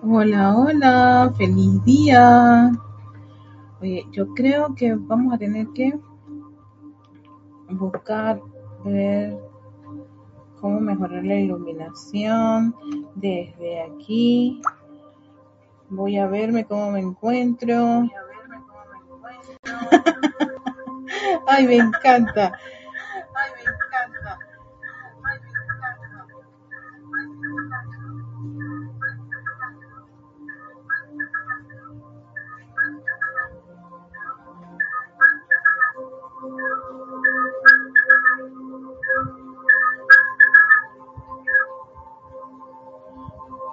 Hola, 0.00 0.56
hola, 0.56 1.34
feliz 1.36 1.82
día. 1.84 2.70
Oye, 3.80 4.06
yo 4.12 4.32
creo 4.32 4.72
que 4.76 4.94
vamos 4.94 5.34
a 5.34 5.38
tener 5.38 5.66
que 5.74 5.92
buscar, 7.70 8.40
ver 8.84 9.36
cómo 10.60 10.78
mejorar 10.78 11.24
la 11.24 11.34
iluminación 11.34 12.76
desde 13.16 13.82
aquí. 13.82 14.62
Voy 15.90 16.16
a 16.16 16.28
verme 16.28 16.64
cómo 16.64 16.92
me 16.92 17.00
encuentro. 17.00 18.08
Ay, 21.48 21.66
me 21.66 21.76
encanta. 21.76 22.52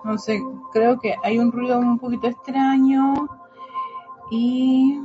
No 0.06 0.20
sé, 0.20 0.40
creo 0.72 1.00
que 1.00 1.16
hay 1.24 1.40
un 1.40 1.52
ruido 1.52 1.80
un 1.80 1.98
poquito 1.98 2.28
extraño 2.28 3.28
y 4.30 5.00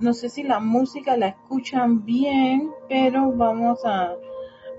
no 0.00 0.12
sé 0.12 0.28
si 0.28 0.42
la 0.42 0.58
música 0.58 1.16
la 1.16 1.28
escuchan 1.28 2.04
bien, 2.04 2.72
pero 2.88 3.30
vamos 3.30 3.84
a, 3.84 4.16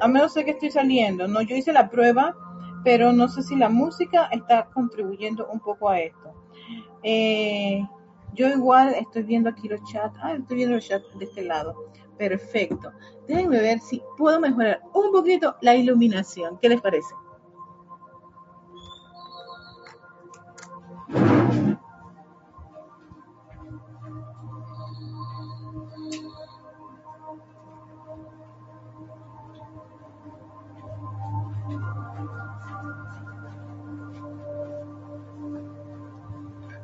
a 0.01 0.07
menos 0.09 0.33
sé 0.33 0.43
que 0.43 0.51
estoy 0.51 0.71
saliendo, 0.71 1.25
no, 1.25 1.41
yo 1.41 1.55
hice 1.55 1.71
la 1.71 1.89
prueba, 1.89 2.35
pero 2.83 3.13
no 3.13 3.29
sé 3.29 3.43
si 3.43 3.55
la 3.55 3.69
música 3.69 4.25
está 4.33 4.65
contribuyendo 4.73 5.47
un 5.47 5.61
poco 5.61 5.89
a 5.89 6.01
esto. 6.01 6.33
Eh, 7.01 7.81
yo 8.33 8.49
igual 8.49 8.93
estoy 8.93 9.23
viendo 9.23 9.49
aquí 9.49 9.69
los 9.69 9.81
chats, 9.89 10.19
ah, 10.21 10.33
estoy 10.33 10.57
viendo 10.57 10.75
los 10.75 10.85
chats 10.85 11.17
de 11.17 11.23
este 11.23 11.43
lado. 11.43 11.91
Perfecto. 12.17 12.91
Déjenme 13.25 13.61
ver 13.61 13.79
si 13.79 14.01
puedo 14.17 14.37
mejorar 14.37 14.81
un 14.93 15.13
poquito 15.13 15.55
la 15.61 15.75
iluminación. 15.75 16.59
¿Qué 16.59 16.67
les 16.67 16.81
parece? 16.81 17.15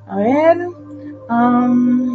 A 0.08 0.16
ver. 0.17 0.58
Um, 1.30 2.11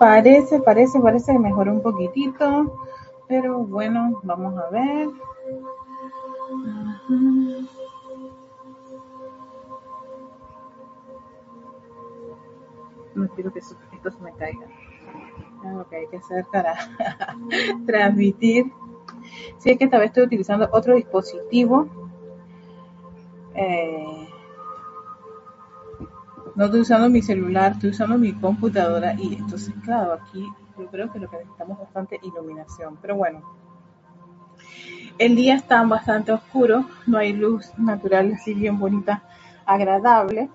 parece, 0.00 0.60
parece, 0.60 0.98
parece 1.00 1.32
que 1.32 1.38
mejoró 1.38 1.72
un 1.72 1.82
poquitito, 1.82 2.46
pero 3.28 3.58
bueno, 3.60 4.20
vamos 4.24 4.56
a 4.58 4.68
ver. 4.70 5.08
No 13.14 13.28
quiero 13.34 13.52
que 13.52 13.58
eso- 13.60 13.76
esto 13.92 14.10
se 14.10 14.20
me 14.22 14.32
caiga. 14.32 14.66
Es 15.64 15.72
lo 15.74 15.88
que 15.88 15.96
hay 15.96 16.06
que 16.08 16.18
hacer 16.18 16.46
para 16.52 16.74
transmitir. 17.86 18.72
Si 19.58 19.70
es 19.70 19.78
que 19.78 19.84
esta 19.84 19.98
vez 19.98 20.08
estoy 20.08 20.24
utilizando 20.24 20.68
otro 20.72 20.94
dispositivo. 20.96 21.88
eh, 23.54 24.19
no 26.54 26.64
estoy 26.64 26.80
usando 26.80 27.08
mi 27.08 27.22
celular, 27.22 27.72
estoy 27.72 27.90
usando 27.90 28.18
mi 28.18 28.32
computadora 28.32 29.14
y 29.14 29.34
entonces, 29.34 29.74
claro, 29.84 30.14
aquí 30.14 30.46
yo 30.78 30.86
creo 30.86 31.12
que 31.12 31.18
lo 31.18 31.30
que 31.30 31.36
necesitamos 31.38 31.78
es 31.78 31.84
bastante 31.84 32.20
iluminación. 32.22 32.98
Pero 33.00 33.16
bueno, 33.16 33.42
el 35.18 35.36
día 35.36 35.56
está 35.56 35.82
bastante 35.84 36.32
oscuro, 36.32 36.86
no 37.06 37.18
hay 37.18 37.32
luz 37.32 37.70
natural 37.78 38.32
así 38.34 38.54
bien 38.54 38.78
bonita, 38.78 39.22
agradable. 39.66 40.50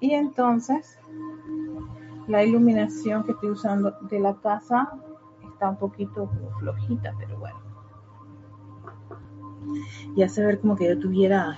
Y 0.00 0.12
entonces 0.12 0.98
la 2.26 2.44
iluminación 2.44 3.24
que 3.24 3.32
estoy 3.32 3.50
usando 3.50 3.92
de 4.02 4.20
la 4.20 4.34
casa 4.36 4.92
está 5.52 5.70
un 5.70 5.76
poquito 5.76 6.30
flojita, 6.60 7.14
pero 7.18 7.38
bueno. 7.38 7.58
Y 10.14 10.22
hace 10.22 10.44
ver 10.44 10.60
como 10.60 10.76
que 10.76 10.88
yo 10.88 10.98
tuviera, 10.98 11.56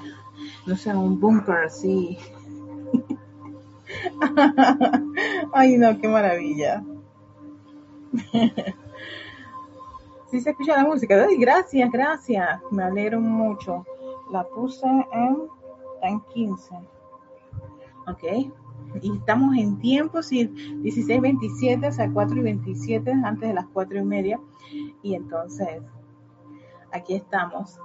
no 0.66 0.76
sé, 0.76 0.94
un 0.94 1.20
búnker 1.20 1.56
así. 1.66 2.18
Ay, 5.52 5.76
no, 5.76 5.98
qué 5.98 6.08
maravilla. 6.08 6.82
Sí 10.30 10.40
se 10.40 10.50
escucha 10.50 10.76
la 10.76 10.84
música. 10.84 11.26
Gracias, 11.40 11.90
gracias. 11.90 12.60
Me 12.70 12.84
alegro 12.84 13.20
mucho. 13.20 13.84
La 14.30 14.44
puse 14.44 14.86
en, 14.86 15.48
en 16.02 16.20
15. 16.20 16.72
Ok. 18.06 18.52
Y 19.02 19.16
estamos 19.16 19.56
en 19.56 19.78
tiempo, 19.80 20.22
sí, 20.22 20.48
16.27, 20.82 21.88
o 21.88 21.92
sea, 21.92 22.10
4 22.12 22.36
y 22.36 22.42
27, 22.42 23.10
antes 23.24 23.48
de 23.48 23.54
las 23.54 23.66
4 23.72 23.98
y 23.98 24.04
media. 24.04 24.40
Y 25.02 25.14
entonces, 25.14 25.82
aquí 26.92 27.14
estamos. 27.14 27.80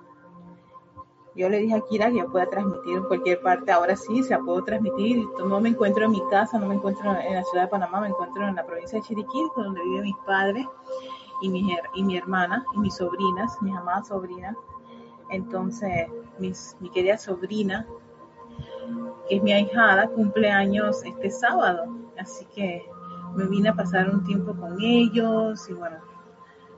Yo 1.35 1.50
le 1.50 1.59
dije 1.59 1.75
a 1.75 1.81
Kira 1.81 2.09
que 2.09 2.19
yo 2.19 2.31
pueda 2.31 2.50
transmitir 2.50 2.97
en 2.97 3.03
cualquier 3.03 3.41
parte. 3.41 3.72
Ahora 3.72 3.96
sí, 3.97 4.23
se 4.23 4.29
la 4.29 4.40
puedo 4.40 4.63
transmitir. 4.63 5.25
No 5.46 5.59
me 5.59 5.69
encuentro 5.69 6.06
en 6.06 6.12
mi 6.12 6.22
casa, 6.29 6.57
no 6.57 6.68
me 6.68 6.75
encuentro 6.75 7.12
en 7.12 7.34
la 7.34 7.44
ciudad 7.44 7.66
de 7.66 7.69
Panamá, 7.69 8.00
me 8.00 8.07
encuentro 8.07 8.47
en 8.47 8.56
la 8.56 8.66
provincia 8.66 9.00
de 9.00 9.06
Chiriquí, 9.06 9.44
donde 9.56 9.81
viven 9.84 10.03
mis 10.03 10.16
padres 10.25 10.66
y 11.41 11.50
mi, 11.50 11.75
y 11.94 12.03
mi 12.03 12.18
hermana 12.18 12.66
y 12.74 12.79
mis 12.79 12.95
sobrinas, 12.95 13.62
mis 13.62 13.75
amadas 13.75 14.07
sobrinas. 14.07 14.56
Entonces, 15.29 16.07
mis, 16.40 16.78
mi 16.79 16.90
querida 16.90 17.18
sobrina, 17.18 17.85
que 19.28 19.35
es 19.35 19.44
mi 19.44 19.51
ahijada, 19.51 20.07
cumple 20.07 20.50
años 20.50 21.03
este 21.03 21.29
sábado. 21.31 21.85
Así 22.18 22.45
que 22.56 22.85
me 23.35 23.45
vine 23.47 23.69
a 23.69 23.75
pasar 23.75 24.09
un 24.09 24.24
tiempo 24.24 24.56
con 24.56 24.78
ellos 24.79 25.68
y 25.69 25.74
bueno, 25.74 25.97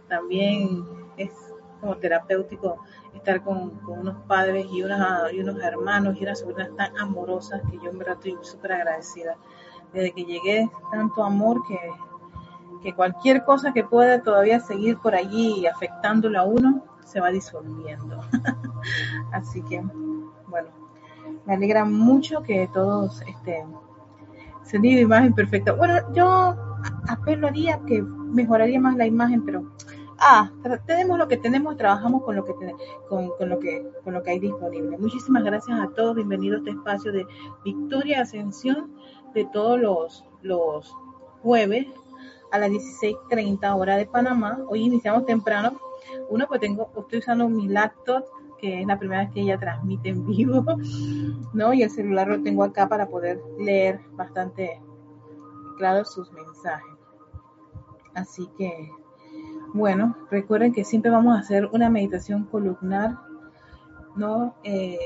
también 0.08 0.84
es 1.18 1.32
como 1.80 1.98
terapéutico 1.98 2.84
estar 3.14 3.44
con, 3.44 3.80
unos 3.88 4.16
padres 4.28 4.68
y, 4.72 4.84
unas, 4.84 5.34
y 5.34 5.40
unos 5.40 5.62
hermanos 5.62 6.16
y 6.20 6.24
unas 6.24 6.40
sobrinas 6.40 6.70
tan 6.76 6.98
amorosas 6.98 7.62
que 7.70 7.78
yo 7.78 7.90
en 7.90 7.98
verdad 7.98 8.16
estoy 8.16 8.38
súper 8.42 8.74
agradecida. 8.74 9.38
Desde 9.94 10.12
que 10.12 10.26
llegué, 10.26 10.70
tanto 10.92 11.24
amor 11.24 11.64
que, 11.68 11.80
que 12.84 12.94
cualquier 12.94 13.44
cosa 13.44 13.72
que 13.74 13.84
pueda 13.84 14.22
todavía 14.22 14.60
seguir 14.60 14.98
por 14.98 15.16
allí 15.16 15.66
afectándolo 15.66 16.40
a 16.40 16.44
uno 16.44 16.84
se 17.06 17.22
va 17.22 17.30
disolviendo. 17.30 18.20
Así 19.32 19.62
que, 19.64 19.82
bueno, 20.48 20.70
me 21.46 21.54
alegra 21.54 21.86
mucho 21.86 22.44
que 22.44 22.70
todos 22.74 23.22
este, 23.22 23.66
se 24.64 24.78
imagen 24.78 25.34
perfecta. 25.34 25.72
Bueno, 25.72 25.96
yo 26.14 26.56
apelaría 27.08 27.80
que 27.88 28.02
mejoraría 28.02 28.80
más 28.80 28.96
la 28.98 29.06
imagen, 29.06 29.44
pero 29.46 29.64
ah, 30.20 30.52
tra- 30.64 30.84
tenemos 30.86 31.18
lo 31.18 31.28
que 31.28 31.38
tenemos, 31.38 31.78
trabajamos 31.78 32.24
con 32.24 32.36
lo 32.36 32.46
que 32.46 32.54
ten- 32.54 32.76
con, 33.10 33.30
con 33.38 33.50
lo 33.50 33.60
que 33.60 33.86
con 34.04 34.14
lo 34.14 34.24
que 34.24 34.32
hay 34.32 34.40
disponible. 34.40 34.98
Muchísimas 34.98 35.44
gracias 35.44 35.80
a 35.80 35.90
todos, 35.96 36.16
bienvenidos 36.16 36.58
a 36.58 36.60
este 36.60 36.72
espacio 36.72 37.12
de 37.12 37.26
Victoria 37.64 38.22
Ascensión 38.22 38.94
de 39.34 39.46
todos 39.46 39.80
los 39.80 40.26
los 40.42 40.94
jueves 41.42 41.88
a 42.52 42.60
las 42.60 42.70
16:30 42.70 43.76
hora 43.76 43.98
de 43.98 44.06
Panamá. 44.06 44.60
Hoy 44.70 44.84
iniciamos 44.84 45.26
temprano. 45.26 45.80
Uno, 46.30 46.46
pues 46.48 46.62
tengo, 46.62 46.90
estoy 46.98 47.20
usando 47.20 47.50
mi 47.50 47.68
laptop, 47.68 48.24
que 48.60 48.82
es 48.82 48.88
la 48.88 48.98
primera 48.98 49.22
vez 49.24 49.32
que 49.34 49.42
ella 49.42 49.58
transmite 49.60 50.10
en 50.10 50.26
vivo, 50.26 50.64
¿no? 51.54 51.74
Y 51.74 51.84
el 51.84 51.90
celular 51.90 52.28
lo 52.28 52.42
tengo 52.42 52.64
acá 52.64 52.88
para 52.88 53.08
poder 53.08 53.42
leer 53.60 54.00
bastante 54.14 54.82
claros 55.78 56.14
sus 56.14 56.32
mensajes. 56.32 56.94
Así 58.16 58.50
que, 58.58 58.90
bueno, 59.74 60.16
recuerden 60.30 60.74
que 60.74 60.84
siempre 60.84 61.12
vamos 61.12 61.36
a 61.36 61.40
hacer 61.40 61.70
una 61.72 61.90
meditación 61.90 62.46
columnar, 62.46 63.18
¿no? 64.16 64.56
Eh, 64.64 64.98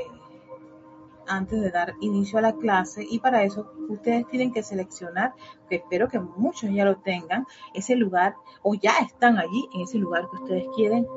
antes 1.28 1.62
de 1.62 1.72
dar 1.72 1.94
inicio 2.02 2.40
a 2.40 2.42
la 2.42 2.54
clase 2.54 3.06
y 3.10 3.20
para 3.20 3.44
eso 3.44 3.72
ustedes 3.90 4.28
tienen 4.28 4.52
que 4.52 4.64
seleccionar, 4.64 5.34
que 5.70 5.78
espero 5.78 6.08
que 6.10 6.20
muchos 6.20 6.70
ya 6.72 6.84
lo 6.86 6.98
tengan, 6.98 7.48
ese 7.74 7.96
lugar 7.96 8.36
o 8.64 8.76
ya 8.76 8.92
están 9.00 9.38
allí 9.38 9.68
en 9.74 9.82
ese 9.82 9.98
lugar 9.98 10.28
que 10.30 10.38
ustedes 10.38 10.68
quieren 10.76 11.08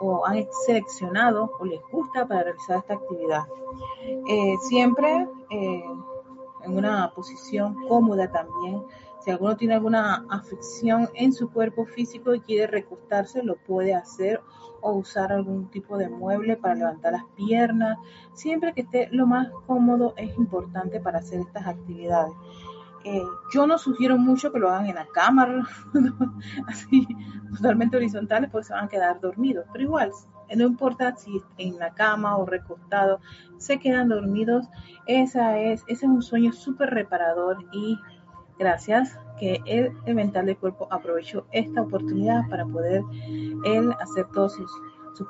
o 0.00 0.24
han 0.26 0.46
seleccionado 0.66 1.50
o 1.58 1.64
les 1.64 1.80
gusta 1.90 2.26
para 2.26 2.44
realizar 2.44 2.78
esta 2.78 2.94
actividad. 2.94 3.44
Eh, 4.28 4.54
siempre 4.68 5.26
eh, 5.50 5.84
en 6.64 6.76
una 6.76 7.12
posición 7.14 7.74
cómoda 7.88 8.30
también. 8.30 8.82
Si 9.28 9.32
alguno 9.32 9.58
tiene 9.58 9.74
alguna 9.74 10.24
afección 10.30 11.10
en 11.12 11.34
su 11.34 11.50
cuerpo 11.50 11.84
físico 11.84 12.34
y 12.34 12.40
quiere 12.40 12.66
recostarse, 12.66 13.42
lo 13.42 13.56
puede 13.56 13.94
hacer 13.94 14.40
o 14.80 14.92
usar 14.92 15.32
algún 15.32 15.68
tipo 15.68 15.98
de 15.98 16.08
mueble 16.08 16.56
para 16.56 16.76
levantar 16.76 17.12
las 17.12 17.26
piernas. 17.36 17.98
Siempre 18.32 18.72
que 18.72 18.80
esté 18.80 19.10
lo 19.12 19.26
más 19.26 19.50
cómodo 19.66 20.14
es 20.16 20.34
importante 20.38 20.98
para 20.98 21.18
hacer 21.18 21.40
estas 21.40 21.66
actividades. 21.66 22.32
Eh, 23.04 23.22
yo 23.52 23.66
no 23.66 23.76
sugiero 23.76 24.16
mucho 24.16 24.50
que 24.50 24.60
lo 24.60 24.70
hagan 24.70 24.86
en 24.86 24.94
la 24.94 25.06
cámara, 25.08 25.62
así 26.66 27.06
totalmente 27.54 27.98
horizontales, 27.98 28.48
porque 28.48 28.68
se 28.68 28.72
van 28.72 28.86
a 28.86 28.88
quedar 28.88 29.20
dormidos. 29.20 29.66
Pero 29.72 29.84
igual, 29.84 30.10
no 30.56 30.64
importa 30.64 31.14
si 31.16 31.42
en 31.58 31.78
la 31.78 31.92
cama 31.92 32.38
o 32.38 32.46
recostado, 32.46 33.20
se 33.58 33.78
quedan 33.78 34.08
dormidos. 34.08 34.70
Esa 35.06 35.58
es, 35.58 35.82
ese 35.82 36.06
es 36.06 36.10
un 36.10 36.22
sueño 36.22 36.54
súper 36.54 36.88
reparador 36.88 37.58
y 37.72 37.98
gracias 38.58 39.18
que 39.38 39.60
el, 39.66 39.92
mental 40.14 40.46
del 40.46 40.56
cuerpo 40.56 40.88
aprovechó 40.90 41.46
esta 41.52 41.82
oportunidad 41.82 42.48
para 42.48 42.66
poder 42.66 43.02
él 43.64 43.92
hacer 44.00 44.26
todos 44.32 44.54
sus, 44.54 44.70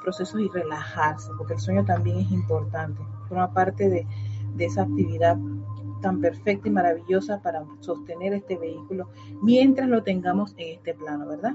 procesos 0.03 0.39
y 0.41 0.49
relajarse, 0.49 1.31
porque 1.39 1.55
el 1.55 1.61
sueño 1.61 1.83
también 1.83 2.19
es 2.19 2.31
importante, 2.31 3.01
forma 3.27 3.51
parte 3.55 3.89
de, 3.89 4.07
de 4.55 4.65
esa 4.67 4.83
actividad 4.83 5.39
tan 6.03 6.21
perfecta 6.21 6.69
y 6.69 6.71
maravillosa 6.71 7.41
para 7.41 7.65
sostener 7.81 8.35
este 8.35 8.59
vehículo 8.59 9.09
mientras 9.41 9.89
lo 9.89 10.03
tengamos 10.03 10.55
en 10.59 10.77
este 10.77 10.93
plano, 10.93 11.27
¿verdad? 11.27 11.55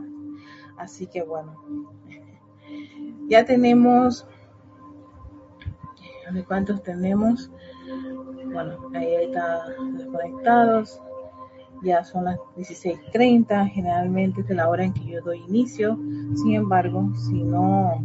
Así 0.77 1.05
que 1.05 1.21
bueno, 1.21 1.63
ya 3.29 3.45
tenemos, 3.45 4.27
¿de 6.31 6.43
cuántos 6.43 6.81
tenemos? 6.81 7.51
Bueno, 8.51 8.89
ahí 8.95 9.13
está 9.15 9.65
desconectados 9.95 10.99
ya 11.83 12.03
son 12.03 12.25
las 12.25 12.37
16.30, 12.57 13.69
generalmente 13.69 14.41
es 14.41 14.49
la 14.49 14.67
hora 14.69 14.83
en 14.85 14.93
que 14.93 15.05
yo 15.05 15.21
doy 15.21 15.41
inicio, 15.47 15.97
sin 16.35 16.55
embargo, 16.55 17.11
si 17.15 17.43
no, 17.43 18.01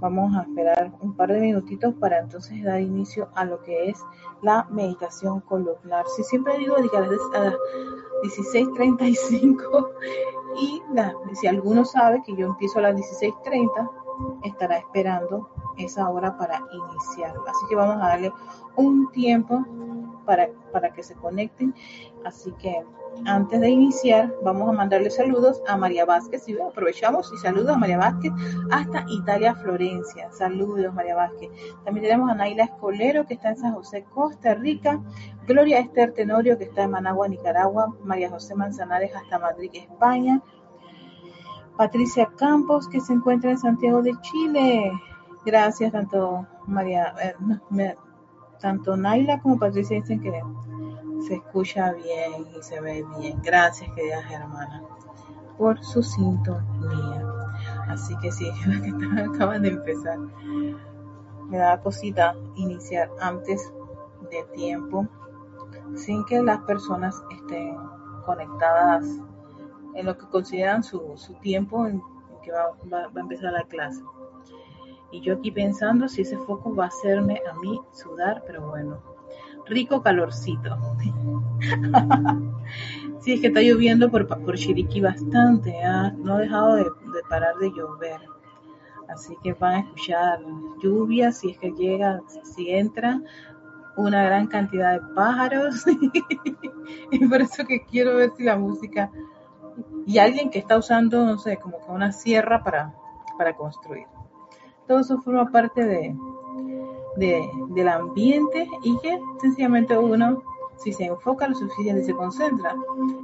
vamos 0.00 0.34
a 0.36 0.42
esperar 0.42 0.92
un 1.00 1.14
par 1.14 1.32
de 1.32 1.40
minutitos 1.40 1.94
para 1.94 2.20
entonces 2.20 2.62
dar 2.64 2.80
inicio 2.80 3.28
a 3.34 3.44
lo 3.44 3.62
que 3.62 3.90
es 3.90 3.98
la 4.42 4.66
meditación 4.70 5.40
columnar. 5.40 6.04
Si 6.16 6.22
siempre 6.24 6.58
digo 6.58 6.76
a 6.76 6.80
las 6.80 6.90
16.35 6.90 9.88
y 10.60 10.82
si 11.34 11.46
alguno 11.46 11.84
sabe 11.84 12.22
que 12.24 12.34
yo 12.36 12.46
empiezo 12.46 12.80
a 12.80 12.82
las 12.82 12.96
16.30, 12.96 14.01
estará 14.42 14.78
esperando 14.78 15.48
esa 15.78 16.08
hora 16.08 16.36
para 16.36 16.62
iniciar. 16.72 17.34
Así 17.48 17.66
que 17.68 17.76
vamos 17.76 17.96
a 17.96 18.08
darle 18.08 18.32
un 18.76 19.10
tiempo 19.12 19.64
para, 20.24 20.48
para 20.72 20.92
que 20.92 21.02
se 21.02 21.14
conecten. 21.14 21.74
Así 22.24 22.52
que 22.52 22.84
antes 23.26 23.60
de 23.60 23.68
iniciar, 23.68 24.34
vamos 24.42 24.68
a 24.68 24.72
mandarle 24.72 25.10
saludos 25.10 25.62
a 25.68 25.76
María 25.76 26.04
Vázquez. 26.04 26.48
Y 26.48 26.58
aprovechamos 26.60 27.30
y 27.32 27.36
saludos 27.38 27.70
a 27.70 27.78
María 27.78 27.98
Vázquez 27.98 28.32
hasta 28.70 29.04
Italia, 29.08 29.54
Florencia. 29.54 30.30
Saludos, 30.32 30.92
María 30.94 31.14
Vázquez. 31.14 31.50
También 31.84 32.04
tenemos 32.04 32.30
a 32.30 32.34
Naila 32.34 32.64
Escolero, 32.64 33.26
que 33.26 33.34
está 33.34 33.50
en 33.50 33.58
San 33.58 33.74
José, 33.74 34.04
Costa 34.04 34.54
Rica. 34.54 35.00
Gloria 35.46 35.78
Esther 35.78 36.12
Tenorio, 36.12 36.58
que 36.58 36.64
está 36.64 36.84
en 36.84 36.90
Managua, 36.90 37.28
Nicaragua. 37.28 37.94
María 38.02 38.30
José 38.30 38.54
Manzanares 38.54 39.14
hasta 39.14 39.38
Madrid, 39.38 39.70
España. 39.74 40.42
Patricia 41.82 42.30
Campos, 42.36 42.86
que 42.86 43.00
se 43.00 43.12
encuentra 43.12 43.50
en 43.50 43.58
Santiago 43.58 44.02
de 44.02 44.14
Chile. 44.20 44.92
Gracias, 45.44 45.90
tanto 45.90 46.46
María, 46.68 47.12
eh, 47.20 47.96
tanto 48.60 48.96
Naila 48.96 49.40
como 49.40 49.58
Patricia 49.58 49.96
dicen 49.96 50.20
que 50.20 50.30
se 51.26 51.34
escucha 51.34 51.92
bien 51.92 52.46
y 52.56 52.62
se 52.62 52.80
ve 52.80 53.04
bien. 53.18 53.42
Gracias, 53.42 53.90
queridas 53.96 54.30
hermanas, 54.30 54.84
por 55.58 55.82
su 55.82 56.04
sintonía. 56.04 57.26
Así 57.88 58.16
que 58.18 58.30
sí, 58.30 58.48
que 59.14 59.20
acaban 59.20 59.62
de 59.62 59.70
empezar. 59.70 60.20
Me 61.48 61.58
da 61.58 61.80
cosita 61.80 62.36
iniciar 62.54 63.10
antes 63.20 63.72
de 64.30 64.44
tiempo, 64.54 65.08
sin 65.96 66.24
que 66.26 66.40
las 66.44 66.60
personas 66.60 67.20
estén 67.32 67.76
conectadas 68.24 69.04
en 69.94 70.06
lo 70.06 70.16
que 70.16 70.26
consideran 70.26 70.82
su, 70.82 71.12
su 71.16 71.34
tiempo 71.34 71.86
en 71.86 72.02
que 72.42 72.50
va, 72.50 72.72
va, 72.92 73.08
a 73.14 73.20
empezar 73.20 73.52
la 73.52 73.64
clase. 73.64 74.02
Y 75.10 75.20
yo 75.20 75.34
aquí 75.34 75.50
pensando 75.50 76.08
si 76.08 76.22
ese 76.22 76.38
foco 76.38 76.74
va 76.74 76.84
a 76.84 76.88
hacerme 76.88 77.40
a 77.50 77.54
mí 77.58 77.80
sudar, 77.92 78.42
pero 78.46 78.68
bueno, 78.68 79.00
rico 79.66 80.02
calorcito. 80.02 80.76
sí, 83.20 83.34
es 83.34 83.40
que 83.40 83.48
está 83.48 83.60
lloviendo 83.60 84.10
por, 84.10 84.26
por 84.26 84.56
Chiriquí 84.56 85.00
bastante, 85.00 85.82
¿ah? 85.82 86.12
no 86.16 86.34
ha 86.34 86.38
dejado 86.40 86.74
de, 86.76 86.86
parar 87.28 87.56
de 87.56 87.70
llover. 87.70 88.20
Así 89.08 89.36
que 89.42 89.52
van 89.52 89.74
a 89.74 89.80
escuchar 89.80 90.40
lluvia, 90.82 91.32
si 91.32 91.50
es 91.50 91.58
que 91.58 91.72
llega, 91.72 92.22
si 92.42 92.70
entra, 92.70 93.20
una 93.96 94.24
gran 94.24 94.46
cantidad 94.46 94.94
de 94.94 95.14
pájaros. 95.14 95.84
y 97.10 97.26
por 97.28 97.42
eso 97.42 97.66
que 97.66 97.84
quiero 97.84 98.16
ver 98.16 98.30
si 98.36 98.44
la 98.44 98.56
música 98.56 99.10
y 100.06 100.18
alguien 100.18 100.50
que 100.50 100.58
está 100.58 100.76
usando, 100.76 101.24
no 101.24 101.38
sé, 101.38 101.56
como 101.58 101.78
que 101.78 101.90
una 101.90 102.12
sierra 102.12 102.62
para, 102.62 102.94
para 103.38 103.54
construir. 103.56 104.06
Todo 104.86 105.00
eso 105.00 105.20
forma 105.20 105.50
parte 105.50 105.84
de, 105.84 106.16
del 107.16 107.88
ambiente 107.88 108.68
y 108.82 108.98
que 108.98 109.20
sencillamente 109.40 109.96
uno, 109.96 110.42
si 110.76 110.92
se 110.92 111.04
enfoca 111.04 111.48
lo 111.48 111.54
suficiente 111.54 112.02
y 112.02 112.04
se 112.04 112.14
concentra, 112.14 112.74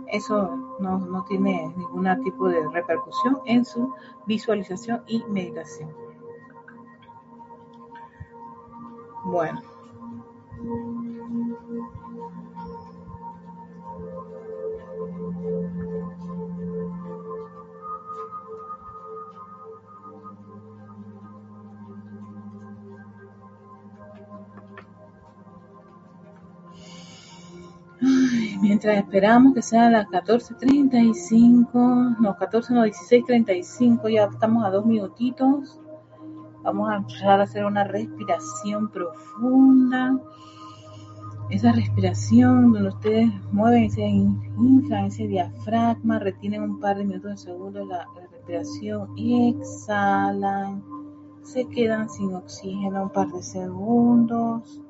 eso 0.07 0.76
no, 0.78 0.99
no 0.99 1.25
tiene 1.25 1.73
ningún 1.76 2.07
tipo 2.23 2.49
de 2.49 2.67
repercusión 2.69 3.40
en 3.45 3.64
su 3.64 3.93
visualización 4.26 5.02
y 5.07 5.25
meditación. 5.25 5.93
Bueno. 9.25 9.61
Mientras 28.61 28.99
esperamos 28.99 29.55
que 29.55 29.62
sea 29.62 29.88
las 29.90 30.07
14.35, 30.07 32.17
no, 32.21 32.37
14, 32.37 32.75
no, 32.75 32.85
16.35, 32.85 34.12
ya 34.12 34.25
estamos 34.25 34.64
a 34.64 34.71
dos 34.71 34.85
minutitos. 34.87 35.81
Vamos 36.62 36.90
a 36.90 36.97
empezar 36.97 37.40
a 37.40 37.45
hacer 37.45 37.64
una 37.64 37.85
respiración 37.85 38.90
profunda. 38.90 40.19
Esa 41.50 41.73
respiración 41.73 42.73
donde 42.73 42.88
ustedes 42.88 43.31
mueven 43.52 43.85
ese 43.85 44.02
inflan 44.02 45.07
ese 45.07 45.26
diafragma, 45.26 46.19
retienen 46.19 46.62
un 46.62 46.78
par 46.78 46.99
de 46.99 47.07
minutos 47.07 47.31
de 47.31 47.38
segundo 47.38 47.87
la, 47.87 48.07
la 48.14 48.26
respiración 48.31 49.09
exhalan. 49.17 50.85
Se 51.43 51.67
quedan 51.69 52.11
sin 52.11 52.35
oxígeno 52.35 53.05
un 53.05 53.11
par 53.11 53.28
de 53.28 53.43
segundos 53.43 54.83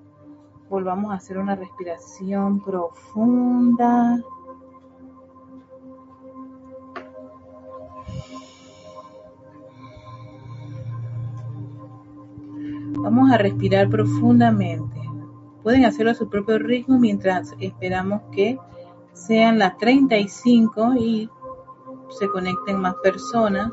Volvamos 0.69 1.13
a 1.13 1.15
hacer 1.15 1.39
una 1.39 1.57
respiración 1.57 2.61
profunda. 2.61 4.19
Vamos 13.01 13.31
a 13.31 13.39
respirar 13.39 13.89
profundamente. 13.89 15.01
Pueden 15.63 15.85
hacerlo 15.87 16.11
a 16.11 16.15
su 16.15 16.29
propio 16.29 16.59
ritmo 16.59 16.99
mientras 16.99 17.55
esperamos 17.59 18.23
que 18.33 18.59
sean 19.15 19.59
las 19.59 19.79
35 19.79 20.95
y 20.97 21.31
se 22.11 22.29
conecten 22.29 22.81
más 22.81 22.95
personas 23.03 23.71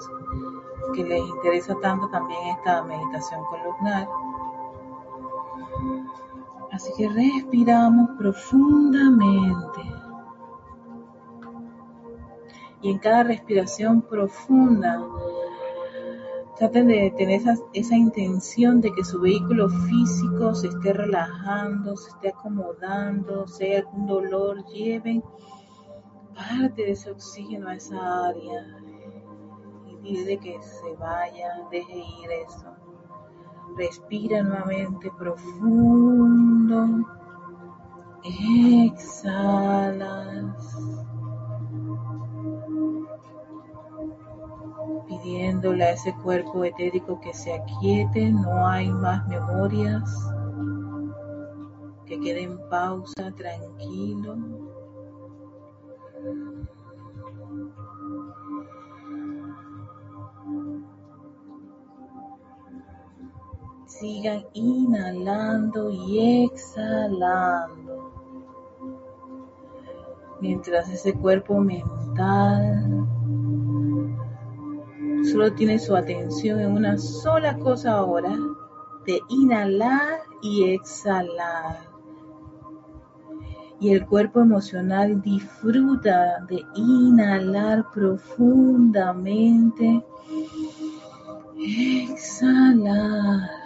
que 0.93 1.03
les 1.03 1.19
interesa 1.19 1.75
tanto 1.81 2.07
también 2.09 2.39
esta 2.57 2.83
meditación 2.83 3.41
columnar. 3.45 4.07
Así 6.75 6.91
que 6.97 7.07
respiramos 7.07 8.09
profundamente. 8.17 9.81
Y 12.81 12.91
en 12.91 12.99
cada 12.99 13.23
respiración 13.23 14.01
profunda, 14.01 15.01
traten 16.57 16.89
de 16.89 17.13
tener 17.15 17.39
esa, 17.39 17.55
esa, 17.71 17.95
intención 17.95 18.81
de 18.81 18.91
que 18.91 19.05
su 19.05 19.21
vehículo 19.21 19.69
físico 19.69 20.53
se 20.53 20.67
esté 20.67 20.91
relajando, 20.91 21.95
se 21.95 22.09
esté 22.09 22.29
acomodando, 22.29 23.47
sea 23.47 23.79
algún 23.79 24.07
dolor, 24.07 24.65
lleven 24.65 25.23
parte 26.33 26.83
de 26.83 26.91
ese 26.91 27.09
oxígeno 27.09 27.69
a 27.69 27.75
esa 27.75 28.27
área 28.27 28.65
y 29.87 29.95
pide 30.03 30.37
que 30.39 30.61
se 30.61 30.93
vaya, 30.97 31.65
deje 31.71 31.99
ir 31.99 32.31
eso. 32.45 32.84
Respira 33.75 34.41
nuevamente 34.41 35.11
profundo. 35.17 37.05
Exhalas. 38.83 40.15
Pidiéndole 45.07 45.83
a 45.83 45.91
ese 45.91 46.13
cuerpo 46.23 46.63
etérico 46.63 47.19
que 47.19 47.33
se 47.33 47.53
aquiete, 47.53 48.31
no 48.31 48.65
hay 48.65 48.89
más 48.89 49.27
memorias, 49.27 50.09
que 52.05 52.19
quede 52.19 52.43
en 52.43 52.57
pausa, 52.69 53.31
tranquilo. 53.35 54.35
Sigan 63.99 64.45
inhalando 64.51 65.89
y 65.89 66.43
exhalando. 66.43 68.11
Mientras 70.41 70.89
ese 70.89 71.13
cuerpo 71.13 71.61
mental 71.61 73.07
solo 75.23 75.53
tiene 75.53 75.79
su 75.79 75.95
atención 75.95 76.59
en 76.59 76.73
una 76.73 76.97
sola 76.97 77.57
cosa 77.57 77.93
ahora, 77.93 78.37
de 79.05 79.21
inhalar 79.29 80.23
y 80.41 80.71
exhalar. 80.71 81.87
Y 83.79 83.93
el 83.93 84.05
cuerpo 84.05 84.41
emocional 84.41 85.21
disfruta 85.21 86.45
de 86.49 86.61
inhalar 86.75 87.85
profundamente, 87.93 90.03
exhalar 91.57 93.64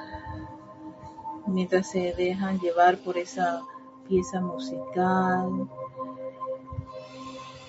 mientras 1.49 1.89
se 1.89 2.13
dejan 2.13 2.59
llevar 2.59 2.97
por 2.99 3.17
esa 3.17 3.61
pieza 4.07 4.39
musical, 4.41 5.67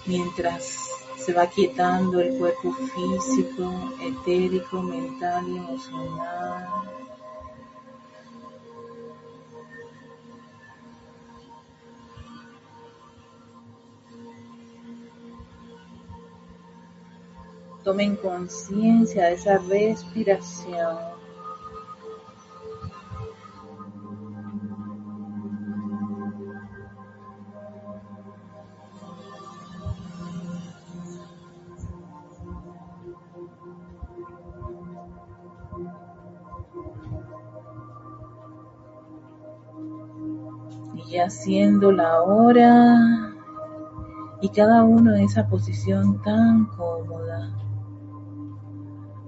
mientras 0.06 0.78
se 1.16 1.32
va 1.34 1.46
quietando 1.46 2.20
el 2.20 2.38
cuerpo 2.38 2.72
físico, 2.72 3.92
etérico, 4.00 4.82
mental 4.82 5.48
y 5.48 5.56
emocional. 5.58 6.68
Tomen 17.84 18.16
conciencia 18.16 19.26
de 19.26 19.34
esa 19.34 19.58
respiración. 19.58 21.19
Haciendo 41.30 41.92
la 41.92 42.22
hora 42.22 43.32
y 44.40 44.48
cada 44.48 44.82
uno 44.82 45.14
en 45.14 45.22
esa 45.22 45.46
posición 45.46 46.20
tan 46.22 46.66
cómoda. 46.66 47.56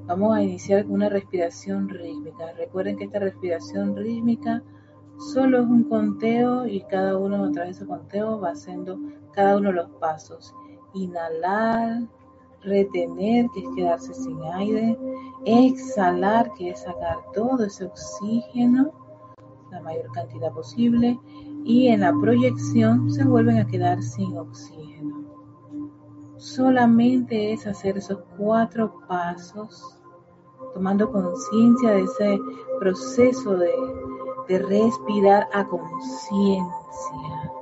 Vamos 0.07 0.35
a 0.35 0.43
iniciar 0.43 0.85
con 0.85 0.95
una 0.95 1.09
respiración 1.09 1.89
rítmica. 1.89 2.53
Recuerden 2.59 2.97
que 2.97 3.05
esta 3.05 3.21
respiración 3.21 3.95
rítmica 3.95 4.65
solo 5.33 5.61
es 5.61 5.67
un 5.67 5.85
conteo 5.85 6.67
y 6.67 6.81
cada 6.83 7.17
uno 7.17 7.45
a 7.45 7.53
través 7.53 7.79
de 7.79 7.85
ese 7.85 7.87
conteo 7.87 8.41
va 8.41 8.51
haciendo 8.51 8.99
cada 9.33 9.59
uno 9.59 9.69
de 9.69 9.77
los 9.77 9.91
pasos. 10.01 10.53
Inhalar, 10.95 12.03
retener, 12.63 13.47
que 13.55 13.61
es 13.61 13.69
quedarse 13.77 14.13
sin 14.13 14.43
aire, 14.55 14.99
exhalar, 15.45 16.53
que 16.55 16.71
es 16.71 16.81
sacar 16.81 17.19
todo 17.33 17.65
ese 17.65 17.85
oxígeno, 17.85 18.91
la 19.71 19.81
mayor 19.81 20.11
cantidad 20.13 20.53
posible, 20.53 21.19
y 21.65 21.89
en 21.89 22.01
la 22.01 22.13
proyección 22.13 23.11
se 23.11 23.25
vuelven 23.25 23.59
a 23.59 23.67
quedar 23.67 24.03
sin 24.03 24.37
oxígeno. 24.37 25.25
Solamente 26.37 27.53
es 27.53 27.67
hacer 27.67 27.99
esos 27.99 28.19
cuatro 28.37 29.01
pasos, 29.07 29.99
tomando 30.75 31.11
conciencia 31.11 31.91
de 31.91 32.03
ese 32.03 32.39
proceso 32.81 33.57
de, 33.57 33.73
de 34.49 34.59
respirar 34.59 35.49
a 35.53 35.67
conciencia. 35.67 37.53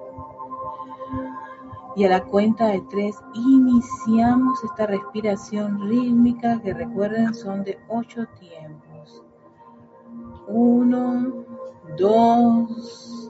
Y 1.97 2.05
a 2.05 2.09
la 2.09 2.25
cuenta 2.25 2.69
de 2.69 2.81
tres 2.89 3.17
iniciamos 3.35 4.63
esta 4.65 4.87
respiración 4.87 5.89
rítmica 5.89 6.61
que 6.63 6.73
recuerden 6.73 7.35
son 7.35 7.65
de 7.65 7.79
ocho 7.89 8.27
tiempos. 8.39 9.25
Uno, 10.47 11.45
dos, 11.99 13.30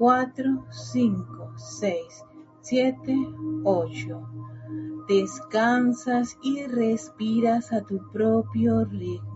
4, 0.00 0.64
5, 0.70 1.52
6, 1.58 2.24
7, 2.62 3.14
8. 3.64 4.28
Descansas 5.06 6.38
y 6.42 6.64
respiras 6.64 7.70
a 7.70 7.82
tu 7.82 8.00
propio 8.10 8.86
ritmo. 8.86 9.28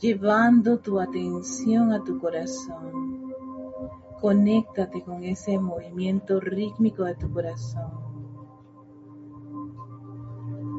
llevando 0.00 0.78
tu 0.78 0.98
atención 0.98 1.92
a 1.92 2.02
tu 2.02 2.18
corazón. 2.18 3.19
Conéctate 4.20 5.02
con 5.02 5.24
ese 5.24 5.58
movimiento 5.58 6.40
rítmico 6.40 7.04
de 7.04 7.14
tu 7.14 7.32
corazón. 7.32 7.90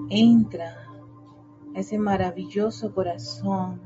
Entra 0.10 0.88
a 1.76 1.80
ese 1.80 1.98
maravilloso 1.98 2.94
corazón. 2.94 3.82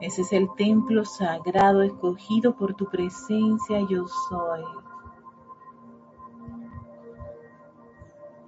Ese 0.00 0.22
es 0.22 0.32
el 0.32 0.48
templo 0.56 1.04
sagrado 1.04 1.82
escogido 1.82 2.54
por 2.54 2.74
tu 2.74 2.84
presencia 2.86 3.80
yo 3.88 4.06
soy. 4.28 4.85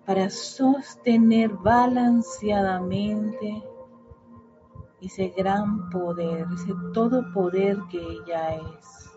Para 0.09 0.29
sostener 0.31 1.53
balanceadamente 1.53 3.63
ese 5.03 5.29
gran 5.37 5.91
poder, 5.91 6.47
ese 6.55 6.73
todo 6.95 7.31
poder 7.35 7.79
que 7.91 8.01
ella 8.01 8.55
es. 8.55 9.13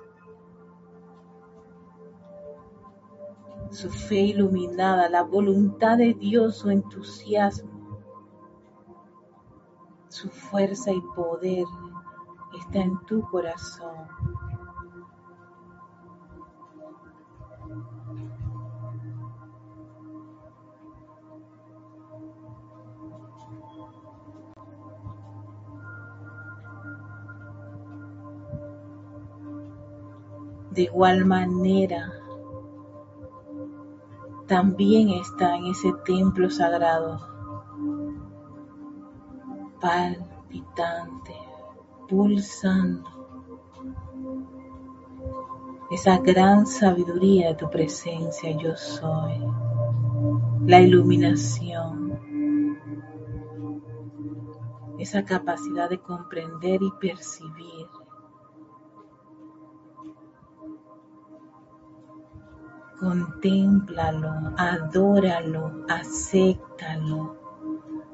Su 3.69 3.89
fe 3.89 4.19
iluminada, 4.19 5.07
la 5.07 5.24
voluntad 5.24 5.98
de 5.98 6.13
Dios, 6.13 6.57
su 6.57 6.69
entusiasmo, 6.69 8.01
su 10.10 10.27
fuerza 10.27 10.91
y 10.91 11.00
poder 11.15 11.63
está 12.60 12.79
en 12.79 13.00
tu 13.05 13.21
corazón. 13.29 14.10
De 30.72 30.84
igual 30.84 31.25
manera, 31.25 32.13
también 34.48 35.10
está 35.10 35.58
en 35.58 35.66
ese 35.66 35.92
templo 36.06 36.50
sagrado, 36.50 37.20
palpitante, 39.82 41.36
pulsando. 42.08 43.10
Esa 45.91 46.19
gran 46.19 46.65
sabiduría 46.65 47.50
de 47.50 47.56
tu 47.56 47.69
presencia 47.69 48.52
yo 48.58 48.76
soy, 48.78 49.45
la 50.65 50.80
iluminación, 50.80 52.17
esa 55.00 55.26
capacidad 55.26 55.89
de 55.89 56.00
comprender 56.00 56.82
y 56.82 56.91
percibir. 56.91 57.88
Contémplalo, 63.02 64.54
adóralo, 64.56 65.72
acéptalo. 65.90 67.36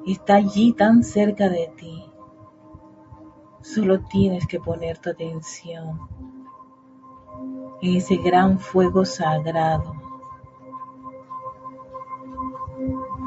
Está 0.05 0.35
allí 0.35 0.71
tan 0.71 1.03
cerca 1.03 1.49
de 1.49 1.69
ti. 1.75 2.09
Solo 3.59 3.99
tienes 4.05 4.47
que 4.47 4.61
poner 4.61 4.97
tu 4.97 5.09
atención 5.09 6.07
en 7.81 7.97
ese 7.97 8.15
gran 8.15 8.59
fuego 8.59 9.03
sagrado 9.03 9.93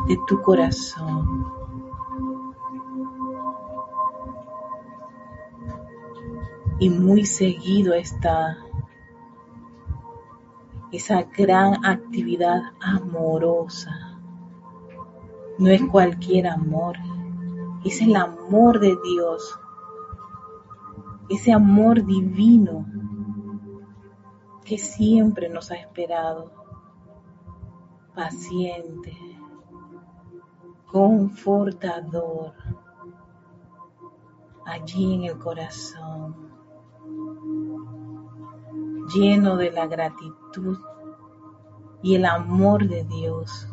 de 0.08 0.18
tu 0.26 0.40
corazón. 0.40 1.44
Y 6.78 6.88
muy 6.88 7.26
seguido 7.26 7.92
está 7.92 8.56
esa 10.92 11.22
gran 11.22 11.84
actividad 11.84 12.62
amorosa. 12.80 14.18
No 15.58 15.68
es 15.68 15.82
cualquier 15.82 16.46
amor, 16.46 16.96
es 17.84 18.00
el 18.00 18.16
amor 18.16 18.80
de 18.80 18.96
Dios 19.04 19.60
ese 21.30 21.52
amor 21.52 22.04
divino 22.04 22.84
que 24.64 24.76
siempre 24.76 25.48
nos 25.48 25.70
ha 25.70 25.76
esperado, 25.76 26.50
paciente, 28.16 29.16
confortador, 30.86 32.52
allí 34.66 35.14
en 35.14 35.24
el 35.24 35.38
corazón, 35.38 36.49
lleno 39.14 39.56
de 39.56 39.70
la 39.70 39.86
gratitud 39.86 40.78
y 42.02 42.14
el 42.14 42.24
amor 42.24 42.88
de 42.88 43.04
Dios 43.04 43.70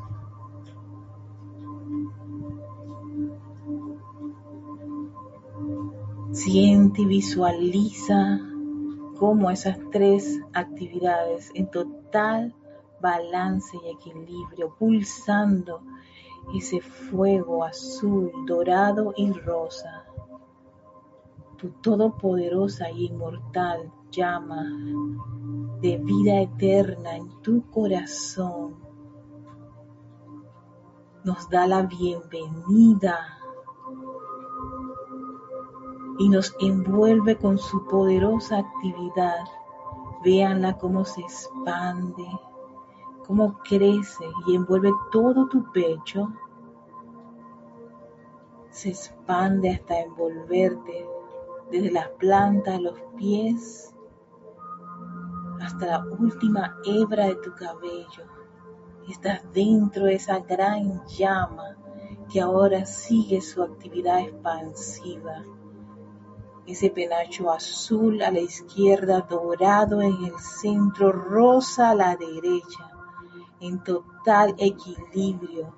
Siente 6.38 7.02
y 7.02 7.06
visualiza 7.06 8.40
cómo 9.18 9.50
esas 9.50 9.80
tres 9.92 10.40
actividades 10.54 11.50
en 11.56 11.72
total 11.72 12.54
balance 13.02 13.76
y 13.84 13.90
equilibrio, 13.90 14.76
pulsando 14.78 15.82
ese 16.56 16.80
fuego 16.80 17.64
azul, 17.64 18.32
dorado 18.46 19.14
y 19.18 19.32
rosa. 19.32 20.06
Tu 21.58 21.70
todopoderosa 21.82 22.92
y 22.92 23.06
inmortal 23.06 23.92
llama 24.12 24.64
de 25.82 25.98
vida 25.98 26.42
eterna 26.42 27.16
en 27.16 27.42
tu 27.42 27.70
corazón 27.70 28.88
nos 31.28 31.50
da 31.50 31.68
la 31.68 31.82
bienvenida 31.82 33.38
y 36.20 36.30
nos 36.30 36.56
envuelve 36.62 37.36
con 37.36 37.58
su 37.58 37.86
poderosa 37.86 38.60
actividad. 38.60 39.44
Véanla 40.24 40.78
cómo 40.78 41.04
se 41.04 41.20
expande, 41.20 42.26
cómo 43.28 43.60
crece 43.60 44.24
y 44.48 44.56
envuelve 44.56 44.94
todo 45.12 45.50
tu 45.50 45.70
pecho. 45.74 46.32
Se 48.70 48.90
expande 48.92 49.72
hasta 49.72 50.00
envolverte 50.00 51.10
desde 51.70 51.92
las 51.92 52.08
plantas 52.12 52.78
de 52.78 52.84
los 52.84 53.00
pies 53.18 53.94
hasta 55.62 55.86
la 55.86 56.06
última 56.20 56.78
hebra 56.86 57.28
de 57.28 57.36
tu 57.36 57.54
cabello. 57.54 58.26
Estás 59.10 59.42
dentro 59.54 60.06
de 60.06 60.16
esa 60.16 60.40
gran 60.40 61.06
llama 61.08 61.78
que 62.32 62.42
ahora 62.42 62.86
sigue 62.86 63.42
su 63.42 63.64
actividad 63.64 64.20
expansiva 64.22 65.44
ese 66.68 66.90
penacho 66.90 67.50
azul 67.50 68.22
a 68.22 68.30
la 68.30 68.42
izquierda, 68.42 69.22
dorado 69.22 70.02
en 70.02 70.26
el 70.26 70.38
centro, 70.38 71.14
rosa 71.14 71.92
a 71.92 71.96
la 71.96 72.18
derecha, 72.18 72.92
en 73.62 73.82
total 73.84 74.54
equilibrio, 74.58 75.74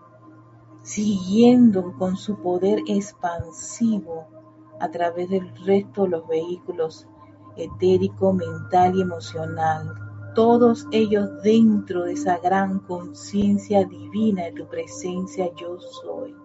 siguiendo 0.81 1.93
con 1.93 2.17
su 2.17 2.41
poder 2.41 2.81
expansivo 2.87 4.27
a 4.79 4.89
través 4.89 5.29
del 5.29 5.55
resto 5.63 6.03
de 6.03 6.09
los 6.09 6.27
vehículos 6.27 7.07
etérico, 7.60 8.34
mental 8.34 8.95
y 8.95 9.02
emocional, 9.02 9.93
todos 10.36 10.88
ellos 10.91 11.30
dentro 11.43 12.04
de 12.04 12.13
esa 12.13 12.38
gran 12.38 12.80
conciencia 12.80 13.86
divina 13.86 14.45
de 14.45 14.52
tu 14.54 14.67
presencia 14.67 15.50
yo 15.56 15.80
soy. 15.80 16.36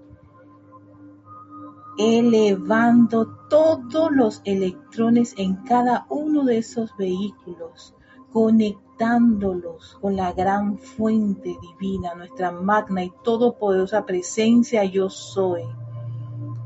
elevando 1.97 3.27
todos 3.49 4.11
los 4.11 4.43
electrones 4.45 5.35
en 5.37 5.57
cada 5.65 6.07
uno 6.09 6.45
de 6.45 6.59
esos 6.59 6.97
vehículos, 6.97 7.95
conectándolos 8.33 9.97
con 10.01 10.17
la 10.17 10.33
gran 10.33 10.79
fuente 10.79 11.57
divina, 11.61 12.15
nuestra 12.15 12.51
magna 12.51 13.05
y 13.05 13.13
todopoderosa 13.23 14.05
presencia 14.07 14.85
yo 14.85 15.09
soy, 15.09 15.63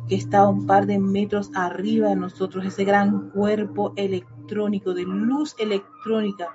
que 0.08 0.14
está 0.14 0.48
un 0.48 0.66
par 0.66 0.86
de 0.86 0.98
metros 0.98 1.50
arriba 1.54 2.08
de 2.08 2.16
nosotros, 2.16 2.64
ese 2.64 2.84
gran 2.84 3.30
cuerpo 3.30 3.92
electrónico, 3.96 4.37
de 4.48 5.04
luz 5.04 5.54
electrónica, 5.58 6.48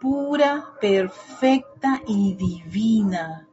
pura, 0.00 0.64
perfecta 0.80 2.00
y 2.06 2.34
divina. 2.34 3.48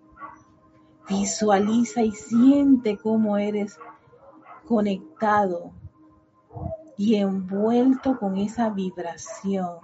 Visualiza 1.09 2.03
y 2.03 2.11
siente 2.11 2.97
cómo 2.97 3.37
eres 3.37 3.79
conectado 4.67 5.71
y 6.97 7.15
envuelto 7.15 8.19
con 8.19 8.37
esa 8.37 8.69
vibración, 8.69 9.77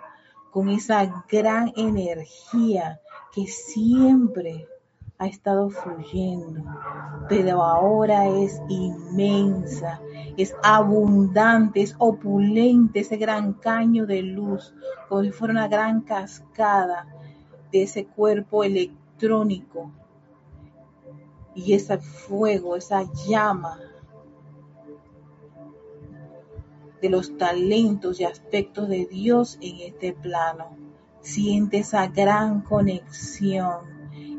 con 0.52 0.70
esa 0.70 1.24
gran 1.28 1.74
energía 1.76 3.02
que 3.34 3.48
siempre 3.48 4.68
ha 5.18 5.28
estado 5.28 5.70
fluyendo, 5.70 6.64
pero 7.30 7.64
ahora 7.64 8.28
es 8.28 8.62
inmensa, 8.68 10.02
es 10.36 10.54
abundante, 10.62 11.82
es 11.82 11.96
opulente, 12.00 13.00
ese 13.00 13.16
gran 13.16 13.54
caño 13.54 14.06
de 14.06 14.22
luz, 14.22 14.74
como 15.08 15.24
si 15.24 15.32
fuera 15.32 15.54
una 15.54 15.68
gran 15.68 16.02
cascada 16.02 17.08
de 17.72 17.84
ese 17.84 18.06
cuerpo 18.06 18.64
electrónico 18.64 19.92
y 21.54 21.74
ese 21.74 21.98
fuego, 21.98 22.76
esa 22.76 23.04
llama 23.28 23.80
de 27.02 27.10
los 27.10 27.38
talentos 27.38 28.20
y 28.20 28.26
aspectos 28.26 28.90
de 28.90 29.06
Dios 29.06 29.58
en 29.62 29.80
este 29.80 30.12
plano. 30.12 30.76
Siente 31.22 31.80
esa 31.80 32.08
gran 32.08 32.62
conexión 32.62 33.95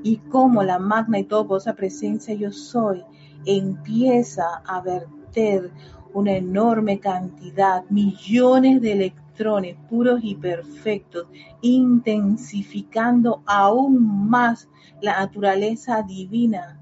y 0.06 0.18
cómo 0.18 0.62
la 0.62 0.78
magna 0.78 1.18
y 1.18 1.24
todopoderosa 1.24 1.74
presencia 1.74 2.32
yo 2.32 2.52
soy 2.52 3.04
empieza 3.44 4.62
a 4.64 4.80
verter 4.80 5.72
una 6.14 6.30
enorme 6.30 7.00
cantidad, 7.00 7.82
millones 7.90 8.80
de 8.82 8.92
electrones 8.92 9.76
puros 9.90 10.20
y 10.22 10.36
perfectos, 10.36 11.26
intensificando 11.60 13.42
aún 13.46 14.28
más 14.28 14.68
la 15.02 15.18
naturaleza 15.18 16.02
divina 16.02 16.80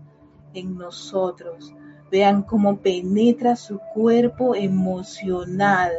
en 0.52 0.76
nosotros. 0.76 1.74
Vean 2.10 2.42
cómo 2.42 2.76
penetra 2.76 3.56
su 3.56 3.80
cuerpo 3.94 4.54
emocional 4.54 5.92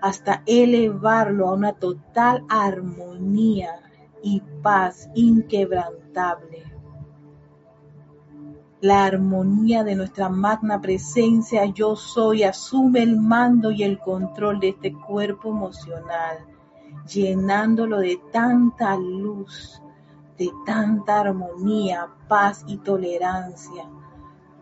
hasta 0.00 0.42
elevarlo 0.46 1.48
a 1.48 1.52
una 1.52 1.74
total 1.74 2.42
armonía 2.48 3.89
y 4.22 4.40
paz 4.62 5.08
inquebrantable. 5.14 6.64
La 8.80 9.04
armonía 9.04 9.84
de 9.84 9.94
nuestra 9.94 10.28
magna 10.28 10.80
presencia 10.80 11.66
yo 11.66 11.96
soy 11.96 12.44
asume 12.44 13.02
el 13.02 13.16
mando 13.16 13.70
y 13.70 13.82
el 13.82 13.98
control 13.98 14.58
de 14.60 14.68
este 14.70 14.94
cuerpo 14.94 15.50
emocional, 15.50 16.38
llenándolo 17.12 17.98
de 17.98 18.20
tanta 18.32 18.96
luz, 18.96 19.82
de 20.38 20.50
tanta 20.64 21.20
armonía, 21.20 22.08
paz 22.26 22.64
y 22.66 22.78
tolerancia 22.78 23.84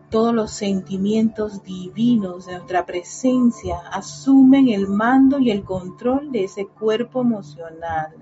todos 0.09 0.33
los 0.33 0.51
sentimientos 0.51 1.63
divinos 1.63 2.47
de 2.47 2.53
nuestra 2.53 2.85
presencia 2.85 3.77
asumen 3.91 4.69
el 4.69 4.87
mando 4.87 5.39
y 5.39 5.51
el 5.51 5.63
control 5.63 6.31
de 6.31 6.45
ese 6.45 6.65
cuerpo 6.65 7.21
emocional. 7.21 8.15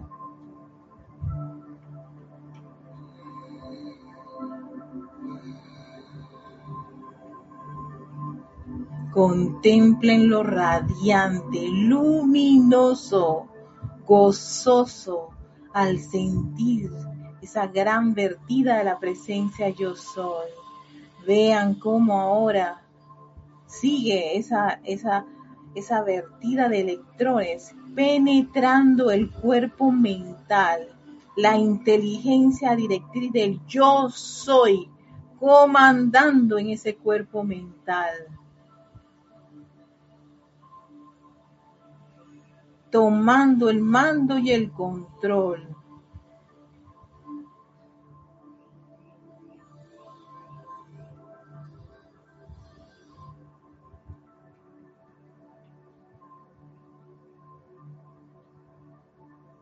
Contemplen 9.11 10.29
lo 10.29 10.43
radiante, 10.43 11.67
luminoso, 11.69 13.47
gozoso 14.05 15.29
al 15.73 15.99
sentir 15.99 16.91
esa 17.41 17.67
gran 17.67 18.13
vertida 18.13 18.77
de 18.77 18.83
la 18.83 18.99
presencia 18.99 19.69
yo 19.69 19.95
soy. 19.95 20.49
Vean 21.25 21.75
cómo 21.75 22.19
ahora 22.19 22.81
sigue 23.67 24.37
esa, 24.37 24.79
esa, 24.83 25.25
esa 25.75 26.01
vertida 26.03 26.69
de 26.69 26.81
electrones 26.81 27.75
penetrando 27.95 29.11
el 29.11 29.31
cuerpo 29.31 29.91
mental, 29.91 30.87
la 31.35 31.57
inteligencia 31.57 32.75
directriz 32.75 33.31
del 33.31 33.59
yo 33.65 34.09
soy, 34.09 34.89
comandando 35.39 36.57
en 36.57 36.69
ese 36.69 36.95
cuerpo 36.95 37.43
mental. 37.43 38.11
Tomando 42.91 43.69
el 43.69 43.81
mando 43.81 44.37
y 44.37 44.51
el 44.51 44.71
control. 44.71 45.77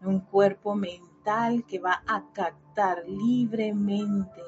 un 0.02 0.20
cuerpo 0.20 0.76
mental 0.76 1.66
que 1.66 1.80
va 1.80 2.04
a 2.06 2.24
captar 2.32 3.04
libremente 3.08 4.44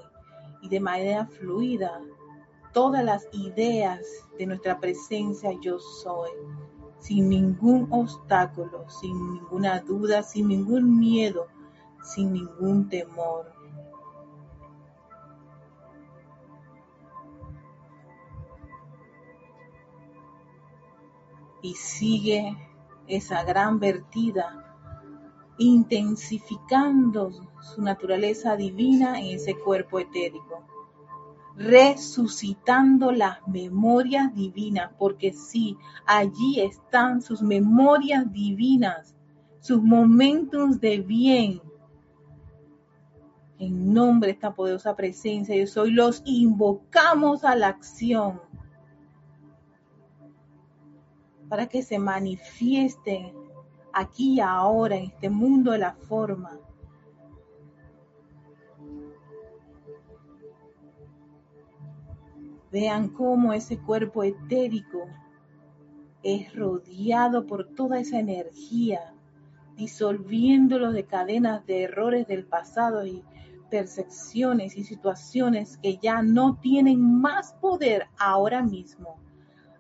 y 0.62 0.70
de 0.70 0.80
manera 0.80 1.26
fluida 1.26 2.00
todas 2.74 3.04
las 3.04 3.28
ideas 3.32 4.02
de 4.38 4.46
nuestra 4.46 4.80
presencia 4.80 5.52
yo 5.60 5.80
soy, 5.80 6.30
sin 7.00 7.30
ningún 7.30 7.88
obstáculo, 7.92 8.90
sin 8.90 9.34
ninguna 9.34 9.80
duda, 9.80 10.24
sin 10.24 10.48
ningún 10.48 11.00
miedo, 11.00 11.48
sin 12.04 12.34
ningún 12.34 12.90
temor. 12.90 13.54
Y 21.62 21.76
sigue 21.76 22.58
esa 23.08 23.44
gran 23.44 23.80
vertida 23.80 24.64
intensificando 25.58 27.32
su 27.62 27.82
naturaleza 27.82 28.56
divina 28.56 29.20
en 29.20 29.36
ese 29.38 29.58
cuerpo 29.58 30.00
etérico, 30.00 30.47
resucitando 31.58 33.12
las 33.12 33.46
memorias 33.48 34.34
divinas, 34.36 34.92
porque 34.98 35.34
sí, 35.34 35.76
allí 36.06 36.62
están 36.62 37.22
sus 37.22 37.42
memorias 37.42 38.32
divinas, 38.32 39.16
sus 39.60 39.82
momentos 39.82 40.80
de 40.80 41.00
bien. 41.00 41.62
En 43.60 43.92
nombre 43.92 44.28
de 44.28 44.34
esta 44.34 44.54
poderosa 44.54 44.96
presencia, 44.96 45.56
yo 45.56 45.66
soy, 45.66 45.92
los 45.92 46.22
invocamos 46.26 47.44
a 47.44 47.56
la 47.56 47.70
acción 47.70 48.40
para 51.50 51.66
que 51.66 51.82
se 51.82 51.98
manifiesten 51.98 53.34
aquí 53.94 54.36
y 54.36 54.40
ahora, 54.42 54.98
en 54.98 55.06
este 55.06 55.30
mundo 55.32 55.72
de 55.72 55.80
la 55.80 55.94
forma. 55.94 56.60
Vean 62.72 63.10
cómo 63.10 63.54
ese 63.54 63.78
cuerpo 63.78 64.24
etérico 64.24 65.08
es 66.24 66.54
rodeado 66.56 67.46
por 67.46 67.68
toda 67.76 68.00
esa 68.00 68.20
energía, 68.20 69.14
disolviéndolo 69.76 70.92
de 70.92 71.06
cadenas 71.06 71.66
de 71.66 71.84
errores 71.84 72.28
del 72.28 72.46
pasado 72.46 73.06
y 73.06 73.24
percepciones 73.70 74.78
y 74.78 74.84
situaciones 74.84 75.78
que 75.78 75.98
ya 75.98 76.22
no 76.22 76.58
tienen 76.62 77.02
más 77.22 77.54
poder 77.54 78.08
ahora 78.18 78.64
mismo. 78.64 79.20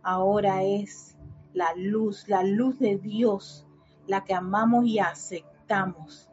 Ahora 0.04 0.64
es 0.64 1.16
la 1.54 1.74
luz, 1.76 2.28
la 2.28 2.44
luz 2.44 2.80
de 2.80 2.98
Dios 2.98 3.68
la 4.08 4.24
que 4.24 4.34
amamos 4.34 4.86
y 4.86 5.00
aceptamos. 5.00 6.30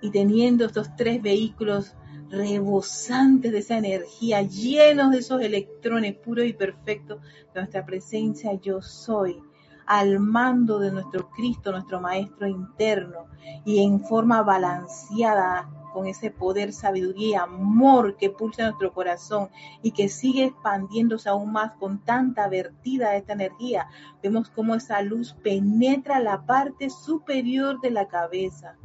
Y 0.00 0.10
teniendo 0.10 0.64
estos 0.64 0.96
tres 0.96 1.20
vehículos 1.20 1.94
rebosantes 2.30 3.52
de 3.52 3.58
esa 3.58 3.76
energía, 3.76 4.42
llenos 4.42 5.10
de 5.10 5.18
esos 5.18 5.42
electrones 5.42 6.14
puros 6.14 6.46
y 6.46 6.52
perfectos 6.52 7.20
de 7.52 7.60
nuestra 7.60 7.84
presencia, 7.84 8.54
yo 8.54 8.80
soy, 8.80 9.42
al 9.86 10.20
mando 10.20 10.78
de 10.78 10.92
nuestro 10.92 11.28
Cristo, 11.30 11.72
nuestro 11.72 12.00
Maestro 12.00 12.46
interno, 12.46 13.26
y 13.64 13.82
en 13.82 14.00
forma 14.00 14.42
balanceada, 14.42 15.68
con 15.92 16.06
ese 16.06 16.30
poder, 16.30 16.72
sabiduría 16.72 17.28
y 17.28 17.34
amor 17.34 18.16
que 18.16 18.30
pulsa 18.30 18.62
nuestro 18.62 18.92
corazón 18.92 19.48
y 19.82 19.90
que 19.90 20.08
sigue 20.08 20.44
expandiéndose 20.44 21.28
aún 21.28 21.52
más 21.52 21.72
con 21.74 21.98
tanta 22.04 22.48
vertida 22.48 23.10
de 23.10 23.18
esta 23.18 23.32
energía. 23.32 23.88
Vemos 24.22 24.50
cómo 24.50 24.74
esa 24.74 25.02
luz 25.02 25.34
penetra 25.42 26.20
la 26.20 26.46
parte 26.46 26.90
superior 26.90 27.80
de 27.80 27.90
la 27.90 28.06
cabeza, 28.06 28.76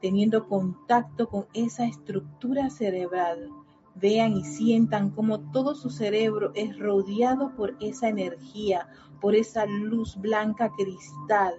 teniendo 0.00 0.48
contacto 0.48 1.28
con 1.28 1.46
esa 1.52 1.86
estructura 1.86 2.70
cerebral. 2.70 3.50
Vean 3.94 4.32
y 4.32 4.44
sientan 4.44 5.10
cómo 5.10 5.40
todo 5.50 5.74
su 5.74 5.90
cerebro 5.90 6.52
es 6.54 6.78
rodeado 6.78 7.54
por 7.56 7.76
esa 7.80 8.08
energía, 8.08 8.88
por 9.20 9.34
esa 9.34 9.66
luz 9.66 10.16
blanca 10.16 10.70
cristal, 10.76 11.54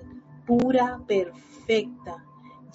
pura, 0.46 1.02
perfecta, 1.08 2.26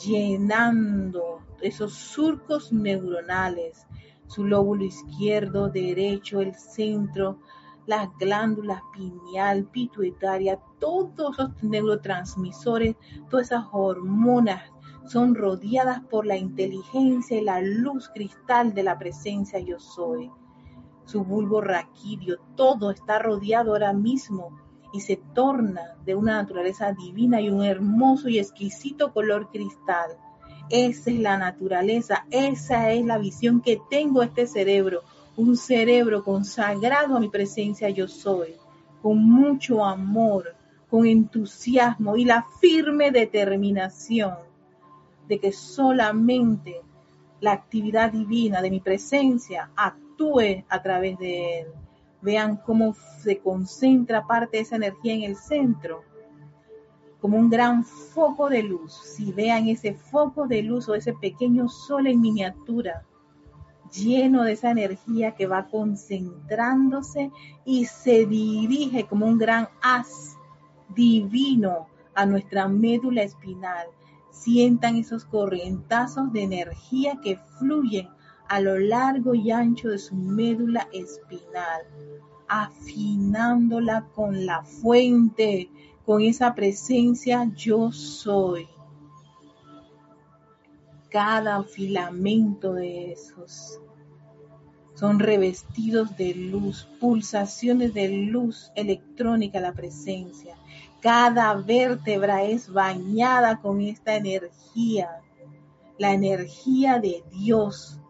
llenando 0.05 1.40
esos 1.61 1.94
surcos 1.94 2.72
neuronales, 2.72 3.87
su 4.26 4.44
lóbulo 4.44 4.85
izquierdo, 4.85 5.68
derecho, 5.68 6.40
el 6.40 6.55
centro, 6.55 7.38
las 7.87 8.09
glándulas 8.18 8.83
pineal, 8.92 9.64
pituitaria, 9.66 10.59
todos 10.79 11.38
los 11.38 11.62
neurotransmisores, 11.62 12.96
todas 13.31 13.46
esas 13.46 13.64
hormonas 13.72 14.62
son 15.06 15.34
rodeadas 15.34 16.00
por 16.00 16.26
la 16.26 16.36
inteligencia 16.36 17.38
y 17.38 17.44
la 17.44 17.60
luz 17.60 18.10
cristal 18.12 18.74
de 18.74 18.82
la 18.82 18.98
presencia 18.98 19.60
yo 19.60 19.78
soy. 19.78 20.30
Su 21.04 21.22
bulbo 21.22 21.60
raquídeo, 21.60 22.38
todo 22.56 22.90
está 22.90 23.20
rodeado 23.20 23.70
ahora 23.72 23.92
mismo 23.92 24.58
y 24.92 25.00
se 25.00 25.16
torna 25.34 25.96
de 26.04 26.14
una 26.16 26.42
naturaleza 26.42 26.92
divina 26.92 27.40
y 27.40 27.50
un 27.50 27.62
hermoso 27.64 28.28
y 28.28 28.38
exquisito 28.38 29.12
color 29.12 29.48
cristal. 29.50 30.10
Esa 30.68 31.10
es 31.10 31.20
la 31.20 31.38
naturaleza, 31.38 32.26
esa 32.30 32.90
es 32.90 33.06
la 33.06 33.18
visión 33.18 33.60
que 33.60 33.80
tengo 33.88 34.22
este 34.22 34.48
cerebro, 34.48 35.02
un 35.36 35.56
cerebro 35.56 36.24
consagrado 36.24 37.16
a 37.16 37.20
mi 37.20 37.28
presencia 37.28 37.88
yo 37.90 38.08
soy, 38.08 38.56
con 39.00 39.22
mucho 39.22 39.84
amor, 39.84 40.56
con 40.90 41.06
entusiasmo 41.06 42.16
y 42.16 42.24
la 42.24 42.44
firme 42.60 43.12
determinación 43.12 44.45
de 45.28 45.38
que 45.38 45.52
solamente 45.52 46.82
la 47.40 47.52
actividad 47.52 48.12
divina 48.12 48.62
de 48.62 48.70
mi 48.70 48.80
presencia 48.80 49.70
actúe 49.76 50.64
a 50.68 50.82
través 50.82 51.18
de 51.18 51.60
él. 51.60 51.66
Vean 52.22 52.56
cómo 52.56 52.94
se 53.20 53.38
concentra 53.38 54.26
parte 54.26 54.56
de 54.56 54.62
esa 54.62 54.76
energía 54.76 55.14
en 55.14 55.22
el 55.22 55.36
centro, 55.36 56.02
como 57.20 57.38
un 57.38 57.50
gran 57.50 57.84
foco 57.84 58.48
de 58.48 58.62
luz. 58.62 58.94
Si 58.94 59.32
vean 59.32 59.68
ese 59.68 59.94
foco 59.94 60.46
de 60.46 60.62
luz 60.62 60.88
o 60.88 60.94
ese 60.94 61.12
pequeño 61.12 61.68
sol 61.68 62.06
en 62.06 62.20
miniatura, 62.20 63.04
lleno 63.92 64.42
de 64.42 64.52
esa 64.52 64.70
energía 64.70 65.34
que 65.34 65.46
va 65.46 65.68
concentrándose 65.68 67.30
y 67.64 67.84
se 67.84 68.26
dirige 68.26 69.06
como 69.06 69.26
un 69.26 69.38
gran 69.38 69.68
haz 69.82 70.36
divino 70.94 71.86
a 72.14 72.26
nuestra 72.26 72.66
médula 72.66 73.22
espinal 73.22 73.86
Sientan 74.40 74.96
esos 74.96 75.25
corrientazos 75.25 76.33
de 76.33 76.42
energía 76.42 77.20
que 77.22 77.38
fluyen 77.59 78.09
a 78.49 78.61
lo 78.61 78.79
largo 78.79 79.35
y 79.35 79.51
ancho 79.51 79.88
de 79.88 79.99
su 79.99 80.14
médula 80.14 80.88
espinal, 80.92 81.83
afinándola 82.49 84.07
con 84.14 84.46
la 84.46 84.62
fuente, 84.62 85.68
con 86.05 86.22
esa 86.22 86.55
presencia 86.55 87.51
yo 87.57 87.90
soy. 87.90 88.68
Cada 91.11 91.62
filamento 91.64 92.75
de 92.75 93.12
esos 93.12 93.81
son 94.94 95.18
revestidos 95.18 96.16
de 96.16 96.35
luz, 96.35 96.88
pulsaciones 97.01 97.92
de 97.94 98.09
luz 98.09 98.70
electrónica 98.77 99.61
la 99.61 99.72
presencia. 99.72 100.57
Cada 101.00 101.54
vértebra 101.54 102.42
es 102.44 102.72
bañada 102.72 103.61
con 103.61 103.80
esta 103.80 104.16
energía, 104.16 105.20
la 105.98 106.12
energía 106.12 106.98
de 106.98 107.22
Dios. 107.30 108.00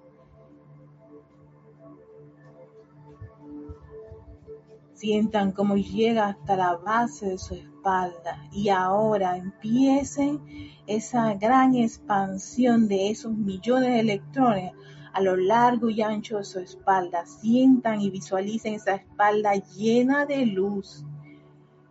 Sientan 4.95 5.53
cómo 5.53 5.77
llega 5.77 6.29
hasta 6.29 6.57
la 6.57 6.77
base 6.77 7.31
de 7.31 7.39
su 7.39 7.55
espalda 7.55 8.49
y 8.53 8.71
ahora 8.71 9.37
empiecen 9.37 10.41
esa 10.87 11.35
gran 11.35 11.75
expansión 11.75 12.89
de 12.89 13.11
esos 13.11 13.33
millones 13.33 13.91
de 13.91 14.01
electrones 14.01 14.73
a 15.13 15.21
lo 15.21 15.37
largo 15.37 15.91
y 15.91 16.03
ancho 16.03 16.39
de 16.39 16.45
su 16.45 16.61
espalda. 16.61 17.27
Sientan 17.27 18.01
y 18.01 18.11
visualicen 18.11 18.75
esa 18.75 18.95
espalda 18.95 19.55
llena 19.55 20.25
de 20.25 20.47
luz 20.47 21.05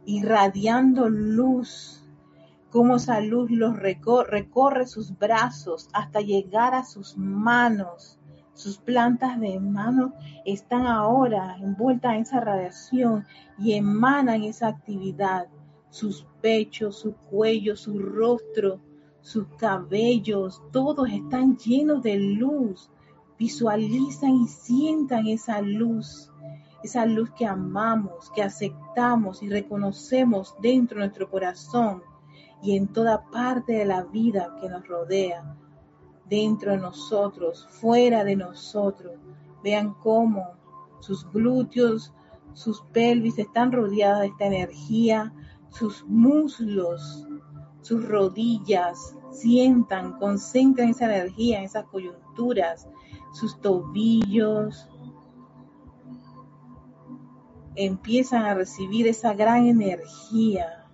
irradiando 0.05 1.09
luz, 1.09 2.03
como 2.69 2.97
esa 2.97 3.21
luz 3.21 3.49
los 3.51 3.77
recorre, 3.77 4.85
sus 4.85 5.17
brazos 5.17 5.89
hasta 5.93 6.21
llegar 6.21 6.73
a 6.73 6.83
sus 6.83 7.17
manos. 7.17 8.19
Sus 8.53 8.77
plantas 8.77 9.39
de 9.39 9.59
manos 9.59 10.11
están 10.45 10.85
ahora 10.87 11.57
envueltas 11.59 12.15
en 12.15 12.21
esa 12.21 12.39
radiación 12.39 13.25
y 13.57 13.73
emanan 13.73 14.43
esa 14.43 14.67
actividad. 14.67 15.47
Sus 15.89 16.25
pechos, 16.41 16.99
su 16.99 17.15
cuello, 17.15 17.75
su 17.75 17.99
rostro, 17.99 18.79
sus 19.21 19.47
cabellos, 19.57 20.61
todos 20.71 21.09
están 21.09 21.57
llenos 21.57 22.03
de 22.03 22.17
luz. 22.17 22.89
Visualizan 23.37 24.35
y 24.35 24.47
sientan 24.47 25.27
esa 25.27 25.61
luz 25.61 26.31
esa 26.85 27.05
luz 27.05 27.31
que 27.31 27.45
amamos, 27.45 28.31
que 28.31 28.41
aceptamos 28.41 29.43
y 29.43 29.49
reconocemos 29.49 30.55
dentro 30.61 30.97
de 30.99 31.05
nuestro 31.05 31.29
corazón 31.29 32.03
y 32.61 32.75
en 32.77 32.87
toda 32.87 33.25
parte 33.29 33.73
de 33.73 33.85
la 33.85 34.03
vida 34.03 34.55
que 34.59 34.69
nos 34.69 34.87
rodea, 34.87 35.55
dentro 36.27 36.71
de 36.71 36.77
nosotros, 36.77 37.67
fuera 37.69 38.23
de 38.23 38.35
nosotros. 38.35 39.13
Vean 39.63 39.93
cómo 39.95 40.53
sus 40.99 41.29
glúteos, 41.31 42.13
sus 42.53 42.81
pelvis 42.93 43.37
están 43.37 43.71
rodeadas 43.71 44.21
de 44.21 44.27
esta 44.27 44.45
energía, 44.45 45.33
sus 45.69 46.05
muslos, 46.05 47.27
sus 47.81 48.07
rodillas, 48.07 49.15
sientan, 49.31 50.13
concentran 50.17 50.89
esa 50.89 51.05
energía 51.05 51.59
en 51.59 51.65
esas 51.65 51.85
coyunturas, 51.85 52.87
sus 53.33 53.59
tobillos, 53.59 54.87
empiezan 57.75 58.43
a 58.43 58.53
recibir 58.53 59.07
esa 59.07 59.33
gran 59.33 59.67
energía 59.67 60.85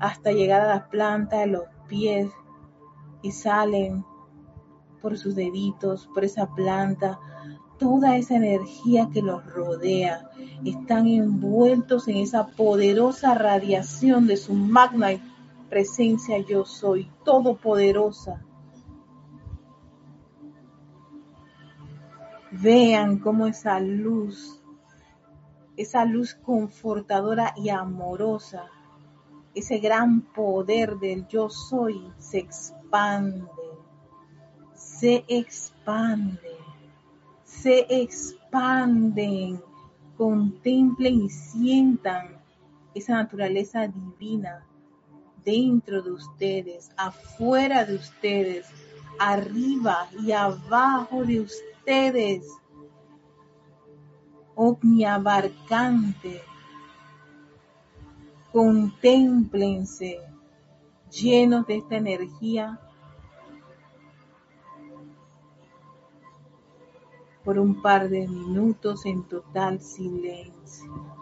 hasta 0.00 0.32
llegar 0.32 0.60
a 0.62 0.68
la 0.68 0.88
planta 0.88 1.40
de 1.40 1.46
los 1.46 1.64
pies 1.88 2.30
y 3.22 3.32
salen 3.32 4.04
por 5.00 5.16
sus 5.18 5.34
deditos, 5.34 6.08
por 6.12 6.24
esa 6.24 6.54
planta, 6.54 7.18
toda 7.78 8.16
esa 8.16 8.36
energía 8.36 9.08
que 9.12 9.22
los 9.22 9.44
rodea. 9.46 10.30
Están 10.64 11.06
envueltos 11.06 12.08
en 12.08 12.16
esa 12.16 12.48
poderosa 12.48 13.34
radiación 13.34 14.26
de 14.26 14.36
su 14.36 14.54
magna 14.54 15.10
presencia 15.68 16.38
yo 16.38 16.64
soy, 16.64 17.10
todopoderosa. 17.24 18.42
Vean 22.50 23.18
cómo 23.18 23.46
esa 23.46 23.80
luz 23.80 24.55
esa 25.76 26.04
luz 26.04 26.34
confortadora 26.34 27.54
y 27.56 27.68
amorosa, 27.68 28.66
ese 29.54 29.78
gran 29.78 30.20
poder 30.20 30.96
del 30.98 31.26
yo 31.28 31.48
soy 31.48 32.12
se 32.18 32.38
expande, 32.38 33.46
se 34.74 35.24
expande, 35.28 36.56
se 37.44 37.86
expanden, 37.88 39.60
contemplen 40.16 41.22
y 41.22 41.28
sientan 41.30 42.40
esa 42.94 43.14
naturaleza 43.14 43.86
divina 43.86 44.64
dentro 45.44 46.02
de 46.02 46.10
ustedes, 46.10 46.90
afuera 46.96 47.84
de 47.84 47.94
ustedes, 47.96 48.66
arriba 49.18 50.08
y 50.20 50.32
abajo 50.32 51.24
de 51.24 51.40
ustedes 51.40 52.46
omniabarcante. 54.56 56.42
Contémplense 58.52 60.20
llenos 61.10 61.66
de 61.66 61.76
esta 61.76 61.96
energía 61.96 62.80
por 67.44 67.60
un 67.60 67.80
par 67.80 68.08
de 68.08 68.26
minutos 68.26 69.06
en 69.06 69.22
total 69.22 69.80
silencio. 69.80 71.15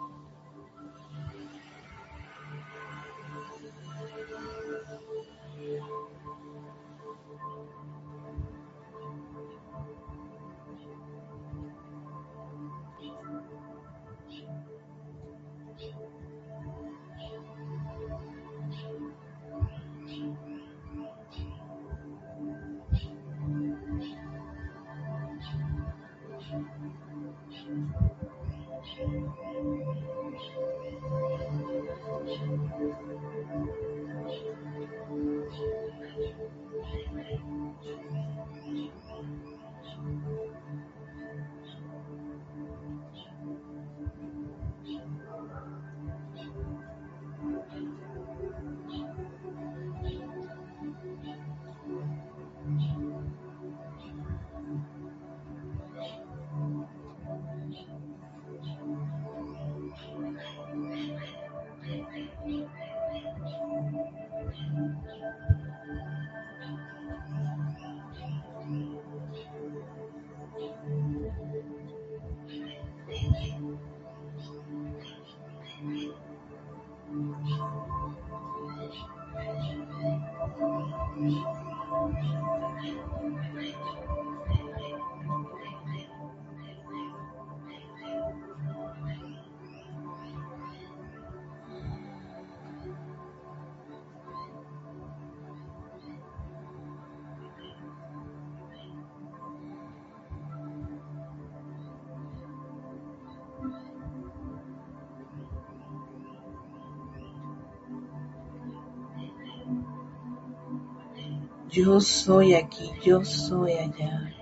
Yo 111.75 112.01
soy 112.01 112.55
aquí, 112.55 112.89
yo 113.03 113.25
soy 113.25 113.73
allá. 113.73 114.33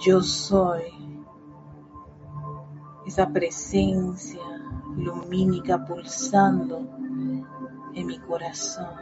Yo 0.00 0.20
soy 0.20 0.82
esa 3.06 3.28
presencia 3.28 4.42
lumínica 4.96 5.84
pulsando 5.84 6.80
en 7.94 8.06
mi 8.08 8.18
corazón, 8.18 8.96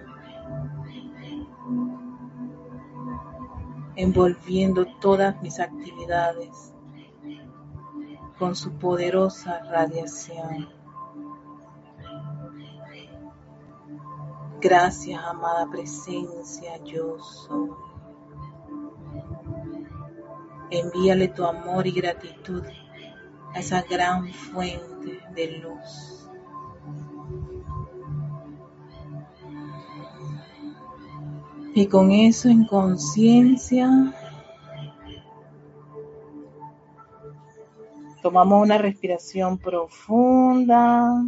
envolviendo 3.95 4.85
todas 5.01 5.41
mis 5.41 5.61
actividades 5.61 6.75
con 8.39 8.55
su 8.55 8.73
poderosa 8.73 9.63
radiación. 9.65 10.86
Gracias, 14.69 15.25
amada 15.25 15.71
presencia, 15.71 16.83
yo 16.83 17.21
soy. 17.21 17.71
Envíale 20.73 21.29
tu 21.29 21.45
amor 21.45 21.87
y 21.87 21.93
gratitud 21.93 22.65
a 23.55 23.61
esa 23.61 23.83
gran 23.83 24.27
fuente 24.27 25.21
de 25.37 25.59
luz. 25.59 26.29
Y 31.73 31.87
con 31.87 32.11
eso 32.11 32.49
en 32.49 32.67
conciencia, 32.67 33.89
tomamos 38.21 38.65
una 38.65 38.79
respiración 38.79 39.59
profunda. 39.59 41.25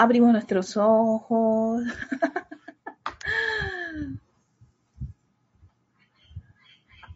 Abrimos 0.00 0.30
nuestros 0.30 0.76
ojos. 0.76 1.82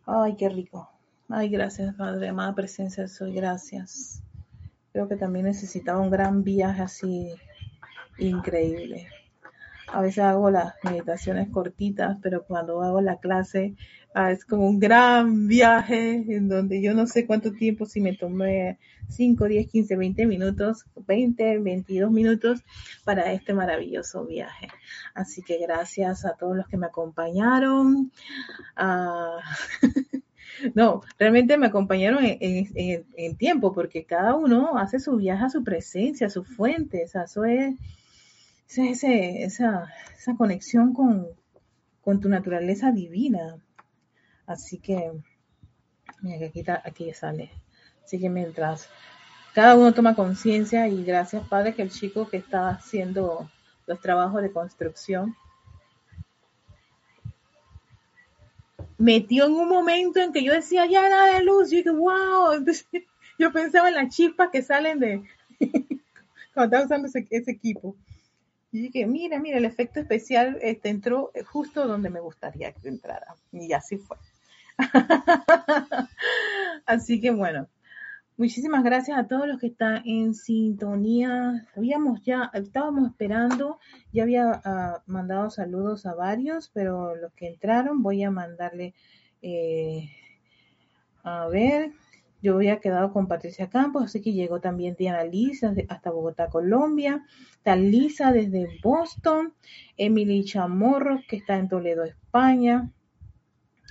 Ay, 0.05 0.35
qué 0.37 0.49
rico. 0.49 0.91
Ay, 1.29 1.49
gracias, 1.49 1.95
Padre, 1.95 2.31
amada 2.31 2.57
presencia, 2.57 3.07
soy 3.07 3.35
gracias. 3.35 4.21
Creo 4.91 5.07
que 5.07 5.15
también 5.15 5.45
necesitaba 5.45 6.01
un 6.01 6.11
gran 6.11 6.43
viaje 6.43 6.83
así 6.83 7.33
increíble. 8.19 9.07
A 9.93 10.01
veces 10.01 10.25
hago 10.25 10.51
las 10.51 10.75
meditaciones 10.83 11.49
cortitas, 11.51 12.19
pero 12.23 12.45
cuando 12.45 12.83
hago 12.83 13.01
la 13.01 13.19
clase 13.19 13.75
ah, 14.15 14.33
es 14.33 14.45
como 14.45 14.67
un 14.69 14.79
gran 14.79 15.49
viaje 15.49 16.25
en 16.35 16.49
donde 16.49 16.81
yo 16.81 16.95
no 16.95 17.07
sé 17.07 17.27
cuánto 17.27 17.53
tiempo, 17.53 17.87
si 17.87 18.01
me 18.01 18.15
tomé 18.15 18.79
5, 19.09 19.45
10, 19.45 19.69
15, 19.69 19.97
20 19.97 20.27
minutos, 20.27 20.87
20, 21.07 21.59
22 21.59 22.11
minutos 22.11 22.61
para 23.05 23.33
este 23.33 23.53
maravilloso 23.53 24.25
viaje. 24.25 24.69
Así 25.15 25.43
que 25.43 25.59
gracias 25.59 26.25
a 26.25 26.35
todos 26.35 26.57
los 26.57 26.67
que 26.69 26.79
me 26.79 26.87
acompañaron. 26.87 28.11
Ah, 28.77 29.39
no, 30.75 31.03
realmente 31.19 31.57
me 31.59 31.67
acompañaron 31.67 32.25
en, 32.25 33.37
tiempo 33.37 33.73
porque 33.73 34.05
cada 34.05 34.35
uno 34.35 34.79
hace 34.79 34.99
su 34.99 35.17
viaje 35.17 35.45
a 35.45 35.51
su 35.51 35.63
presencia, 35.63 36.29
a 36.29 36.31
su 36.31 36.45
fuente. 36.45 37.03
Eso 37.03 37.45
es 37.45 37.75
ese, 38.69 39.45
esa, 39.45 39.93
esa 40.17 40.37
conexión 40.37 40.95
con, 40.95 41.29
con, 42.01 42.21
tu 42.21 42.29
naturaleza 42.29 42.91
divina. 42.91 43.57
Así 44.47 44.79
que, 44.79 45.13
mira 46.21 46.39
que 46.39 46.47
aquí, 46.47 46.65
aquí 46.85 47.15
sale. 47.15 47.51
Así 48.05 48.19
que 48.19 48.29
mientras 48.29 48.89
cada 49.55 49.75
uno 49.77 49.93
toma 49.93 50.15
conciencia 50.15 50.89
y 50.89 51.05
gracias 51.05 51.47
Padre 51.47 51.75
que 51.75 51.83
el 51.83 51.91
chico 51.91 52.29
que 52.29 52.39
está 52.39 52.71
haciendo 52.71 53.51
los 53.87 54.01
trabajos 54.01 54.43
de 54.43 54.51
construcción 54.51 55.37
metió 58.97 59.47
en 59.47 59.53
un 59.53 59.69
momento 59.69 60.21
en 60.21 60.33
que 60.33 60.43
yo 60.43 60.53
decía 60.53 60.87
ya 60.87 61.03
nada 61.09 61.35
de 61.35 61.45
luz, 61.45 61.71
yo 61.71 61.79
dije 61.79 61.91
wow, 61.91 62.65
yo 63.39 63.53
pensaba 63.53 63.89
en 63.89 63.95
las 63.95 64.15
chispas 64.15 64.51
que 64.51 64.63
salen 64.63 64.99
de 65.01 65.23
cuando 66.55 66.77
estaba 66.77 66.85
usando 66.85 67.09
ese 67.09 67.51
equipo. 67.51 67.97
Y 68.73 68.81
dije, 68.81 69.07
mira, 69.07 69.39
mira, 69.39 69.59
el 69.59 69.67
efecto 69.67 70.01
especial 70.01 70.59
este, 70.63 70.89
entró 70.89 71.31
justo 71.47 71.87
donde 71.87 72.09
me 72.09 72.21
gustaría 72.21 72.73
que 72.73 72.89
entrara. 72.89 73.37
Y 73.53 73.75
así 73.75 73.99
fue. 73.99 74.17
así 76.87 77.21
que 77.21 77.31
bueno, 77.31 77.69
muchísimas 78.39 78.83
gracias 78.83 79.19
a 79.19 79.27
todos 79.27 79.47
los 79.47 79.61
que 79.61 79.67
están 79.67 80.03
en 80.07 80.35
sintonía. 80.35 81.69
Habíamos 81.77 82.23
ya, 82.23 82.51
estábamos 82.55 83.11
esperando, 83.11 83.79
ya 84.11 84.23
había 84.23 84.63
uh, 84.65 85.11
mandado 85.11 85.51
saludos 85.51 86.07
a 86.07 86.15
varios, 86.15 86.71
pero 86.73 87.15
los 87.15 87.33
que 87.35 87.49
entraron 87.49 88.03
voy 88.03 88.23
a 88.25 88.31
mandarle, 88.31 88.95
eh, 89.43 90.09
a 91.25 91.47
ver, 91.49 91.93
yo 92.43 92.57
había 92.57 92.81
quedado 92.81 93.13
con 93.13 93.29
Patricia 93.29 93.71
Campos, 93.71 94.03
así 94.03 94.21
que 94.21 94.33
llegó 94.33 94.61
también 94.61 94.97
Diana 94.99 95.23
Lisa 95.23 95.73
hasta 95.89 96.11
Bogotá, 96.11 96.51
Colombia. 96.51 97.25
Talisa 97.63 98.33
desde 98.33 98.81
Boston. 98.83 99.55
Emily 99.97 100.45
Chamorro, 100.45 101.21
que 101.29 101.37
está 101.37 101.57
en 101.57 101.69
Toledo, 101.69 102.03
España. 102.03 102.91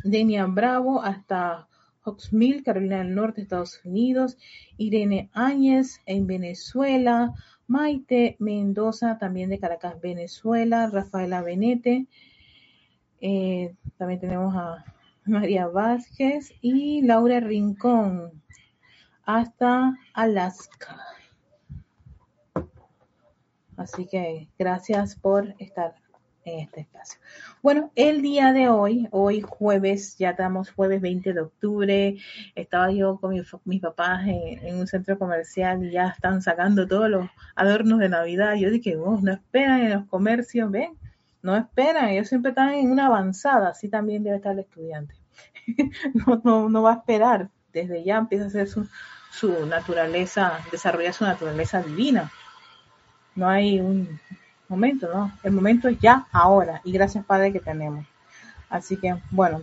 Denia 0.03 0.45
Bravo 0.47 1.01
hasta 1.01 1.69
Hawksmill, 2.03 2.63
Carolina 2.63 2.97
del 2.97 3.15
Norte, 3.15 3.41
Estados 3.41 3.79
Unidos. 3.85 4.37
Irene 4.75 5.29
Áñez 5.31 6.01
en 6.05 6.27
Venezuela. 6.27 7.33
Maite 7.67 8.35
Mendoza, 8.39 9.17
también 9.17 9.49
de 9.49 9.59
Caracas, 9.59 10.01
Venezuela. 10.01 10.89
Rafaela 10.91 11.41
Benete. 11.41 12.07
Eh, 13.21 13.75
también 13.95 14.19
tenemos 14.19 14.53
a 14.57 14.83
María 15.25 15.67
Vázquez 15.67 16.53
y 16.61 17.01
Laura 17.03 17.39
Rincón 17.39 18.41
hasta 19.25 19.97
Alaska. 20.13 20.99
Así 23.77 24.05
que 24.05 24.47
gracias 24.57 25.15
por 25.15 25.55
estar 25.59 25.95
en 26.45 26.59
este 26.59 26.81
espacio. 26.81 27.19
Bueno, 27.61 27.91
el 27.95 28.21
día 28.21 28.51
de 28.51 28.69
hoy, 28.69 29.07
hoy 29.11 29.41
jueves, 29.41 30.17
ya 30.17 30.31
estamos 30.31 30.71
jueves 30.71 31.01
20 31.01 31.33
de 31.33 31.41
octubre, 31.41 32.17
estaba 32.55 32.91
yo 32.91 33.17
con 33.17 33.35
mis 33.65 33.81
papás 33.81 34.27
en, 34.27 34.75
un 34.75 34.87
centro 34.87 35.17
comercial 35.17 35.85
y 35.85 35.91
ya 35.91 36.07
están 36.07 36.41
sacando 36.41 36.87
todos 36.87 37.09
los 37.09 37.27
adornos 37.55 37.99
de 37.99 38.09
Navidad. 38.09 38.55
Yo 38.55 38.71
dije, 38.71 38.97
oh, 38.97 39.19
no 39.21 39.31
esperan 39.31 39.81
en 39.81 39.91
los 39.91 40.05
comercios, 40.05 40.71
ven, 40.71 40.97
no 41.43 41.55
esperan, 41.55 42.09
ellos 42.09 42.27
siempre 42.27 42.49
están 42.49 42.73
en 42.73 42.91
una 42.91 43.07
avanzada, 43.07 43.69
así 43.69 43.87
también 43.89 44.23
debe 44.23 44.37
estar 44.37 44.53
el 44.53 44.59
estudiante. 44.59 45.15
no, 46.13 46.41
no, 46.43 46.69
no 46.69 46.81
va 46.83 46.93
a 46.93 46.97
esperar, 46.97 47.49
desde 47.73 48.03
ya 48.03 48.17
empieza 48.17 48.45
a 48.45 48.47
hacer 48.47 48.67
su, 48.67 48.87
su 49.31 49.65
naturaleza, 49.65 50.59
desarrolla 50.71 51.13
su 51.13 51.23
naturaleza 51.23 51.81
divina. 51.81 52.31
No 53.35 53.47
hay 53.47 53.79
un 53.79 54.19
momento, 54.67 55.09
¿no? 55.13 55.31
El 55.43 55.53
momento 55.53 55.87
es 55.87 55.99
ya 55.99 56.27
ahora 56.31 56.81
y 56.83 56.91
gracias 56.91 57.25
Padre 57.25 57.51
que 57.51 57.59
tenemos. 57.59 58.05
Así 58.69 58.97
que, 58.97 59.15
bueno, 59.31 59.61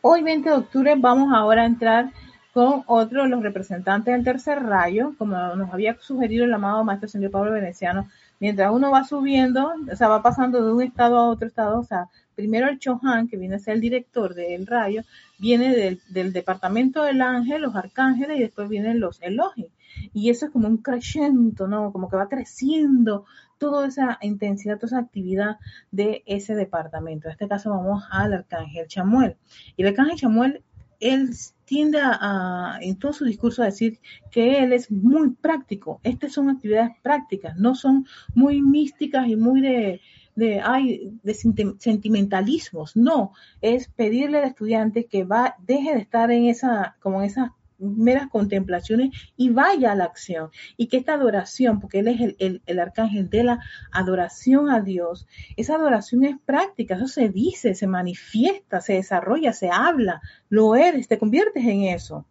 hoy 0.00 0.22
20 0.22 0.48
de 0.48 0.56
octubre 0.56 0.94
vamos 0.96 1.32
ahora 1.34 1.62
a 1.62 1.66
entrar 1.66 2.10
con 2.52 2.84
otro 2.86 3.24
de 3.24 3.28
los 3.28 3.42
representantes 3.42 4.14
del 4.14 4.22
tercer 4.22 4.62
rayo, 4.62 5.14
como 5.18 5.36
nos 5.56 5.72
había 5.72 5.96
sugerido 5.98 6.44
el 6.44 6.54
amado 6.54 6.84
Maestro 6.84 7.08
Señor 7.08 7.32
Pablo 7.32 7.50
Veneciano, 7.50 8.08
mientras 8.44 8.70
uno 8.70 8.90
va 8.90 9.04
subiendo, 9.04 9.72
o 9.90 9.96
sea, 9.96 10.08
va 10.08 10.22
pasando 10.22 10.62
de 10.62 10.70
un 10.70 10.82
estado 10.82 11.16
a 11.16 11.30
otro 11.30 11.48
estado, 11.48 11.80
o 11.80 11.82
sea, 11.82 12.10
primero 12.34 12.68
el 12.68 12.78
Chohan, 12.78 13.26
que 13.26 13.38
viene 13.38 13.54
a 13.54 13.58
ser 13.58 13.76
el 13.76 13.80
director 13.80 14.34
del 14.34 14.66
rayo, 14.66 15.00
viene 15.38 15.98
del, 16.10 16.32
departamento 16.34 17.04
del 17.04 17.22
ángel, 17.22 17.62
los 17.62 17.74
arcángeles, 17.74 18.36
y 18.36 18.40
después 18.42 18.68
vienen 18.68 19.00
los 19.00 19.18
elogios. 19.22 19.70
Y 20.12 20.28
eso 20.28 20.44
es 20.44 20.52
como 20.52 20.68
un 20.68 20.76
crecimiento, 20.76 21.66
¿no? 21.66 21.90
Como 21.90 22.10
que 22.10 22.18
va 22.18 22.28
creciendo 22.28 23.24
toda 23.56 23.88
esa 23.88 24.18
intensidad, 24.20 24.76
toda 24.76 24.88
esa 24.88 24.98
actividad 24.98 25.56
de 25.90 26.22
ese 26.26 26.54
departamento. 26.54 27.28
En 27.28 27.32
este 27.32 27.48
caso 27.48 27.70
vamos 27.70 28.04
al 28.10 28.34
arcángel 28.34 28.88
Chamuel. 28.88 29.38
Y 29.74 29.84
el 29.84 29.88
arcángel 29.88 30.18
Chamuel, 30.18 30.62
él 31.00 31.30
tiende 31.64 31.98
a, 32.02 32.78
en 32.80 32.98
todo 32.98 33.12
su 33.12 33.24
discurso 33.24 33.62
a 33.62 33.66
decir 33.66 34.00
que 34.30 34.62
él 34.62 34.72
es 34.72 34.90
muy 34.90 35.30
práctico. 35.30 36.00
Estas 36.02 36.32
son 36.32 36.50
actividades 36.50 36.92
prácticas, 37.02 37.56
no 37.56 37.74
son 37.74 38.06
muy 38.34 38.62
místicas 38.62 39.26
y 39.28 39.36
muy 39.36 39.60
de, 39.60 40.00
de, 40.34 40.60
ay, 40.60 41.12
de 41.22 41.34
sentimentalismos. 41.78 42.96
No, 42.96 43.32
es 43.60 43.88
pedirle 43.88 44.38
al 44.38 44.48
estudiante 44.48 45.06
que 45.06 45.24
va, 45.24 45.56
deje 45.66 45.94
de 45.94 46.00
estar 46.00 46.30
en 46.30 46.46
esa, 46.46 46.96
como 47.00 47.20
en 47.20 47.26
esas 47.26 47.50
meras 47.78 48.28
contemplaciones 48.28 49.10
y 49.36 49.50
vaya 49.50 49.92
a 49.92 49.94
la 49.94 50.04
acción. 50.04 50.50
Y 50.76 50.86
que 50.88 50.96
esta 50.96 51.14
adoración, 51.14 51.80
porque 51.80 52.00
Él 52.00 52.08
es 52.08 52.34
el, 52.38 52.62
el, 52.64 52.78
arcángel 52.80 53.28
de 53.30 53.44
la 53.44 53.60
adoración 53.92 54.70
a 54.70 54.80
Dios, 54.80 55.26
esa 55.56 55.74
adoración 55.74 56.24
es 56.24 56.36
práctica, 56.44 56.96
eso 56.96 57.08
se 57.08 57.28
dice, 57.28 57.74
se 57.74 57.86
manifiesta, 57.86 58.80
se 58.80 58.94
desarrolla, 58.94 59.52
se 59.52 59.70
habla, 59.70 60.20
lo 60.48 60.74
eres, 60.74 61.08
te 61.08 61.18
conviertes 61.18 61.64
en 61.64 61.82
eso. 61.82 62.26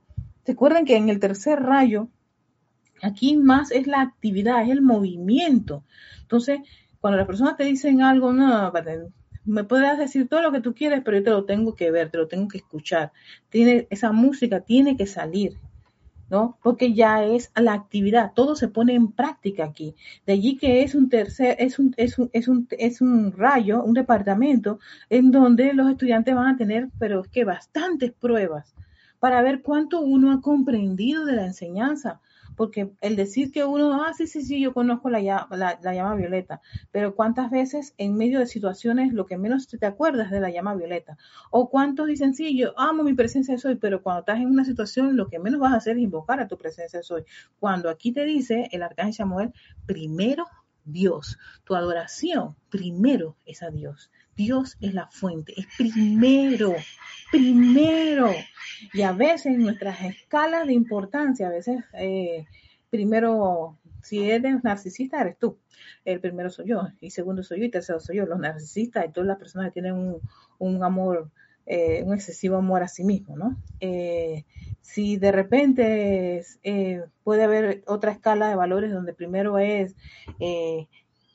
Recuerden 0.45 0.85
que 0.85 0.97
en 0.97 1.09
el 1.09 1.19
tercer 1.19 1.61
rayo, 1.61 2.09
aquí 3.01 3.37
más 3.37 3.71
es 3.71 3.87
la 3.87 4.01
actividad, 4.01 4.63
es 4.63 4.69
el 4.69 4.81
movimiento. 4.81 5.83
Entonces, 6.21 6.59
cuando 6.99 7.17
las 7.17 7.27
personas 7.27 7.57
te 7.57 7.65
dicen 7.65 8.01
algo, 8.01 8.33
no, 8.33 8.71
me 9.45 9.63
puedes 9.63 9.97
decir 9.97 10.27
todo 10.27 10.41
lo 10.41 10.51
que 10.51 10.61
tú 10.61 10.73
quieres, 10.73 11.01
pero 11.03 11.17
yo 11.17 11.23
te 11.23 11.29
lo 11.29 11.45
tengo 11.45 11.75
que 11.75 11.91
ver, 11.91 12.09
te 12.09 12.17
lo 12.17 12.27
tengo 12.27 12.47
que 12.47 12.57
escuchar. 12.57 13.11
Tiene, 13.49 13.87
esa 13.89 14.11
música 14.11 14.61
tiene 14.61 14.95
que 14.97 15.05
salir, 15.05 15.57
¿no? 16.29 16.57
Porque 16.63 16.93
ya 16.93 17.23
es 17.23 17.51
la 17.55 17.73
actividad, 17.73 18.31
todo 18.33 18.55
se 18.55 18.67
pone 18.67 18.93
en 18.93 19.11
práctica 19.11 19.65
aquí. 19.65 19.95
De 20.25 20.33
allí 20.33 20.57
que 20.57 20.83
es 20.83 20.95
un 20.95 21.09
tercer, 21.09 21.55
es 21.59 21.79
un, 21.79 21.93
es 21.97 22.17
un, 22.17 22.29
es 22.33 22.47
un, 22.47 22.67
es 22.71 23.01
un 23.01 23.31
rayo, 23.31 23.83
un 23.83 23.93
departamento 23.93 24.79
en 25.09 25.31
donde 25.31 25.73
los 25.73 25.89
estudiantes 25.89 26.35
van 26.35 26.55
a 26.55 26.57
tener, 26.57 26.89
pero 26.99 27.21
es 27.21 27.27
que 27.27 27.43
bastantes 27.43 28.11
pruebas 28.11 28.73
para 29.19 29.41
ver 29.41 29.61
cuánto 29.61 30.01
uno 30.01 30.33
ha 30.33 30.41
comprendido 30.41 31.25
de 31.25 31.37
la 31.37 31.45
enseñanza 31.45 32.19
porque 32.55 32.91
el 33.01 33.15
decir 33.15 33.51
que 33.51 33.63
uno, 33.65 34.03
ah, 34.03 34.13
sí, 34.13 34.27
sí, 34.27 34.41
sí, 34.41 34.61
yo 34.61 34.73
conozco 34.73 35.09
la, 35.09 35.19
llama 35.19 36.15
violeta, 36.15 36.61
pero 36.91 37.15
cuántas 37.15 37.51
veces 37.51 37.93
en 37.97 38.15
medio 38.15 38.39
de 38.39 38.47
situaciones 38.47 39.13
lo 39.13 39.25
que 39.25 39.37
menos 39.37 39.67
te 39.67 39.85
acuerdas 39.85 40.31
de 40.31 40.39
la 40.39 40.49
llama 40.49 40.75
violeta, 40.75 41.17
o 41.51 41.69
cuántos 41.69 42.07
dicen, 42.07 42.33
sí, 42.33 42.57
yo 42.57 42.77
amo 42.77 43.03
mi 43.03 43.13
presencia 43.13 43.55
de 43.55 43.59
soy, 43.59 43.75
pero 43.75 44.01
cuando 44.01 44.21
estás 44.21 44.39
en 44.39 44.47
una 44.47 44.65
situación 44.65 45.15
lo 45.15 45.27
que 45.27 45.39
menos 45.39 45.59
vas 45.59 45.73
a 45.73 45.77
hacer 45.77 45.97
es 45.97 46.03
invocar 46.03 46.39
a 46.39 46.47
tu 46.47 46.57
presencia 46.57 46.99
de 46.99 47.03
soy. 47.03 47.23
Cuando 47.59 47.89
aquí 47.89 48.11
te 48.11 48.25
dice 48.25 48.69
el 48.71 48.83
arcángel 48.83 49.13
Samuel, 49.13 49.53
primero 49.85 50.45
Dios, 50.85 51.37
tu 51.63 51.75
adoración 51.75 52.55
primero 52.69 53.35
es 53.45 53.63
a 53.63 53.69
Dios. 53.69 54.11
Dios 54.35 54.77
es 54.81 54.93
la 54.93 55.07
fuente, 55.07 55.53
es 55.57 55.67
primero, 55.77 56.75
primero. 57.31 58.31
Y 58.93 59.03
a 59.03 59.11
veces 59.11 59.47
en 59.47 59.63
nuestras 59.63 60.01
escalas 60.01 60.67
de 60.67 60.73
importancia, 60.73 61.47
a 61.47 61.51
veces 61.51 61.83
eh, 61.93 62.45
primero, 62.89 63.77
si 64.01 64.29
eres 64.29 64.63
narcisista, 64.63 65.21
eres 65.21 65.37
tú. 65.37 65.57
El 66.05 66.19
primero 66.19 66.49
soy 66.49 66.67
yo, 66.67 66.87
y 66.99 67.11
segundo 67.11 67.43
soy 67.43 67.59
yo, 67.59 67.65
y 67.65 67.71
tercero 67.71 67.99
soy 67.99 68.17
yo. 68.17 68.25
Los 68.25 68.39
narcisistas 68.39 69.05
y 69.05 69.11
todas 69.11 69.27
las 69.27 69.37
personas 69.37 69.67
que 69.67 69.81
tienen 69.81 70.19
un, 70.57 70.83
amor, 70.83 71.29
eh, 71.65 72.03
un 72.03 72.13
excesivo 72.13 72.57
amor 72.57 72.83
a 72.83 72.87
sí 72.87 73.03
mismo, 73.03 73.37
¿no? 73.37 73.57
Eh, 73.79 74.45
si 74.83 75.17
de 75.17 75.31
repente 75.31 76.45
puede 77.23 77.43
haber 77.43 77.83
otra 77.87 78.11
escala 78.11 78.49
de 78.49 78.55
valores 78.55 78.91
donde 78.91 79.15
primero 79.15 79.57
es 79.57 79.95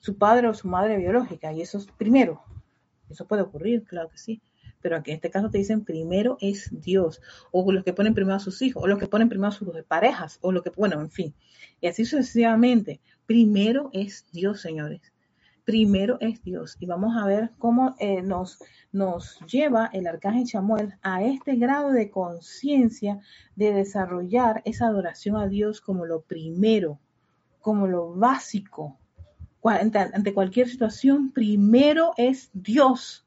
su 0.00 0.16
padre 0.16 0.46
o 0.46 0.54
su 0.54 0.68
madre 0.68 0.96
biológica, 0.96 1.52
y 1.52 1.62
eso 1.62 1.78
es 1.78 1.86
primero, 1.86 2.44
eso 3.10 3.26
puede 3.26 3.42
ocurrir, 3.42 3.82
claro 3.82 4.08
que 4.08 4.18
sí. 4.18 4.40
Pero 4.80 4.96
aquí 4.96 5.10
en 5.10 5.16
este 5.16 5.30
caso 5.30 5.50
te 5.50 5.58
dicen 5.58 5.84
primero 5.84 6.38
es 6.40 6.70
Dios, 6.70 7.20
o 7.50 7.72
los 7.72 7.82
que 7.82 7.92
ponen 7.92 8.14
primero 8.14 8.36
a 8.36 8.40
sus 8.40 8.62
hijos, 8.62 8.84
o 8.84 8.86
los 8.86 9.00
que 9.00 9.08
ponen 9.08 9.28
primero 9.28 9.48
a 9.48 9.52
sus 9.52 9.68
parejas, 9.88 10.38
o 10.40 10.52
lo 10.52 10.62
que, 10.62 10.70
bueno, 10.70 11.00
en 11.00 11.10
fin. 11.10 11.34
Y 11.80 11.88
así 11.88 12.04
sucesivamente. 12.04 13.00
Primero 13.26 13.90
es 13.92 14.24
Dios, 14.30 14.60
señores. 14.60 15.00
Primero 15.68 16.16
es 16.22 16.42
Dios. 16.42 16.78
Y 16.80 16.86
vamos 16.86 17.14
a 17.14 17.26
ver 17.26 17.50
cómo 17.58 17.94
eh, 17.98 18.22
nos, 18.22 18.58
nos 18.90 19.38
lleva 19.40 19.90
el 19.92 20.06
arcángel 20.06 20.46
Chamuel 20.46 20.94
a 21.02 21.22
este 21.22 21.56
grado 21.56 21.92
de 21.92 22.08
conciencia 22.08 23.20
de 23.54 23.74
desarrollar 23.74 24.62
esa 24.64 24.86
adoración 24.86 25.36
a 25.36 25.46
Dios 25.46 25.82
como 25.82 26.06
lo 26.06 26.22
primero, 26.22 26.98
como 27.60 27.86
lo 27.86 28.14
básico, 28.14 28.96
ante 29.62 30.32
cualquier 30.32 30.70
situación, 30.70 31.32
primero 31.32 32.12
es 32.16 32.48
Dios. 32.54 33.26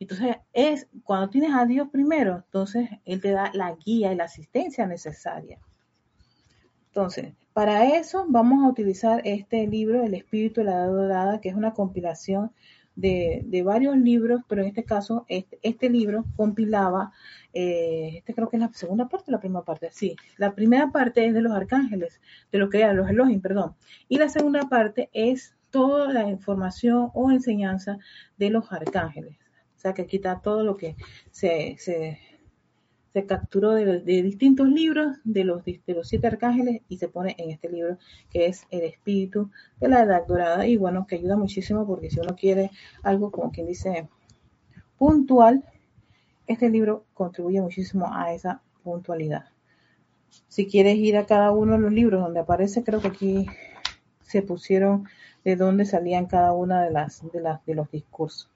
Entonces, 0.00 0.38
es 0.52 0.88
cuando 1.04 1.30
tienes 1.30 1.52
a 1.54 1.64
Dios 1.64 1.90
primero, 1.92 2.42
entonces 2.44 2.90
Él 3.04 3.20
te 3.20 3.30
da 3.30 3.52
la 3.54 3.76
guía 3.76 4.12
y 4.12 4.16
la 4.16 4.24
asistencia 4.24 4.84
necesaria. 4.84 5.60
Entonces, 6.88 7.34
para 7.58 7.98
eso 7.98 8.24
vamos 8.28 8.64
a 8.64 8.68
utilizar 8.68 9.20
este 9.24 9.66
libro, 9.66 10.04
El 10.04 10.14
Espíritu 10.14 10.60
de 10.60 10.66
la 10.66 10.74
Edad 10.74 10.92
Dorada, 10.92 11.40
que 11.40 11.48
es 11.48 11.56
una 11.56 11.74
compilación 11.74 12.52
de, 12.94 13.62
varios 13.64 13.96
libros, 13.96 14.42
pero 14.48 14.62
en 14.62 14.68
este 14.68 14.84
caso, 14.84 15.24
este, 15.26 15.58
este 15.62 15.90
libro 15.90 16.24
compilaba, 16.36 17.10
eh, 17.52 18.18
este 18.18 18.32
creo 18.32 18.48
que 18.48 18.58
es 18.58 18.60
la 18.60 18.72
segunda 18.72 19.08
parte 19.08 19.24
o 19.26 19.32
la 19.32 19.40
primera 19.40 19.64
parte, 19.64 19.88
sí, 19.90 20.14
la 20.36 20.54
primera 20.54 20.92
parte 20.92 21.26
es 21.26 21.34
de 21.34 21.40
los 21.42 21.50
arcángeles, 21.50 22.20
de 22.52 22.58
lo 22.58 22.70
que 22.70 22.78
eran 22.78 22.96
los 22.96 23.10
Elohim, 23.10 23.40
perdón, 23.40 23.74
y 24.08 24.18
la 24.18 24.28
segunda 24.28 24.68
parte 24.68 25.10
es 25.12 25.56
toda 25.70 26.12
la 26.12 26.28
información 26.28 27.10
o 27.12 27.32
enseñanza 27.32 27.98
de 28.36 28.50
los 28.50 28.70
arcángeles. 28.70 29.36
O 29.76 29.80
sea 29.80 29.94
que 29.94 30.06
quita 30.06 30.42
todo 30.42 30.62
lo 30.62 30.76
que 30.76 30.94
se, 31.32 31.76
capturó 33.26 33.72
de, 33.72 34.00
distintos 34.00 34.68
libros 34.68 35.16
de 35.24 35.44
los, 35.44 35.64
de 35.64 35.80
los 35.86 36.08
siete 36.08 36.26
arcángeles 36.26 36.82
y 36.88 36.98
se 36.98 37.08
pone 37.08 37.34
en 37.38 37.50
este 37.50 37.68
libro 37.68 37.98
que 38.30 38.46
es 38.46 38.66
el 38.70 38.82
espíritu 38.82 39.50
de 39.80 39.88
la 39.88 40.02
edad 40.02 40.26
dorada 40.26 40.66
y 40.66 40.76
bueno, 40.76 41.06
que 41.06 41.16
ayuda 41.16 41.36
muchísimo 41.36 41.86
porque 41.86 42.10
si 42.10 42.20
uno 42.20 42.34
quiere 42.36 42.70
algo 43.02 43.30
como 43.30 43.50
quien 43.50 43.66
dice 43.66 44.08
puntual, 44.98 45.64
este 46.46 46.70
libro 46.70 47.04
contribuye 47.14 47.60
muchísimo 47.60 48.12
a 48.12 48.32
esa 48.32 48.62
puntualidad. 48.82 49.46
Si 50.48 50.66
quieres 50.66 50.96
ir 50.96 51.16
a 51.16 51.26
cada 51.26 51.52
uno 51.52 51.72
de 51.72 51.78
los 51.78 51.92
libros 51.92 52.22
donde 52.22 52.40
aparece, 52.40 52.82
creo 52.82 53.00
que 53.00 53.08
aquí 53.08 53.46
se 54.22 54.42
pusieron 54.42 55.08
de 55.44 55.56
dónde 55.56 55.84
salían 55.84 56.26
cada 56.26 56.52
una 56.52 56.82
de 56.82 56.90
las 56.90 57.22
de 57.32 57.40
las 57.40 57.64
de 57.64 57.74
los 57.74 57.90
discursos. 57.90 58.50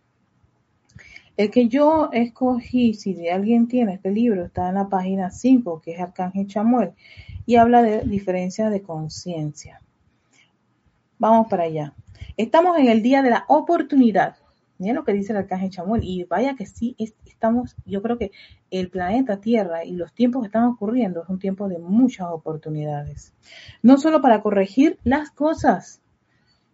El 1.37 1.51
que 1.51 1.69
yo 1.69 2.11
escogí, 2.13 2.93
si 2.93 3.29
alguien 3.29 3.67
tiene 3.67 3.95
este 3.95 4.11
libro, 4.11 4.45
está 4.45 4.69
en 4.69 4.75
la 4.75 4.89
página 4.89 5.31
5, 5.31 5.81
que 5.81 5.93
es 5.93 6.01
Arcángel 6.01 6.47
Chamuel, 6.47 6.93
y 7.47 7.57
habla 7.57 7.83
de 7.83 8.03
diferencia 8.03 8.69
de 8.69 8.83
conciencia. 8.83 9.81
Vamos 11.19 11.47
para 11.49 11.65
allá. 11.65 11.95
Estamos 12.37 12.79
en 12.79 12.89
el 12.89 13.03
día 13.03 13.23
de 13.23 13.31
la 13.31 13.45
oportunidad. 13.49 14.37
Miren 14.79 14.97
lo 14.97 15.05
que 15.05 15.13
dice 15.15 15.33
el 15.33 15.39
Arcángel 15.39 15.71
Chamuel. 15.71 16.05
Y 16.05 16.25
vaya 16.25 16.55
que 16.55 16.67
sí, 16.67 16.97
estamos, 16.99 17.77
yo 17.87 18.03
creo 18.03 18.19
que 18.19 18.33
el 18.71 18.91
planeta 18.91 19.41
Tierra 19.41 19.85
y 19.85 19.93
los 19.93 20.13
tiempos 20.13 20.43
que 20.43 20.47
están 20.49 20.65
ocurriendo 20.65 21.23
es 21.23 21.29
un 21.31 21.39
tiempo 21.39 21.69
de 21.69 21.79
muchas 21.79 22.27
oportunidades. 22.29 23.33
No 23.83 23.97
solo 23.97 24.21
para 24.21 24.43
corregir 24.43 24.99
las 25.03 25.31
cosas, 25.31 26.02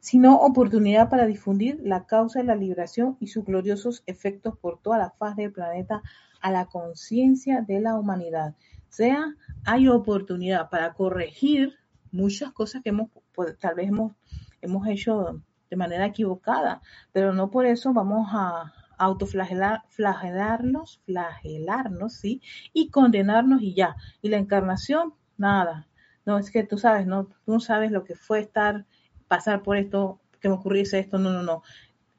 sino 0.09 0.37
oportunidad 0.37 1.11
para 1.11 1.27
difundir 1.27 1.83
la 1.85 2.07
causa 2.07 2.39
de 2.39 2.47
la 2.47 2.55
liberación 2.55 3.19
y 3.21 3.27
sus 3.27 3.45
gloriosos 3.45 4.03
efectos 4.07 4.57
por 4.57 4.81
toda 4.81 4.97
la 4.97 5.11
faz 5.11 5.37
del 5.37 5.53
planeta 5.53 6.01
a 6.41 6.51
la 6.51 6.65
conciencia 6.65 7.61
de 7.61 7.79
la 7.79 7.95
humanidad. 7.95 8.55
O 8.89 8.93
sea, 8.93 9.35
hay 9.67 9.87
oportunidad 9.87 10.71
para 10.71 10.95
corregir 10.95 11.75
muchas 12.11 12.53
cosas 12.53 12.83
que 12.83 12.89
hemos, 12.89 13.11
pues, 13.35 13.59
tal 13.59 13.75
vez 13.75 13.89
hemos, 13.89 14.15
hemos 14.63 14.89
hecho 14.89 15.43
de 15.69 15.77
manera 15.77 16.07
equivocada, 16.07 16.81
pero 17.13 17.35
no 17.35 17.51
por 17.51 17.67
eso 17.67 17.93
vamos 17.93 18.29
a 18.33 18.73
autoflagelarnos, 18.97 21.03
flagelarnos, 21.05 22.15
¿sí? 22.15 22.41
Y 22.73 22.89
condenarnos 22.89 23.61
y 23.61 23.75
ya. 23.75 23.95
Y 24.23 24.31
la 24.31 24.39
encarnación, 24.39 25.13
nada. 25.37 25.87
No, 26.25 26.39
es 26.39 26.51
que 26.51 26.65
tú 26.65 26.79
sabes, 26.79 27.07
no, 27.07 27.27
tú 27.27 27.53
no 27.53 27.61
sabes 27.61 27.91
lo 27.91 28.05
que 28.05 28.15
fue 28.15 28.41
estar 28.41 28.87
pasar 29.29 29.63
por 29.63 29.77
esto, 29.77 30.19
que 30.41 30.49
me 30.49 30.55
ocurriese 30.55 30.99
esto, 30.99 31.19
no, 31.19 31.33
no, 31.33 31.43
no. 31.43 31.63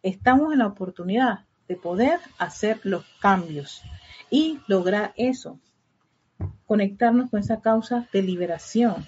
Estamos 0.03 0.53
en 0.53 0.59
la 0.59 0.67
oportunidad 0.67 1.45
de 1.67 1.75
poder 1.75 2.19
hacer 2.37 2.79
los 2.83 3.05
cambios 3.19 3.83
y 4.29 4.59
lograr 4.67 5.13
eso, 5.17 5.59
conectarnos 6.65 7.29
con 7.29 7.39
esa 7.39 7.61
causa 7.61 8.07
de 8.13 8.21
liberación. 8.21 9.05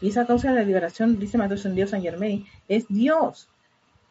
Y 0.00 0.08
esa 0.08 0.26
causa 0.26 0.52
de 0.52 0.64
liberación, 0.64 1.18
dice 1.18 1.36
en 1.36 1.74
Dios 1.74 1.90
San 1.90 2.02
Germain, 2.02 2.46
es 2.68 2.88
Dios. 2.88 3.48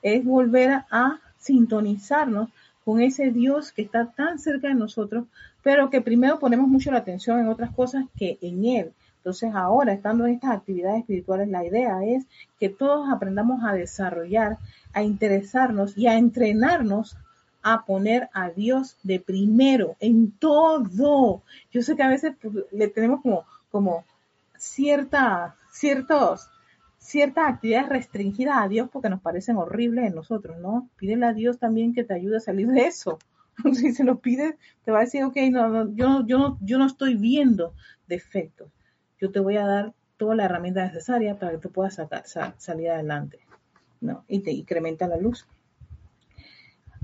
Es 0.02 0.24
volver 0.24 0.84
a 0.92 1.20
sintonizarnos 1.38 2.50
con 2.86 3.02
ese 3.02 3.32
Dios 3.32 3.72
que 3.72 3.82
está 3.82 4.12
tan 4.12 4.40
cerca 4.40 4.68
de 4.68 4.76
nosotros, 4.76 5.26
pero 5.64 5.90
que 5.90 6.02
primero 6.02 6.40
ponemos 6.40 6.68
mucho 6.68 6.92
la 6.92 7.00
atención 7.00 7.40
en 7.40 7.48
otras 7.48 7.72
cosas 7.72 8.06
que 8.18 8.38
en 8.42 8.66
Él. 8.66 8.94
Entonces 9.30 9.54
ahora, 9.54 9.94
estando 9.94 10.26
en 10.26 10.34
estas 10.34 10.58
actividades 10.58 11.02
espirituales, 11.02 11.50
la 11.50 11.64
idea 11.64 12.04
es 12.04 12.26
que 12.60 12.68
todos 12.68 13.08
aprendamos 13.12 13.64
a 13.64 13.74
desarrollar, 13.74 14.58
a 14.92 15.04
interesarnos 15.04 15.96
y 15.96 16.08
a 16.08 16.18
entrenarnos 16.18 17.16
a 17.62 17.86
poner 17.86 18.28
a 18.34 18.50
Dios 18.50 18.98
de 19.04 19.20
primero 19.20 19.96
en 20.00 20.32
todo. 20.32 21.44
Yo 21.72 21.84
sé 21.84 21.96
que 21.96 22.02
a 22.02 22.08
veces 22.08 22.34
pues, 22.42 22.56
le 22.72 22.88
tenemos 22.88 23.22
como, 23.22 23.46
como 23.70 24.04
cierta, 24.58 25.56
ciertos, 25.72 26.50
ciertas 26.98 27.50
actividades 27.50 27.90
restringidas 27.90 28.58
a 28.58 28.68
Dios 28.68 28.90
porque 28.92 29.10
nos 29.10 29.22
parecen 29.22 29.58
horribles 29.58 30.08
en 30.08 30.16
nosotros, 30.16 30.58
¿no? 30.58 30.90
Pídele 30.98 31.28
a 31.28 31.34
Dios 31.34 31.60
también 31.60 31.94
que 31.94 32.04
te 32.04 32.16
ayude 32.16 32.38
a 32.38 32.40
salir 32.40 32.68
de 32.68 32.88
eso. 32.88 33.20
si 33.74 33.94
se 33.94 34.04
lo 34.04 34.18
pides, 34.18 34.56
te 34.86 34.92
va 34.92 35.02
a 35.02 35.04
decir, 35.04 35.24
ok, 35.24 35.38
no, 35.52 35.70
no, 35.70 35.94
yo, 35.94 36.26
yo, 36.26 36.58
yo 36.62 36.80
no 36.80 36.88
estoy 36.88 37.14
viendo 37.14 37.76
defectos 38.08 38.72
yo 39.20 39.32
te 39.32 39.40
voy 39.40 39.58
a 39.58 39.66
dar 39.66 39.94
toda 40.18 40.36
la 40.36 40.46
herramienta 40.46 40.86
necesaria 40.86 41.38
para 41.40 41.54
que 41.54 41.58
tú 41.60 41.72
puedas 41.72 41.96
sacar, 41.96 42.24
salir 42.58 42.90
adelante. 42.90 43.40
¿no? 44.02 44.24
Y 44.28 44.40
te 44.40 44.52
incrementa 44.52 45.08
la 45.08 45.18
luz. 45.18 45.46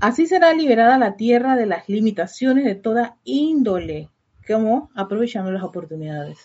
Así 0.00 0.26
será 0.26 0.52
liberada 0.52 0.98
la 0.98 1.16
tierra 1.16 1.56
de 1.56 1.66
las 1.66 1.88
limitaciones 1.88 2.64
de 2.64 2.74
toda 2.74 3.16
índole, 3.24 4.10
como 4.46 4.90
aprovechando 4.94 5.50
las 5.50 5.62
oportunidades. 5.62 6.38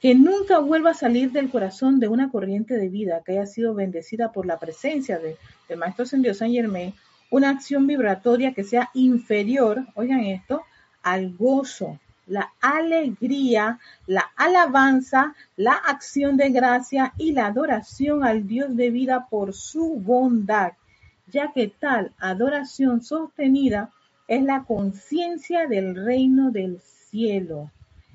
Que 0.00 0.14
nunca 0.14 0.58
vuelva 0.58 0.90
a 0.90 0.94
salir 0.94 1.30
del 1.30 1.50
corazón 1.50 2.00
de 2.00 2.08
una 2.08 2.30
corriente 2.30 2.74
de 2.74 2.88
vida 2.88 3.22
que 3.24 3.32
haya 3.32 3.46
sido 3.46 3.74
bendecida 3.74 4.32
por 4.32 4.46
la 4.46 4.58
presencia 4.58 5.18
de, 5.18 5.36
del 5.68 5.78
Maestro 5.78 6.04
Ascendido 6.04 6.34
San 6.34 6.50
Germain, 6.50 6.94
una 7.30 7.50
acción 7.50 7.86
vibratoria 7.86 8.54
que 8.54 8.64
sea 8.64 8.90
inferior, 8.94 9.86
oigan 9.94 10.20
esto, 10.20 10.62
al 11.02 11.36
gozo, 11.36 12.00
la 12.30 12.52
alegría, 12.60 13.80
la 14.06 14.30
alabanza, 14.36 15.34
la 15.56 15.72
acción 15.72 16.36
de 16.36 16.50
gracia 16.50 17.12
y 17.18 17.32
la 17.32 17.46
adoración 17.46 18.24
al 18.24 18.46
Dios 18.46 18.76
de 18.76 18.90
vida 18.90 19.26
por 19.28 19.52
su 19.52 19.96
bondad, 19.96 20.74
ya 21.26 21.52
que 21.52 21.66
tal 21.66 22.12
adoración 22.20 23.02
sostenida 23.02 23.90
es 24.28 24.44
la 24.44 24.62
conciencia 24.62 25.66
del 25.66 25.96
reino 25.96 26.52
del 26.52 26.80
cielo. 26.80 27.72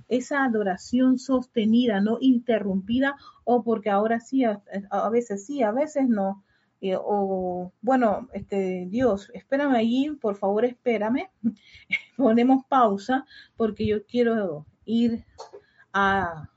Esa 0.07 0.45
adoración 0.45 1.19
sostenida, 1.19 1.99
no 1.99 2.17
interrumpida, 2.21 3.17
o 3.43 3.63
porque 3.63 3.89
ahora 3.89 4.21
sí, 4.21 4.45
a, 4.45 5.09
veces 5.09 5.45
sí, 5.45 5.61
a 5.61 5.71
veces 5.71 6.07
no. 6.07 6.41
Eh, 6.85 6.95
o 7.01 7.73
bueno, 7.81 8.29
este 8.33 8.85
Dios, 8.87 9.31
espérame 9.33 9.75
allí, 9.75 10.11
por 10.21 10.35
favor, 10.35 10.65
espérame. 10.65 11.31
Ponemos 12.17 12.63
pausa 12.69 13.25
porque 13.57 13.87
yo 13.87 14.05
quiero 14.05 14.67
ir 14.85 15.25
a 15.93 16.47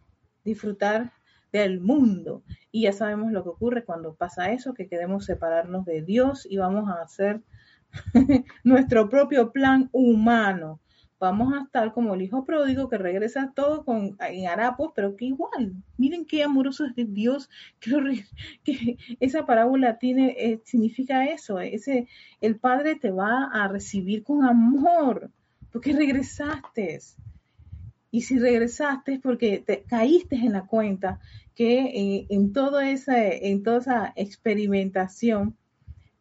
disfrutar 0.44 1.14
del 1.50 1.80
mundo. 1.80 2.42
Y 2.70 2.82
ya 2.82 2.92
sabemos 2.92 3.32
lo 3.32 3.42
que 3.42 3.48
ocurre 3.48 3.84
cuando 3.86 4.16
pasa 4.16 4.52
eso, 4.52 4.74
que 4.74 4.86
queremos 4.86 5.24
separarnos 5.24 5.86
de 5.86 6.02
Dios 6.02 6.46
y 6.46 6.58
vamos 6.58 6.90
a 6.90 7.00
hacer 7.00 7.42
nuestro 8.64 9.08
propio 9.08 9.50
plan 9.50 9.88
humano. 9.92 10.78
Vamos 11.20 11.52
a 11.52 11.64
estar 11.64 11.92
como 11.92 12.14
el 12.14 12.22
hijo 12.22 12.44
pródigo 12.44 12.88
que 12.88 12.96
regresa 12.96 13.52
todo 13.54 13.84
con, 13.84 14.16
en 14.20 14.46
harapos, 14.46 14.92
pero 14.94 15.16
que 15.16 15.24
igual, 15.24 15.74
miren 15.96 16.24
qué 16.24 16.44
amoroso 16.44 16.84
es 16.84 16.94
Dios, 17.12 17.50
que, 17.80 18.24
que 18.64 18.96
esa 19.18 19.44
parábola 19.44 19.98
tiene, 19.98 20.36
eh, 20.38 20.60
significa 20.64 21.26
eso, 21.26 21.58
ese, 21.58 22.06
el 22.40 22.56
Padre 22.56 22.94
te 22.94 23.10
va 23.10 23.50
a 23.52 23.66
recibir 23.66 24.22
con 24.22 24.44
amor, 24.44 25.30
porque 25.72 25.92
regresaste. 25.92 27.00
Y 28.10 28.22
si 28.22 28.38
regresaste 28.38 29.14
es 29.14 29.20
porque 29.20 29.58
te 29.58 29.82
caíste 29.82 30.36
en 30.36 30.52
la 30.52 30.66
cuenta 30.66 31.20
que 31.54 31.80
eh, 31.80 32.26
en, 32.30 32.52
todo 32.52 32.80
en 32.80 33.62
toda 33.62 33.78
esa 33.78 34.12
experimentación 34.16 35.56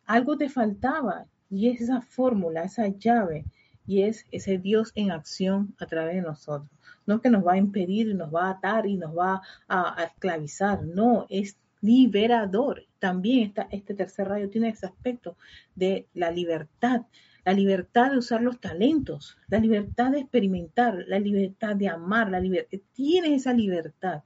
algo 0.06 0.38
te 0.38 0.50
faltaba 0.50 1.28
y 1.50 1.70
es 1.70 1.82
esa 1.82 2.02
fórmula, 2.02 2.64
esa 2.64 2.88
llave 2.88 3.45
y 3.88 4.04
es 4.04 4.26
ese 4.32 4.58
Dios 4.58 4.92
en 4.96 5.12
acción 5.12 5.74
a 5.80 5.88
través 5.88 6.16
de 6.16 6.22
nosotros. 6.22 6.70
No 7.06 7.22
que 7.22 7.30
nos 7.30 7.48
va 7.48 7.54
a 7.54 7.58
impedir, 7.58 8.14
nos 8.14 8.34
va 8.34 8.48
a 8.48 8.52
atar 8.52 8.86
y 8.86 8.98
nos 8.98 9.18
va 9.18 9.42
a, 9.68 10.04
esclavizar, 10.04 10.84
no, 10.84 11.26
es 11.30 11.58
liberador. 11.82 12.86
También 13.00 13.48
está, 13.48 13.70
este 13.72 13.94
tercer 13.94 14.28
rayo 14.28 14.50
tiene 14.50 14.70
ese 14.70 14.88
aspecto 14.88 15.38
de 15.74 16.08
la 16.14 16.32
libertad, 16.32 17.04
la 17.46 17.54
libertad 17.54 18.12
de 18.12 18.18
usar 18.18 18.42
los 18.42 18.60
talentos, 18.60 19.38
la 19.48 19.60
libertad 19.60 20.12
de 20.12 20.20
experimentar, 20.20 21.06
la 21.08 21.18
libertad 21.18 21.78
de 21.78 21.88
amar, 21.88 22.30
la 22.30 22.42
libertad, 22.42 22.80
tienes 22.94 23.32
esa 23.32 23.54
libertad. 23.54 24.24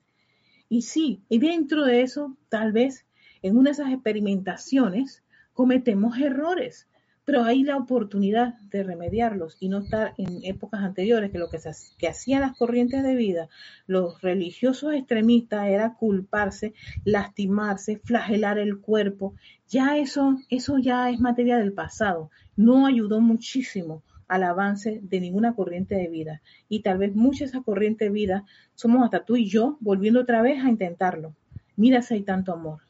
Y 0.70 0.82
sí, 0.82 1.22
y 1.30 1.38
dentro 1.38 1.86
de 1.86 2.02
eso, 2.02 2.36
tal 2.50 2.72
vez 2.72 3.06
en 3.44 3.58
una 3.58 3.70
de 3.70 3.74
esas 3.74 3.92
experimentaciones 3.92 5.24
cometemos 5.54 6.18
errores, 6.18 6.88
pero 7.26 7.44
hay 7.44 7.64
la 7.64 7.78
oportunidad 7.78 8.56
de 8.72 8.84
remediarlos 8.84 9.58
y 9.60 9.70
no 9.70 9.80
estar 9.80 10.14
en 10.18 10.44
épocas 10.44 10.82
anteriores 10.82 11.32
que 11.32 11.38
lo 11.38 11.50
que, 11.50 11.60
que 11.98 12.08
hacían 12.08 12.42
las 12.42 12.58
corrientes 12.58 13.04
de 13.04 13.16
vida, 13.16 13.50
los 13.88 14.22
religiosos 14.22 14.94
extremistas 14.94 15.68
era 15.68 15.94
culparse, 15.94 16.74
lastimarse, 17.06 18.02
flagelar 18.04 18.58
el 18.58 18.80
cuerpo. 18.80 19.36
Ya 19.68 19.98
eso, 19.98 20.38
eso 20.50 20.78
ya 20.80 21.10
es 21.10 21.20
materia 21.20 21.58
del 21.58 21.74
pasado 21.74 22.30
no 22.56 22.86
ayudó 22.86 23.22
muchísimo 23.22 24.04
al 24.28 24.44
avance 24.44 25.00
de 25.04 25.20
ninguna 25.20 25.56
corriente 25.56 25.96
de 25.96 26.08
vida. 26.08 26.42
Y 26.70 26.82
tal 26.82 26.98
vez 26.98 27.16
mucha 27.16 27.46
esa 27.46 27.62
corriente 27.62 28.06
de 28.06 28.12
vida 28.12 28.46
somos 28.76 29.04
hasta 29.04 29.26
tú 29.26 29.36
y 29.36 29.50
yo 29.50 29.78
volviendo 29.82 30.22
otra 30.22 30.42
vez 30.42 30.64
a 30.64 30.70
intentarlo. 30.70 31.36
Mira 31.76 32.02
si 32.02 32.14
hay 32.14 32.22
tanto 32.24 32.54
amor. 32.54 32.82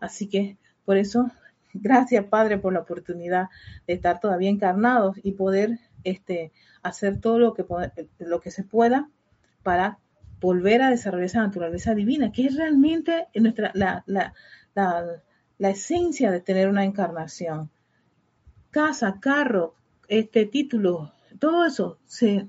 Así 0.00 0.28
que 0.28 0.56
por 0.84 0.96
eso, 0.96 1.30
gracias 1.74 2.24
Padre 2.26 2.58
por 2.58 2.72
la 2.72 2.80
oportunidad 2.80 3.48
de 3.86 3.94
estar 3.94 4.20
todavía 4.20 4.50
encarnados 4.50 5.18
y 5.22 5.32
poder 5.32 5.78
este, 6.04 6.52
hacer 6.82 7.20
todo 7.20 7.38
lo 7.38 7.54
que, 7.54 7.64
lo 8.18 8.40
que 8.40 8.50
se 8.50 8.64
pueda 8.64 9.10
para 9.62 9.98
volver 10.40 10.82
a 10.82 10.90
desarrollar 10.90 11.26
esa 11.26 11.42
naturaleza 11.42 11.94
divina, 11.94 12.32
que 12.32 12.46
es 12.46 12.56
realmente 12.56 13.28
nuestra, 13.34 13.70
la, 13.74 14.04
la, 14.06 14.32
la 14.74 15.70
esencia 15.70 16.30
de 16.30 16.40
tener 16.40 16.68
una 16.68 16.84
encarnación 16.84 17.70
casa, 18.74 19.20
carro, 19.20 19.76
este 20.08 20.46
título, 20.46 21.12
todo 21.38 21.64
eso 21.64 22.00
se, 22.06 22.48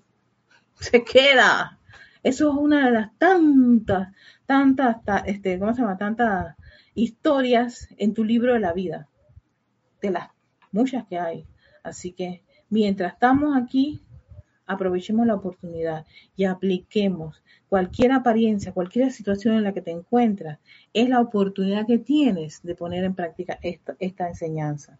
se 0.79 1.03
queda. 1.03 1.79
Eso 2.23 2.49
es 2.49 2.57
una 2.57 2.87
de 2.87 2.91
las 2.91 3.17
tantas, 3.19 4.11
tantas, 4.47 4.97
este, 5.27 5.59
¿cómo 5.59 5.75
se 5.75 5.81
llama? 5.81 5.99
Tantas 5.99 6.55
historias 6.95 7.87
en 7.97 8.15
tu 8.15 8.23
libro 8.23 8.53
de 8.53 8.59
la 8.59 8.73
vida, 8.73 9.07
de 10.05 10.11
las 10.11 10.29
muchas 10.71 11.05
que 11.07 11.17
hay. 11.17 11.45
Así 11.83 12.11
que 12.11 12.43
mientras 12.69 13.13
estamos 13.13 13.55
aquí, 13.55 14.01
aprovechemos 14.65 15.27
la 15.27 15.35
oportunidad 15.35 16.05
y 16.35 16.45
apliquemos 16.45 17.43
cualquier 17.69 18.11
apariencia, 18.11 18.73
cualquier 18.73 19.11
situación 19.11 19.55
en 19.55 19.63
la 19.63 19.73
que 19.73 19.81
te 19.81 19.91
encuentras, 19.91 20.59
es 20.93 21.09
la 21.09 21.19
oportunidad 21.19 21.85
que 21.85 21.99
tienes 21.99 22.61
de 22.63 22.75
poner 22.75 23.03
en 23.03 23.15
práctica 23.15 23.59
esta 23.61 24.27
enseñanza 24.27 24.97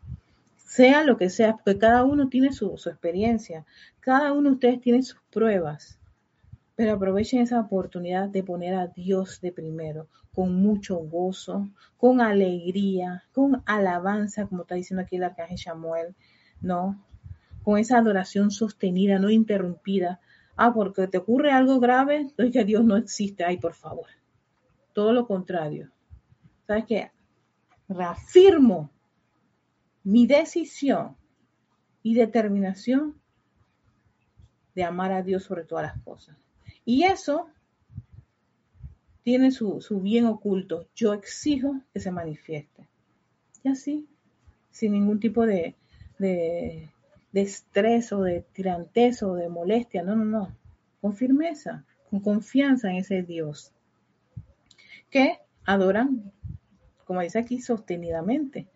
sea 0.75 1.05
lo 1.05 1.15
que 1.15 1.29
sea, 1.29 1.53
porque 1.53 1.77
cada 1.77 2.03
uno 2.03 2.27
tiene 2.27 2.51
su, 2.51 2.73
experiencia, 2.73 3.65
cada 4.01 4.33
uno 4.33 4.49
de 4.49 4.55
ustedes 4.55 4.81
tiene 4.81 5.03
sus 5.03 5.21
pruebas, 5.31 5.97
pero 6.75 6.93
aprovechen 6.93 7.39
esa 7.39 7.61
oportunidad 7.61 8.27
de 8.27 8.43
poner 8.43 8.73
a 8.73 8.87
Dios 8.87 9.39
de 9.39 9.53
primero, 9.53 10.09
con 10.35 10.53
mucho 10.55 10.97
gozo, 10.97 11.69
con 11.97 12.19
alegría, 12.19 13.23
con 13.31 13.63
alabanza, 13.65 14.47
como 14.47 14.63
está 14.63 14.75
diciendo 14.75 15.03
aquí 15.03 15.15
el 15.15 15.23
arcángel 15.23 15.57
Samuel, 15.57 16.15
¿no? 16.59 17.01
Con 17.63 17.79
esa 17.79 17.97
adoración 17.97 18.51
sostenida, 18.51 19.17
no 19.17 19.29
interrumpida. 19.29 20.19
Ah, 20.57 20.73
porque 20.73 21.07
te 21.07 21.17
ocurre 21.17 21.51
algo 21.51 21.79
grave, 21.79 22.31
es 22.37 22.51
que 22.51 22.65
Dios 22.65 22.83
no 22.83 22.97
existe. 22.97 23.45
Ay, 23.45 23.57
por 23.57 23.73
favor. 23.73 24.07
Todo 24.93 25.13
lo 25.13 25.25
contrario. 25.25 25.91
¿Sabes 26.67 26.85
qué? 26.85 27.11
Reafirmo 27.87 28.91
mi 30.03 30.27
decisión 30.27 31.15
y 32.03 32.13
determinación 32.13 33.19
de 34.75 34.83
amar 34.83 35.13
a 35.13 35.23
Dios 35.23 35.43
sobre 35.43 35.63
todas 35.63 35.85
las 35.85 36.03
cosas. 36.03 36.37
Y 36.83 37.03
eso 37.03 37.47
tiene 39.25 39.49
su, 39.49 39.81
bien 40.03 40.25
oculto. 40.25 40.87
Yo 40.95 41.15
exijo 41.15 41.81
que 41.91 41.99
se 41.99 42.11
manifieste. 42.11 42.87
Y 43.63 43.69
así, 43.69 44.05
sin 44.69 44.91
ningún 44.91 45.19
tipo 45.19 45.47
de, 45.47 45.73
de, 46.19 46.89
de 47.31 47.41
estrés 47.41 48.13
o 48.13 48.21
de 48.21 48.41
tirantez 48.53 49.23
o 49.23 49.33
de 49.33 49.49
molestia. 49.49 50.03
No, 50.03 50.15
no, 50.15 50.25
no. 50.25 50.55
Con 51.01 51.15
firmeza, 51.15 51.83
con 52.11 52.19
confianza 52.19 52.91
en 52.91 52.97
ese 52.97 53.23
Dios. 53.23 53.71
Que 55.09 55.39
adoran, 55.65 56.31
como 57.05 57.21
dice 57.21 57.39
aquí, 57.39 57.61
sostenidamente. 57.61 58.67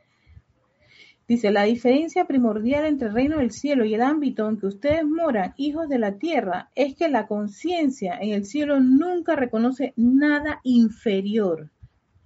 Dice, 1.29 1.51
la 1.51 1.65
diferencia 1.65 2.25
primordial 2.25 2.85
entre 2.85 3.09
el 3.09 3.13
reino 3.13 3.37
del 3.37 3.51
cielo 3.51 3.85
y 3.85 3.93
el 3.93 4.01
ámbito 4.01 4.49
en 4.49 4.57
que 4.57 4.65
ustedes 4.65 5.05
moran, 5.05 5.53
hijos 5.57 5.87
de 5.87 5.99
la 5.99 6.17
tierra, 6.17 6.71
es 6.73 6.95
que 6.95 7.07
la 7.07 7.27
conciencia 7.27 8.17
en 8.19 8.31
el 8.31 8.45
cielo 8.45 8.79
nunca 8.79 9.35
reconoce 9.35 9.93
nada 9.95 10.59
inferior. 10.63 11.69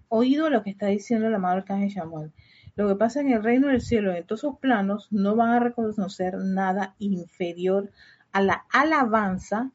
Oído 0.08 0.50
lo 0.50 0.64
que 0.64 0.70
está 0.70 0.88
diciendo 0.88 1.28
el 1.28 1.36
amado 1.36 1.58
arcángel 1.58 1.92
Samuel. 1.92 2.32
Lo 2.78 2.88
que 2.88 2.96
pasa 2.96 3.20
en 3.20 3.34
el 3.34 3.44
reino 3.44 3.68
del 3.68 3.82
cielo, 3.82 4.14
en 4.14 4.26
todos 4.26 4.40
esos 4.40 4.60
planos, 4.60 5.10
no 5.12 5.36
van 5.36 5.50
a 5.50 5.60
reconocer 5.60 6.38
nada 6.38 6.96
inferior 6.98 7.92
a 8.32 8.42
la 8.42 8.64
alabanza, 8.72 9.72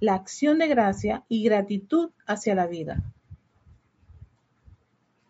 la 0.00 0.14
acción 0.14 0.58
de 0.58 0.66
gracia 0.66 1.22
y 1.28 1.44
gratitud 1.44 2.10
hacia 2.26 2.56
la 2.56 2.66
vida. 2.66 3.04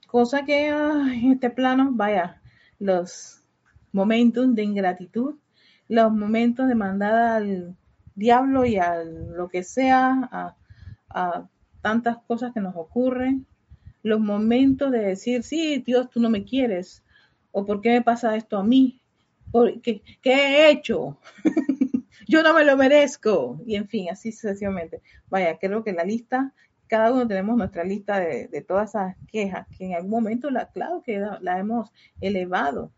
Cosa 0.06 0.46
que 0.46 0.68
en 0.68 1.32
este 1.32 1.50
plano, 1.50 1.90
vaya, 1.92 2.40
los 2.78 3.42
momentos 3.92 4.54
de 4.54 4.62
ingratitud, 4.62 5.36
los 5.88 6.12
momentos 6.12 6.68
de 6.68 6.74
mandar 6.74 7.14
al 7.14 7.76
diablo 8.14 8.64
y 8.64 8.76
a 8.76 9.02
lo 9.04 9.48
que 9.48 9.62
sea 9.62 10.56
a, 11.10 11.46
tantas 11.80 12.16
cosas 12.26 12.52
que 12.52 12.60
nos 12.60 12.74
ocurren, 12.76 13.46
los 14.02 14.18
momentos 14.18 14.90
de 14.90 14.98
decir, 14.98 15.42
sí, 15.42 15.82
Dios, 15.86 16.10
tú 16.10 16.18
no 16.20 16.30
me 16.30 16.44
quieres, 16.44 17.04
o 17.52 17.64
por 17.64 17.80
qué 17.80 17.90
me 17.90 18.02
pasa 18.02 18.36
esto 18.36 18.58
a 18.58 18.64
mí, 18.64 19.00
¿Qué, 19.82 20.02
¿qué 20.20 20.32
he 20.32 20.70
hecho? 20.70 21.18
Yo 22.26 22.42
no 22.42 22.54
me 22.54 22.64
lo 22.64 22.76
merezco. 22.76 23.60
Y 23.66 23.76
en 23.76 23.88
fin, 23.88 24.08
así 24.10 24.32
sucesivamente. 24.32 25.00
Vaya, 25.28 25.58
creo 25.58 25.84
que 25.84 25.92
la 25.92 26.04
lista, 26.04 26.52
cada 26.86 27.12
uno 27.12 27.26
tenemos 27.26 27.56
nuestra 27.56 27.84
lista 27.84 28.18
de, 28.20 28.64
todas 28.66 28.90
esas 28.90 29.16
quejas, 29.30 29.66
que 29.76 29.86
en 29.86 29.94
algún 29.94 30.10
momento, 30.10 30.50
la, 30.50 30.66
claro 30.70 31.02
que 31.02 31.18
la, 31.18 31.58
hemos 31.58 31.90
elevado, 32.20 32.92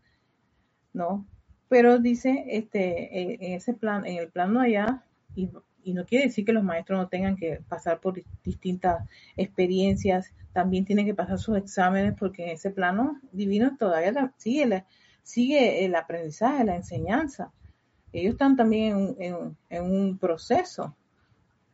¿no? 0.93 1.25
Pero 1.69 1.99
dice, 1.99 2.45
este, 2.47 3.45
en 3.45 3.53
ese 3.53 3.73
plan, 3.73 4.05
en 4.05 4.17
el 4.17 4.29
plano 4.29 4.61
allá, 4.61 5.03
y, 5.35 5.49
no 5.93 6.05
quiere 6.05 6.25
decir 6.25 6.43
que 6.43 6.51
los 6.51 6.65
maestros 6.65 6.99
no 6.99 7.07
tengan 7.07 7.37
que 7.37 7.61
pasar 7.69 8.01
por 8.01 8.21
distintas 8.43 9.07
experiencias, 9.37 10.33
también 10.51 10.83
tienen 10.83 11.05
que 11.05 11.15
pasar 11.15 11.37
sus 11.39 11.57
exámenes, 11.57 12.13
porque 12.17 12.43
en 12.43 12.49
ese 12.49 12.71
plano 12.71 13.21
divino 13.31 13.77
todavía 13.77 14.33
sigue 14.37 14.83
sigue 15.23 15.85
el 15.85 15.95
aprendizaje, 15.95 16.63
la 16.63 16.75
enseñanza. 16.75 17.51
Ellos 18.13 18.33
están 18.33 18.55
también 18.55 19.15
en, 19.19 19.83
un 19.83 20.17
proceso. 20.17 20.95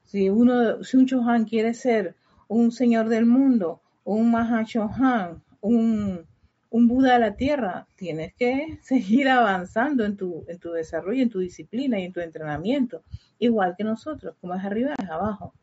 Si 0.04 0.30
uno, 0.30 0.84
si 0.84 0.98
un 0.98 1.06
Chohan 1.08 1.46
quiere 1.46 1.74
ser 1.74 2.16
un 2.48 2.72
señor 2.72 3.10
del 3.10 3.26
mundo, 3.26 3.82
un 4.04 4.32
Mahachohan, 4.32 5.42
un, 5.62 6.26
un 6.70 6.88
Buda 6.88 7.14
de 7.14 7.20
la 7.20 7.36
tierra, 7.36 7.88
tienes 7.96 8.34
que 8.34 8.80
seguir 8.82 9.30
avanzando 9.30 10.06
en 10.06 10.18
tu, 10.18 10.44
en 10.48 10.60
tu 10.60 10.72
desarrollo, 10.72 11.22
en 11.22 11.30
tu 11.30 11.40
disciplina 11.40 12.00
y 12.00 12.06
en 12.06 12.14
tu 12.14 12.20
entrenamiento. 12.20 13.04
Igual 13.40 13.76
que 13.78 13.84
nosotros, 13.84 14.36
como 14.42 14.56
es 14.56 14.64
arriba, 14.64 14.94
es 15.02 15.10
abajo. 15.10 15.54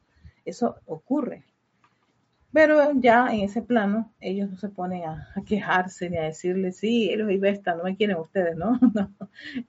Eso 0.45 0.77
ocurre. 0.87 1.45
Pero 2.53 2.93
ya 2.95 3.29
en 3.33 3.41
ese 3.41 3.63
plano, 3.63 4.13
ellos 4.21 4.51
no 4.51 4.57
se 4.57 4.69
ponen 4.69 5.05
a, 5.05 5.33
quejarse 5.47 6.11
ni 6.11 6.17
a 6.17 6.23
decirle, 6.23 6.73
sí, 6.73 7.15
los 7.15 7.29
Vesta 7.41 7.77
no 7.77 7.85
me 7.85 7.97
quieren 7.97 8.17
ustedes, 8.17 8.57
¿no? 8.57 8.79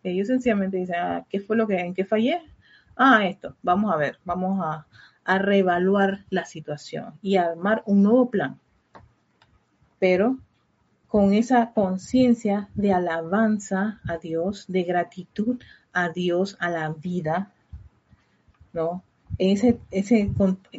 Ellos 0.03 0.27
sencillamente 0.27 0.77
dicen, 0.77 0.95
ah, 0.97 1.25
¿qué 1.29 1.39
fue 1.39 1.55
lo 1.55 1.67
que, 1.67 1.79
en 1.79 1.93
qué 1.93 2.05
fallé? 2.05 2.41
Ah, 2.95 3.25
esto, 3.25 3.55
vamos 3.61 3.93
a 3.93 3.97
ver, 3.97 4.19
vamos 4.25 4.59
a, 4.63 4.85
reevaluar 5.23 6.25
la 6.29 6.43
situación 6.43 7.13
y 7.21 7.37
armar 7.37 7.83
un 7.85 8.03
nuevo 8.03 8.29
plan. 8.29 8.59
Pero 9.97 10.37
con 11.07 11.33
esa 11.33 11.71
conciencia 11.73 12.67
de 12.73 12.91
alabanza 12.91 14.01
a 14.09 14.17
Dios, 14.17 14.65
de 14.67 14.83
gratitud 14.83 15.61
a 15.93 16.09
Dios, 16.09 16.57
a 16.59 16.69
la 16.69 16.89
vida, 16.89 17.51
¿no? 18.73 19.03
ese 19.37 19.79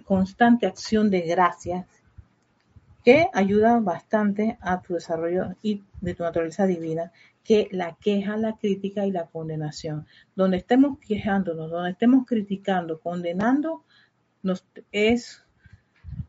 constante 0.04 0.66
acción 0.66 1.10
de 1.10 1.22
gracias 1.22 1.86
que 3.04 3.28
ayuda 3.32 3.80
bastante 3.80 4.58
a 4.60 4.80
tu 4.80 4.94
desarrollo 4.94 5.54
y 5.62 5.82
de 6.00 6.14
tu 6.14 6.22
naturaleza 6.22 6.66
divina, 6.66 7.12
que 7.44 7.68
la 7.72 7.96
queja, 8.00 8.36
la 8.36 8.56
crítica 8.56 9.06
y 9.06 9.10
la 9.10 9.26
condenación. 9.26 10.06
Donde 10.34 10.58
estemos 10.58 10.98
quejándonos, 10.98 11.70
donde 11.70 11.90
estemos 11.90 12.26
criticando, 12.26 13.00
condenando, 13.00 13.84
nos, 14.42 14.64
es 14.90 15.42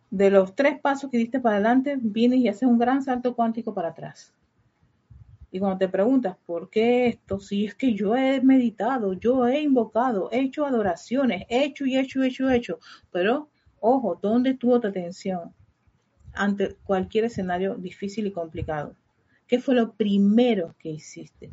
de 0.10 0.30
los 0.30 0.56
tres 0.56 0.80
pasos 0.80 1.10
que 1.10 1.18
diste 1.18 1.40
para 1.40 1.56
adelante, 1.56 1.98
vienes 2.00 2.40
y 2.40 2.48
haces 2.48 2.70
un 2.70 2.78
gran 2.78 3.02
salto 3.02 3.36
cuántico 3.36 3.74
para 3.74 3.90
atrás. 3.90 4.34
Y 5.52 5.60
cuando 5.60 5.78
te 5.78 5.88
preguntas, 5.88 6.36
¿por 6.48 6.70
qué 6.70 7.08
esto? 7.08 7.40
Si 7.40 7.66
es 7.66 7.76
que 7.76 7.94
yo 7.94 8.16
he 8.16 8.42
meditado, 8.42 9.14
yo 9.14 9.48
he 9.48 9.62
invocado, 9.62 10.30
he 10.32 10.40
hecho 10.40 10.66
adoraciones, 10.66 11.46
he 11.48 11.64
hecho 11.64 11.86
y 11.86 11.96
hecho, 11.96 12.24
hecho, 12.24 12.50
hecho. 12.50 12.80
Pero, 13.12 13.50
ojo, 13.80 14.18
¿dónde 14.20 14.52
estuvo 14.52 14.80
tu 14.80 14.88
atención 14.88 15.54
ante 16.34 16.76
cualquier 16.84 17.26
escenario 17.26 17.76
difícil 17.76 18.26
y 18.26 18.32
complicado? 18.32 18.96
¿Qué 19.48 19.60
fue 19.60 19.76
lo 19.76 19.94
primero 19.94 20.76
que 20.80 20.90
hiciste? 20.90 21.52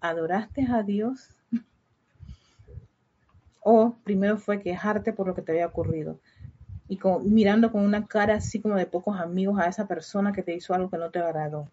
¿Adoraste 0.00 0.66
a 0.70 0.82
Dios? 0.82 1.30
¿O 3.60 3.96
primero 4.04 4.38
fue 4.38 4.62
quejarte 4.62 5.12
por 5.12 5.26
lo 5.26 5.34
que 5.34 5.42
te 5.42 5.52
había 5.52 5.66
ocurrido? 5.66 6.20
Y 6.88 6.98
mirando 7.24 7.72
con 7.72 7.82
una 7.82 8.06
cara 8.06 8.36
así 8.36 8.60
como 8.60 8.76
de 8.76 8.86
pocos 8.86 9.18
amigos 9.18 9.58
a 9.58 9.66
esa 9.66 9.88
persona 9.88 10.32
que 10.32 10.42
te 10.42 10.54
hizo 10.54 10.72
algo 10.72 10.88
que 10.88 10.98
no 10.98 11.10
te 11.10 11.18
agradó. 11.18 11.68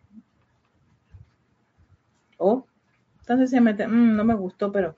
O 2.37 2.65
entonces 3.19 3.51
se 3.51 3.61
mete, 3.61 3.87
mm, 3.87 4.15
no 4.15 4.25
me 4.25 4.33
gustó, 4.33 4.71
pero 4.71 4.95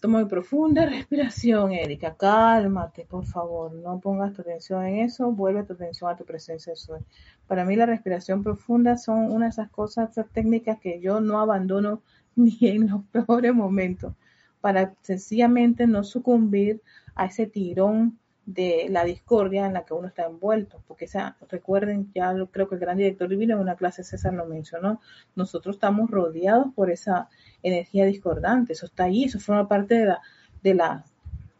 toma 0.00 0.20
muy 0.20 0.28
profunda 0.28 0.86
respiración, 0.86 1.72
Erika. 1.72 2.14
Cálmate, 2.16 3.06
por 3.06 3.24
favor. 3.26 3.72
No 3.72 4.00
pongas 4.00 4.32
tu 4.34 4.42
atención 4.42 4.84
en 4.84 5.00
eso. 5.00 5.30
Vuelve 5.32 5.64
tu 5.64 5.72
atención 5.72 6.10
a 6.10 6.16
tu 6.16 6.24
presencia 6.24 6.72
de 6.72 6.76
soy. 6.76 7.00
Para 7.46 7.64
mí 7.64 7.76
la 7.76 7.86
respiración 7.86 8.42
profunda 8.42 8.96
son 8.96 9.30
una 9.30 9.46
de 9.46 9.50
esas 9.50 9.70
cosas, 9.70 10.10
esas 10.10 10.28
técnicas 10.30 10.78
que 10.80 11.00
yo 11.00 11.20
no 11.20 11.40
abandono 11.40 12.02
ni 12.36 12.56
en 12.60 12.88
los 12.88 13.02
peores 13.04 13.54
momentos. 13.54 14.14
Para 14.60 14.94
sencillamente 15.02 15.86
no 15.86 16.04
sucumbir 16.04 16.82
a 17.14 17.26
ese 17.26 17.46
tirón 17.46 18.18
de 18.46 18.86
la 18.88 19.04
discordia 19.04 19.66
en 19.66 19.74
la 19.74 19.84
que 19.84 19.92
uno 19.92 20.06
está 20.06 20.24
envuelto, 20.24 20.80
porque 20.86 21.06
esa, 21.06 21.36
recuerden, 21.50 22.10
ya 22.14 22.32
creo 22.52 22.68
que 22.68 22.76
el 22.76 22.80
gran 22.80 22.96
director 22.96 23.28
divino 23.28 23.56
en 23.56 23.60
una 23.60 23.74
clase 23.74 24.04
César 24.04 24.34
lo 24.34 24.46
mencionó, 24.46 25.00
nosotros 25.34 25.76
estamos 25.76 26.08
rodeados 26.10 26.68
por 26.74 26.90
esa 26.90 27.28
energía 27.64 28.04
discordante, 28.06 28.72
eso 28.72 28.86
está 28.86 29.04
ahí, 29.04 29.24
eso 29.24 29.40
forma 29.40 29.66
parte 29.66 29.96
de 29.96 30.06
la, 30.06 30.20
de 30.62 30.74
la, 30.74 31.04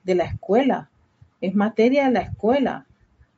de 0.04 0.14
la 0.14 0.24
escuela, 0.24 0.88
es 1.40 1.56
materia 1.56 2.06
de 2.06 2.12
la 2.12 2.20
escuela, 2.20 2.86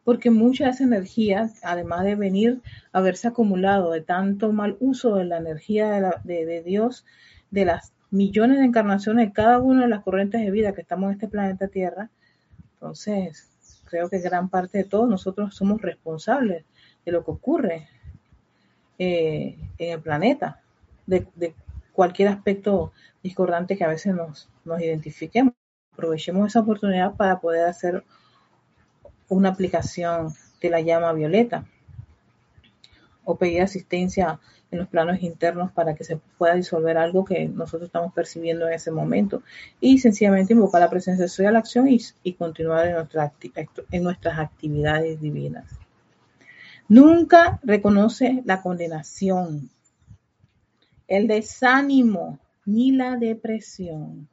porque 0.05 0.31
mucha 0.31 0.67
de 0.67 0.71
esa 0.71 0.85
energía, 0.85 1.51
además 1.63 2.05
de 2.05 2.17
venir 2.17 2.61
haberse 2.93 3.29
acumulado 3.29 3.93
de 3.93 4.03
tanto 4.03 4.53
mal 4.53 4.77
uso 4.81 5.17
de 5.17 5.25
la 5.25 5.39
energía 5.39 6.19
de, 6.25 6.47
de 6.47 6.63
Dios, 6.63 7.07
de 7.51 7.65
las 7.65 7.93
millones 8.11 8.59
de 8.59 8.65
encarnaciones 8.65 9.27
de 9.27 9.33
cada 9.33 9.59
una 9.59 9.83
de 9.83 9.89
las 9.89 10.03
corrientes 10.03 10.41
de 10.41 10.51
vida 10.51 10.73
que 10.73 10.81
estamos 10.81 11.09
en 11.09 11.15
este 11.15 11.29
planeta 11.29 11.69
Tierra, 11.69 12.11
entonces, 12.81 13.49
creo 13.87 14.09
que 14.09 14.21
gran 14.21 14.49
parte 14.49 14.79
de 14.79 14.85
todos 14.85 15.09
nosotros 15.09 15.57
somos 15.57 15.83
responsables 15.83 16.65
de 17.05 17.13
lo 17.13 17.25
que 17.25 17.31
ocurre 17.33 17.89
eh, 19.01 19.59
en 19.79 19.93
el 19.93 20.01
planeta, 20.01 20.63
de, 21.07 21.27
cualquier 21.93 22.29
aspecto 22.29 22.93
discordante 23.21 23.77
que 23.77 23.83
a 23.83 23.89
veces 23.89 24.15
nos, 24.15 24.49
nos 24.65 24.81
identifiquemos. 24.81 25.55
Aprovechemos 25.93 26.47
esa 26.47 26.61
oportunidad 26.61 27.17
para 27.17 27.41
poder 27.41 27.67
hacer 27.67 28.05
una 29.29 29.49
aplicación 29.49 30.33
de 30.61 30.71
la 30.71 30.81
llama 30.81 31.13
violeta 31.13 31.67
o 33.25 33.37
pedir 33.37 33.63
asistencia 33.63 34.39
en 34.71 34.79
los 34.79 34.89
planos 34.89 35.23
internos 35.23 35.73
para 35.73 35.95
que 35.95 36.05
se 36.05 36.19
pueda 36.37 36.55
disolver 36.55 36.99
algo 36.99 37.25
que 37.25 37.49
nosotros 37.49 37.89
estamos 37.89 38.13
percibiendo 38.13 38.67
en 38.67 38.75
ese 38.75 38.91
momento 38.91 39.43
y 39.81 39.99
sencillamente 39.99 40.53
invocar 40.53 40.81
la 40.81 40.91
presencia 40.91 41.23
de 41.23 41.29
Soy 41.29 41.47
a 41.47 41.53
la 41.53 41.61
acción 41.61 41.89
y, 41.89 42.33
continuar 42.35 42.87
en, 42.87 43.69
en 43.91 44.03
nuestras 44.03 44.39
actividades 44.39 45.21
divinas. 45.21 45.65
Nunca 46.89 47.61
reconoce 47.63 48.43
la 48.45 48.63
condenación, 48.63 49.71
el 51.07 51.27
desánimo 51.27 52.39
ni 52.65 52.93
la 52.93 53.17
depresión. 53.17 54.29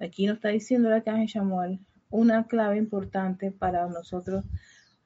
Aquí 0.00 0.26
nos 0.26 0.36
está 0.36 0.48
diciendo 0.48 0.88
la 0.88 0.96
Arcángel 0.96 1.28
Samuel 1.28 1.78
una 2.10 2.46
clave 2.46 2.78
importante 2.78 3.50
para 3.50 3.86
nosotros, 3.86 4.44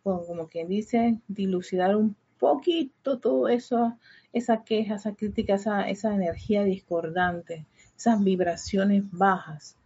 como 0.02 0.48
quien 0.48 0.68
dice, 0.68 1.18
dilucidar 1.28 1.96
un 1.96 2.16
poquito 2.42 3.20
todo 3.20 3.48
eso 3.48 3.96
esa 4.32 4.64
queja, 4.64 4.96
esa 4.96 5.14
crítica, 5.14 5.54
esa, 5.54 5.88
esa 5.88 6.12
energía 6.12 6.64
discordante, 6.64 7.66
esas 7.96 8.22
vibraciones 8.24 9.04
bajas. 9.12 9.76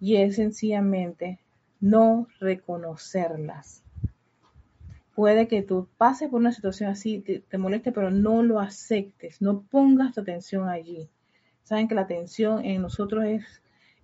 Y 0.00 0.16
es 0.16 0.36
sencillamente 0.36 1.38
no 1.78 2.26
reconocerlas. 2.40 3.82
Puede 5.14 5.46
que 5.46 5.62
tú 5.62 5.88
pases 5.98 6.30
por 6.30 6.40
una 6.40 6.52
situación 6.52 6.88
así, 6.88 7.18
te, 7.18 7.58
moleste, 7.58 7.92
pero 7.92 8.10
no 8.10 8.42
lo 8.42 8.60
aceptes, 8.60 9.42
no 9.42 9.60
pongas 9.60 10.14
tu 10.14 10.22
atención 10.22 10.70
allí. 10.70 11.10
Saben 11.64 11.86
que 11.86 11.94
la 11.94 12.02
atención 12.02 12.64
en 12.64 12.80
nosotros 12.80 13.24
es, 13.26 13.60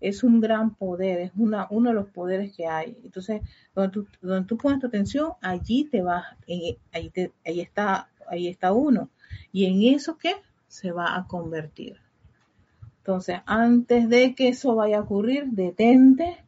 es 0.09 0.23
un 0.23 0.41
gran 0.41 0.75
poder, 0.75 1.21
es 1.21 1.33
una, 1.37 1.67
uno 1.71 1.91
de 1.91 1.95
los 1.95 2.09
poderes 2.09 2.55
que 2.57 2.67
hay. 2.67 2.97
Entonces, 3.03 3.43
donde 3.75 3.93
tú, 3.93 4.07
donde 4.23 4.47
tú 4.47 4.57
pones 4.57 4.81
tu 4.81 4.87
atención, 4.87 5.33
allí 5.41 5.85
te 5.85 6.03
vas, 6.03 6.25
ahí, 6.93 7.11
te, 7.11 7.33
ahí, 7.45 7.61
está, 7.61 8.09
ahí 8.29 8.49
está 8.49 8.73
uno. 8.73 9.11
¿Y 9.53 9.67
en 9.67 9.95
eso 9.95 10.17
qué? 10.17 10.35
Se 10.69 10.93
va 10.93 11.17
a 11.17 11.27
convertir. 11.27 11.97
Entonces, 12.99 13.41
antes 13.47 14.09
de 14.09 14.35
que 14.35 14.49
eso 14.49 14.75
vaya 14.75 14.99
a 14.99 15.03
ocurrir, 15.03 15.47
detente, 15.47 16.45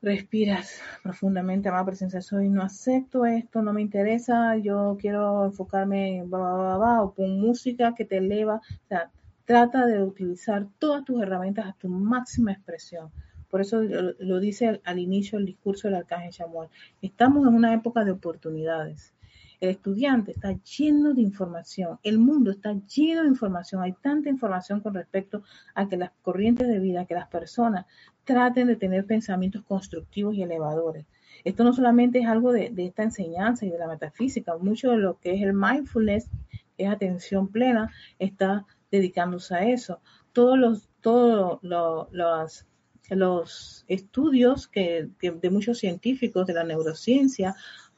respiras 0.00 0.80
profundamente, 1.02 1.70
más 1.70 1.84
presencia 1.84 2.20
soy, 2.20 2.48
no 2.48 2.62
acepto 2.62 3.26
esto, 3.26 3.62
no 3.62 3.72
me 3.72 3.82
interesa, 3.82 4.56
yo 4.56 4.96
quiero 5.00 5.46
enfocarme 5.46 6.18
en 6.18 6.32
o 6.32 7.14
pon 7.16 7.40
música 7.40 7.94
que 7.94 8.04
te 8.04 8.18
eleva, 8.18 8.56
o 8.56 8.88
sea, 8.88 9.10
trata 9.48 9.86
de 9.86 10.02
utilizar 10.02 10.66
todas 10.78 11.06
tus 11.06 11.22
herramientas 11.22 11.64
a 11.64 11.72
tu 11.72 11.88
máxima 11.88 12.52
expresión 12.52 13.10
Por 13.48 13.62
eso 13.62 13.80
lo, 13.80 14.40
dice 14.40 14.82
al, 14.84 14.98
inicio 14.98 15.38
del 15.38 15.46
discurso 15.46 15.88
del 15.88 15.96
arcángel 15.96 16.34
Samuel. 16.34 16.68
Estamos 17.00 17.48
en 17.48 17.54
una 17.54 17.72
época 17.72 18.04
de 18.04 18.10
oportunidades. 18.10 19.14
El 19.58 19.70
estudiante 19.70 20.32
está 20.32 20.52
lleno 20.52 21.14
de 21.14 21.22
información, 21.22 21.98
el 22.02 22.18
mundo 22.18 22.50
está 22.50 22.74
lleno 22.94 23.22
de 23.22 23.28
información, 23.28 23.80
hay 23.80 23.94
tanta 23.94 24.28
información 24.28 24.80
con 24.80 24.92
respecto 24.92 25.42
a 25.74 25.88
que 25.88 25.96
las 25.96 26.10
corrientes 26.20 26.68
de 26.68 26.78
vida, 26.78 27.06
que 27.06 27.14
las 27.14 27.28
personas 27.28 27.86
traten 28.24 28.66
de 28.66 28.76
tener 28.76 29.06
pensamientos 29.06 29.62
constructivos 29.62 30.34
y 30.34 30.42
elevadores. 30.42 31.06
Esto 31.42 31.64
no 31.64 31.72
solamente 31.72 32.18
es 32.18 32.26
algo 32.26 32.52
de, 32.52 32.70
esta 32.76 33.02
enseñanza 33.02 33.64
y 33.64 33.70
de 33.70 33.78
la 33.78 33.88
metafísica, 33.88 34.58
mucho 34.58 34.90
de 34.90 34.98
lo 34.98 35.18
que 35.18 35.34
es 35.34 35.42
el 35.42 35.54
mindfulness, 35.54 36.28
es 36.76 36.88
atención 36.88 37.48
plena, 37.48 37.90
está 38.18 38.66
dedicándose 38.90 39.54
a 39.54 39.68
eso. 39.68 40.00
Todos 40.32 40.58
los, 40.58 40.88
todos 41.00 41.58
los, 41.62 42.66
los 43.10 43.84
estudios 43.88 44.68
que, 44.68 45.08
de 45.20 45.50
muchos 45.50 45.78
científicos 45.78 46.46
de 46.46 46.54
la 46.54 46.64
neurociencia 46.64 47.54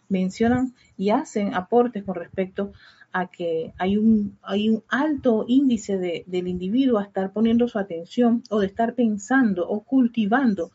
mencionan 0.08 0.74
y 0.96 1.10
hacen 1.10 1.54
aportes 1.54 2.04
con 2.04 2.14
respecto 2.16 2.72
a 3.12 3.26
que 3.26 3.72
hay 3.78 3.96
un, 3.96 4.38
hay 4.42 4.68
un 4.68 4.84
alto 4.88 5.44
índice 5.48 5.98
de, 5.98 6.24
del 6.26 6.46
individuo 6.46 6.98
a 6.98 7.04
estar 7.04 7.32
poniendo 7.32 7.66
su 7.66 7.78
atención 7.78 8.42
o 8.50 8.60
de 8.60 8.66
estar 8.66 8.94
pensando 8.94 9.68
o 9.68 9.82
cultivando 9.82 10.70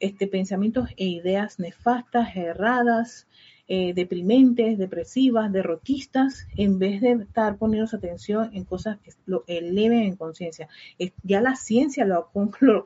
este, 0.00 0.26
pensamientos 0.26 0.88
e 0.96 1.06
ideas 1.06 1.58
nefastas, 1.58 2.34
erradas, 2.34 3.28
eh, 3.72 3.94
deprimentes, 3.94 4.78
depresivas, 4.78 5.52
derrotistas, 5.52 6.48
en 6.56 6.80
vez 6.80 7.00
de 7.00 7.12
estar 7.12 7.56
poniendo 7.56 7.86
su 7.86 7.94
atención 7.94 8.50
en 8.52 8.64
cosas 8.64 8.98
que 8.98 9.12
lo 9.26 9.44
eleven 9.46 10.00
en 10.00 10.16
conciencia. 10.16 10.68
Ya 11.22 11.40
la 11.40 11.54
ciencia 11.54 12.04
lo 12.04 12.16
ha 12.16 12.30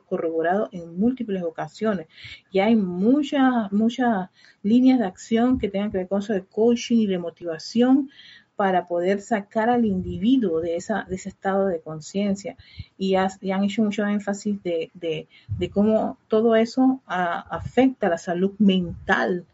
corroborado 0.05 0.69
en 0.71 0.95
múltiples 0.95 1.41
ocasiones. 1.41 2.05
Ya 2.53 2.65
hay 2.65 2.75
muchas, 2.75 3.71
muchas 3.71 4.29
líneas 4.61 4.99
de 4.99 5.07
acción 5.07 5.57
que 5.57 5.69
tengan 5.69 5.89
que 5.89 5.97
ver 5.97 6.07
con 6.07 6.19
eso 6.19 6.33
de 6.33 6.45
coaching 6.45 6.97
y 6.97 7.07
de 7.07 7.17
motivación 7.17 8.11
para 8.55 8.85
poder 8.85 9.21
sacar 9.21 9.71
al 9.71 9.85
individuo 9.85 10.61
de, 10.61 10.75
esa, 10.75 11.07
de 11.09 11.15
ese 11.15 11.29
estado 11.29 11.65
de 11.65 11.81
conciencia. 11.81 12.57
Y, 12.95 13.15
han 13.15 13.63
hecho 13.63 13.81
mucho 13.81 14.05
énfasis 14.05 14.61
de, 14.61 15.27
cómo 15.73 16.19
todo 16.27 16.55
eso 16.55 17.01
afecta 17.07 18.07
la 18.07 18.19
salud 18.19 18.53
mental 18.59 19.47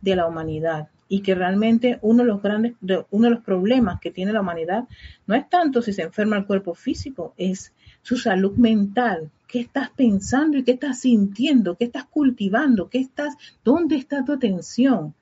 de 0.00 0.16
la 0.16 0.26
humanidad 0.26 0.88
y 1.08 1.22
que 1.22 1.34
realmente 1.34 1.98
uno 2.02 2.22
de 2.22 2.28
los 2.28 2.42
grandes, 2.42 2.74
uno 3.10 3.28
de 3.28 3.34
los 3.34 3.44
problemas 3.44 3.98
que 4.00 4.10
tiene 4.10 4.32
la 4.32 4.42
humanidad 4.42 4.84
no 5.26 5.34
es 5.34 5.48
tanto 5.48 5.80
si 5.80 5.92
se 5.92 6.02
enferma 6.02 6.36
el 6.36 6.46
cuerpo 6.46 6.74
físico, 6.74 7.34
es 7.38 7.72
su 8.02 8.16
salud 8.16 8.56
mental. 8.56 9.30
¿Qué 9.46 9.60
estás 9.60 9.88
pensando 9.90 10.58
y 10.58 10.64
qué 10.64 10.72
estás 10.72 11.00
sintiendo? 11.00 11.76
¿Qué 11.76 11.84
estás 11.84 12.04
cultivando? 12.04 12.90
¿Qué 12.90 12.98
estás, 12.98 13.34
dónde 13.64 13.96
está 13.96 14.24
tu 14.24 14.32
atención? 14.32 15.14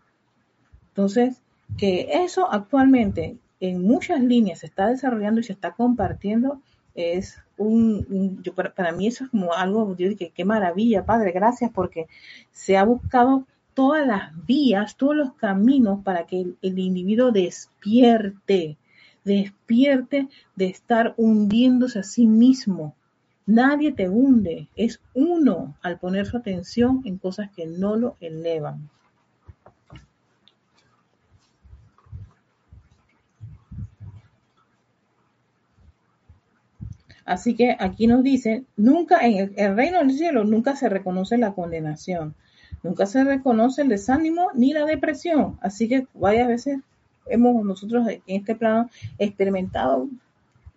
Entonces, 0.89 1.41
que 1.79 2.09
eso 2.24 2.53
actualmente 2.53 3.37
en 3.61 3.83
muchas 3.83 4.20
líneas 4.20 4.61
se 4.61 4.66
está 4.66 4.89
desarrollando 4.89 5.41
y 5.41 5.45
se 5.45 5.53
está 5.53 5.72
compartiendo 5.72 6.61
es 6.95 7.39
un, 7.59 8.43
yo, 8.43 8.55
para, 8.55 8.93
mí 8.93 9.07
eso 9.07 9.24
es 9.24 9.31
como 9.31 9.53
algo, 9.53 9.97
yo 9.97 10.09
dije, 10.09 10.33
qué 10.35 10.45
maravilla, 10.45 11.05
Padre, 11.05 11.33
gracias 11.33 11.70
porque 11.70 12.07
se 12.53 12.77
ha 12.77 12.85
buscado 12.85 13.47
todas 13.77 14.07
las 14.07 14.47
vías, 14.47 14.97
todos 14.97 15.14
los 15.14 15.35
caminos 15.35 16.03
para 16.03 16.24
que 16.24 16.47
el, 16.62 16.79
individuo 16.79 17.31
despierte, 17.31 18.79
despierte 19.22 20.29
de 20.57 20.66
estar 20.66 21.12
hundiéndose 21.18 21.99
a 21.99 22.03
sí 22.03 22.27
mismo. 22.27 22.97
Nadie 23.45 23.93
te 23.93 24.09
hunde, 24.09 24.68
es 24.77 25.03
uno 25.12 25.77
al 25.83 25.99
poner 25.99 26.24
su 26.24 26.39
atención 26.39 27.03
en 27.05 27.18
cosas 27.18 27.51
que 27.55 27.66
no 27.66 27.97
lo 27.97 28.16
elevan. 28.20 28.89
Así 37.27 37.55
que 37.55 37.77
aquí 37.79 38.07
nos 38.07 38.22
dice, 38.22 38.64
nunca 38.79 39.27
en 39.27 39.53
el 39.55 39.77
reino 39.77 39.99
del 39.99 40.12
cielo 40.12 40.45
nunca 40.45 40.77
se 40.77 40.89
reconoce 40.89 41.37
la 41.37 41.53
condenación. 41.53 42.35
Nunca 42.87 43.05
se 43.07 43.24
reconoce 43.24 43.82
el 43.82 43.89
desánimo 43.89 44.51
ni 44.55 44.72
la 44.72 44.84
depresión. 44.84 45.59
Así 45.61 45.89
que 45.89 46.07
varias 46.14 46.47
veces 46.47 46.78
hemos 47.26 47.64
nosotros 47.64 48.07
en 48.09 48.22
este 48.26 48.55
plano 48.55 48.89
experimentado 49.18 50.09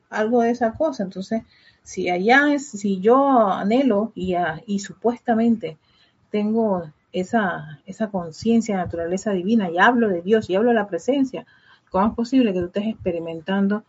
algo 0.10 0.42
de 0.42 0.50
esa 0.50 0.74
cosa. 0.74 1.04
Entonces, 1.04 1.44
si 1.84 2.10
allá 2.10 2.52
es, 2.52 2.68
si 2.68 3.00
yo 3.00 3.48
anhelo 3.52 4.12
y, 4.16 4.34
y 4.66 4.80
supuestamente 4.80 5.78
tengo 6.32 6.92
esa, 7.14 7.80
esa 7.86 8.10
conciencia 8.10 8.76
de 8.78 8.84
naturaleza 8.86 9.32
divina 9.32 9.70
y 9.70 9.78
hablo 9.78 10.10
de 10.10 10.24
Dios 10.24 10.50
y 10.50 10.56
hablo 10.56 10.70
de 10.70 10.76
la 10.76 10.88
presencia, 10.88 11.46
¿cómo 11.92 12.08
es 12.08 12.14
posible 12.16 12.54
que 12.54 12.60
tú 12.60 12.66
estés 12.66 12.88
experimentando 12.88 13.84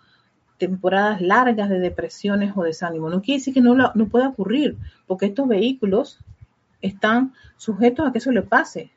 temporadas 0.58 1.22
largas 1.22 1.70
de 1.70 1.78
depresiones 1.78 2.52
o 2.54 2.64
desánimo? 2.64 3.08
No 3.08 3.22
quiere 3.22 3.38
decir 3.38 3.54
que 3.54 3.62
no, 3.62 3.74
no 3.74 4.08
pueda 4.08 4.28
ocurrir, 4.28 4.76
porque 5.06 5.24
estos 5.24 5.48
vehículos 5.48 6.18
están 6.82 7.34
sujetos 7.56 8.06
a 8.06 8.12
que 8.12 8.18
eso 8.18 8.32
le 8.32 8.42
pase. 8.42 8.90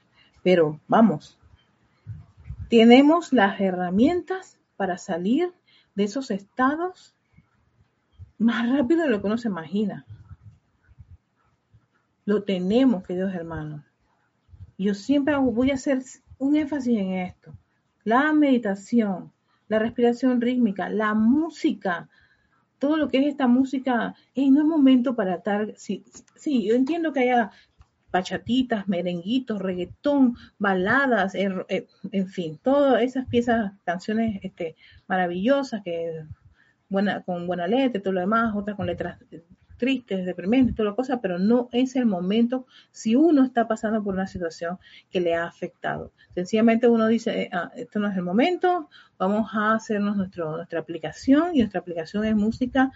Pero 0.44 0.80
vamos, 0.88 1.38
tenemos 2.70 3.32
las 3.34 3.60
herramientas 3.62 4.60
para 4.76 4.98
salir 4.98 5.54
de 5.96 6.04
esos 6.06 6.32
estados 6.32 7.16
más 8.38 8.70
rápido 8.70 9.04
de 9.04 9.10
lo 9.10 9.22
que 9.22 9.28
uno 9.28 9.38
se 9.38 9.48
imagina. 9.48 10.06
Lo 12.26 12.44
tenemos, 12.44 13.04
queridos 13.04 13.34
hermanos. 13.34 13.84
Yo 14.78 14.94
siempre 14.94 15.36
voy 15.38 15.72
a 15.72 15.76
hacer 15.76 16.02
un 16.38 16.56
énfasis 16.56 16.98
en 16.98 17.14
esto. 17.14 17.54
La 18.04 18.34
meditación, 18.34 19.32
la 19.68 19.80
respiración 19.80 20.42
rítmica, 20.42 20.90
la 20.90 21.14
música, 21.14 22.10
todo 22.80 22.98
lo 22.98 23.08
que 23.08 23.20
es 23.20 23.28
esta 23.28 23.48
música, 23.48 24.16
no 24.36 24.62
es 24.62 24.68
momento 24.68 25.16
para 25.16 25.36
estar, 25.36 25.74
sí, 25.78 26.04
sí, 26.36 26.68
yo 26.68 26.76
entiendo 26.76 27.14
que 27.14 27.22
haya 27.22 27.52
bachatitas, 28.14 28.88
merenguitos, 28.88 29.60
reggaetón, 29.60 30.38
baladas, 30.60 31.36
er, 31.36 31.66
en 31.68 32.28
fin, 32.28 32.60
todas 32.64 33.02
esas 33.02 33.28
piezas, 33.28 33.74
canciones 33.84 34.40
este, 34.44 34.76
maravillosas 35.08 35.82
que 35.84 36.24
buena, 36.90 37.24
con 37.24 37.48
buena 37.48 37.68
letra 37.68 38.00
y 38.00 38.02
todo 38.04 38.14
lo 38.14 38.22
demás, 38.22 38.56
otras 38.56 38.78
con 38.78 38.86
letras 38.86 39.18
tristes, 39.84 40.26
deprimentes, 40.26 40.76
toda 40.76 40.92
la 40.92 40.96
cosa, 40.96 41.20
pero 41.20 41.38
no 41.38 41.68
es 41.74 41.98
el 41.98 42.06
momento 42.06 42.66
si 42.92 43.18
uno 43.18 43.44
está 43.44 43.68
pasando 43.68 44.02
por 44.02 44.14
una 44.14 44.28
situación 44.28 44.80
que 45.12 45.20
le 45.20 45.36
ha 45.36 45.46
afectado. 45.46 46.14
Sencillamente 46.34 46.88
uno 46.88 47.08
dice, 47.08 47.50
ah, 47.52 47.70
esto 47.76 48.00
no 48.00 48.08
es 48.08 48.16
el 48.16 48.24
momento, 48.24 48.88
vamos 49.20 49.50
a 49.54 49.74
hacernos 49.74 50.16
nuestro, 50.16 50.56
nuestra 50.56 50.80
aplicación 50.80 51.54
y 51.54 51.60
nuestra 51.60 51.82
aplicación 51.82 52.24
es 52.24 52.34
música 52.34 52.94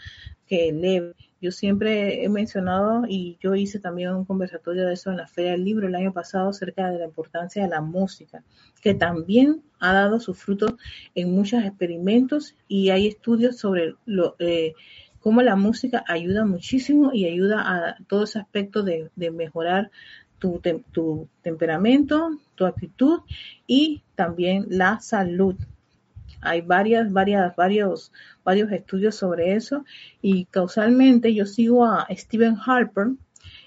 que 0.47 0.69
eleve 0.69 1.13
yo 1.39 1.51
siempre 1.51 2.23
he 2.23 2.29
mencionado 2.29 3.03
y 3.07 3.37
yo 3.39 3.53
hice 3.53 3.79
también 3.79 4.13
un 4.15 4.25
conversatorio 4.25 4.87
de 4.87 4.93
eso 4.93 5.11
en 5.11 5.17
la 5.17 5.27
Feria 5.27 5.51
del 5.51 5.63
Libro 5.63 5.87
el 5.87 5.93
año 5.93 6.11
pasado 6.11 6.49
acerca 6.49 6.89
de 6.89 6.97
la 6.97 7.05
importancia 7.05 7.61
de 7.61 7.69
la 7.69 7.81
música, 7.81 8.43
que 8.81 8.95
también 8.95 9.61
ha 9.79 9.93
dado 9.93 10.19
sus 10.19 10.37
frutos 10.37 10.73
en 11.13 11.31
muchos 11.31 11.63
experimentos 11.63 12.55
y 12.67 12.89
hay 12.89 13.07
estudios 13.07 13.57
sobre 13.57 13.93
lo, 14.05 14.35
eh, 14.39 14.73
cómo 15.21 15.41
la 15.41 15.55
música 15.55 16.03
ayuda 16.07 16.45
muchísimo 16.45 17.11
y 17.13 17.25
ayuda 17.25 17.61
a 17.65 17.97
todo 18.07 18.23
ese 18.23 18.39
aspecto 18.39 18.83
de, 18.83 19.09
mejorar 19.31 19.91
tu, 20.39 20.61
tu 20.91 21.27
temperamento, 21.41 22.37
tu 22.55 22.65
actitud 22.65 23.21
y 23.65 24.03
también 24.15 24.65
la 24.69 24.99
salud. 24.99 25.55
Hay 26.41 26.61
varias, 26.61 27.11
varias, 27.11 27.55
varios, 27.55 28.11
varios 28.43 28.71
estudios 28.71 29.15
sobre 29.15 29.53
eso 29.53 29.85
y 30.21 30.45
causalmente 30.45 31.33
yo 31.33 31.45
sigo 31.45 31.85
a 31.85 32.07
Stephen 32.11 32.57
Harper 32.63 33.07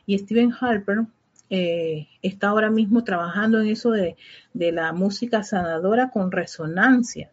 y 0.07 0.19
Stephen 0.19 0.53
Harper 0.59 1.07
eh, 1.53 2.07
está 2.23 2.49
ahora 2.49 2.71
mismo 2.71 3.03
trabajando 3.03 3.61
en 3.61 3.69
eso 3.69 3.91
de, 3.91 4.17
la 4.55 4.93
música 4.93 5.43
sanadora 5.43 6.11
con 6.11 6.31
resonancia, 6.31 7.31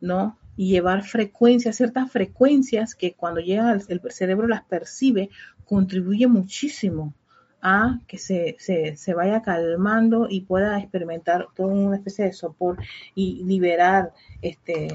¿no? 0.00 0.38
Y 0.60 0.68
llevar 0.68 1.04
frecuencias, 1.04 1.76
ciertas 1.76 2.12
frecuencias 2.12 2.94
que 2.94 3.14
cuando 3.14 3.40
llega 3.40 3.72
el 3.72 4.00
cerebro 4.10 4.46
las 4.46 4.62
percibe, 4.62 5.30
contribuye 5.64 6.26
muchísimo 6.26 7.14
a 7.62 7.98
que 8.06 8.18
se, 8.18 8.56
se, 8.58 8.94
se, 8.96 9.14
vaya 9.14 9.40
calmando 9.40 10.26
y 10.28 10.42
pueda 10.42 10.78
experimentar 10.78 11.46
toda 11.54 11.72
una 11.72 11.96
especie 11.96 12.26
de 12.26 12.34
sopor 12.34 12.76
y 13.14 13.42
liberar 13.44 14.12
este 14.42 14.88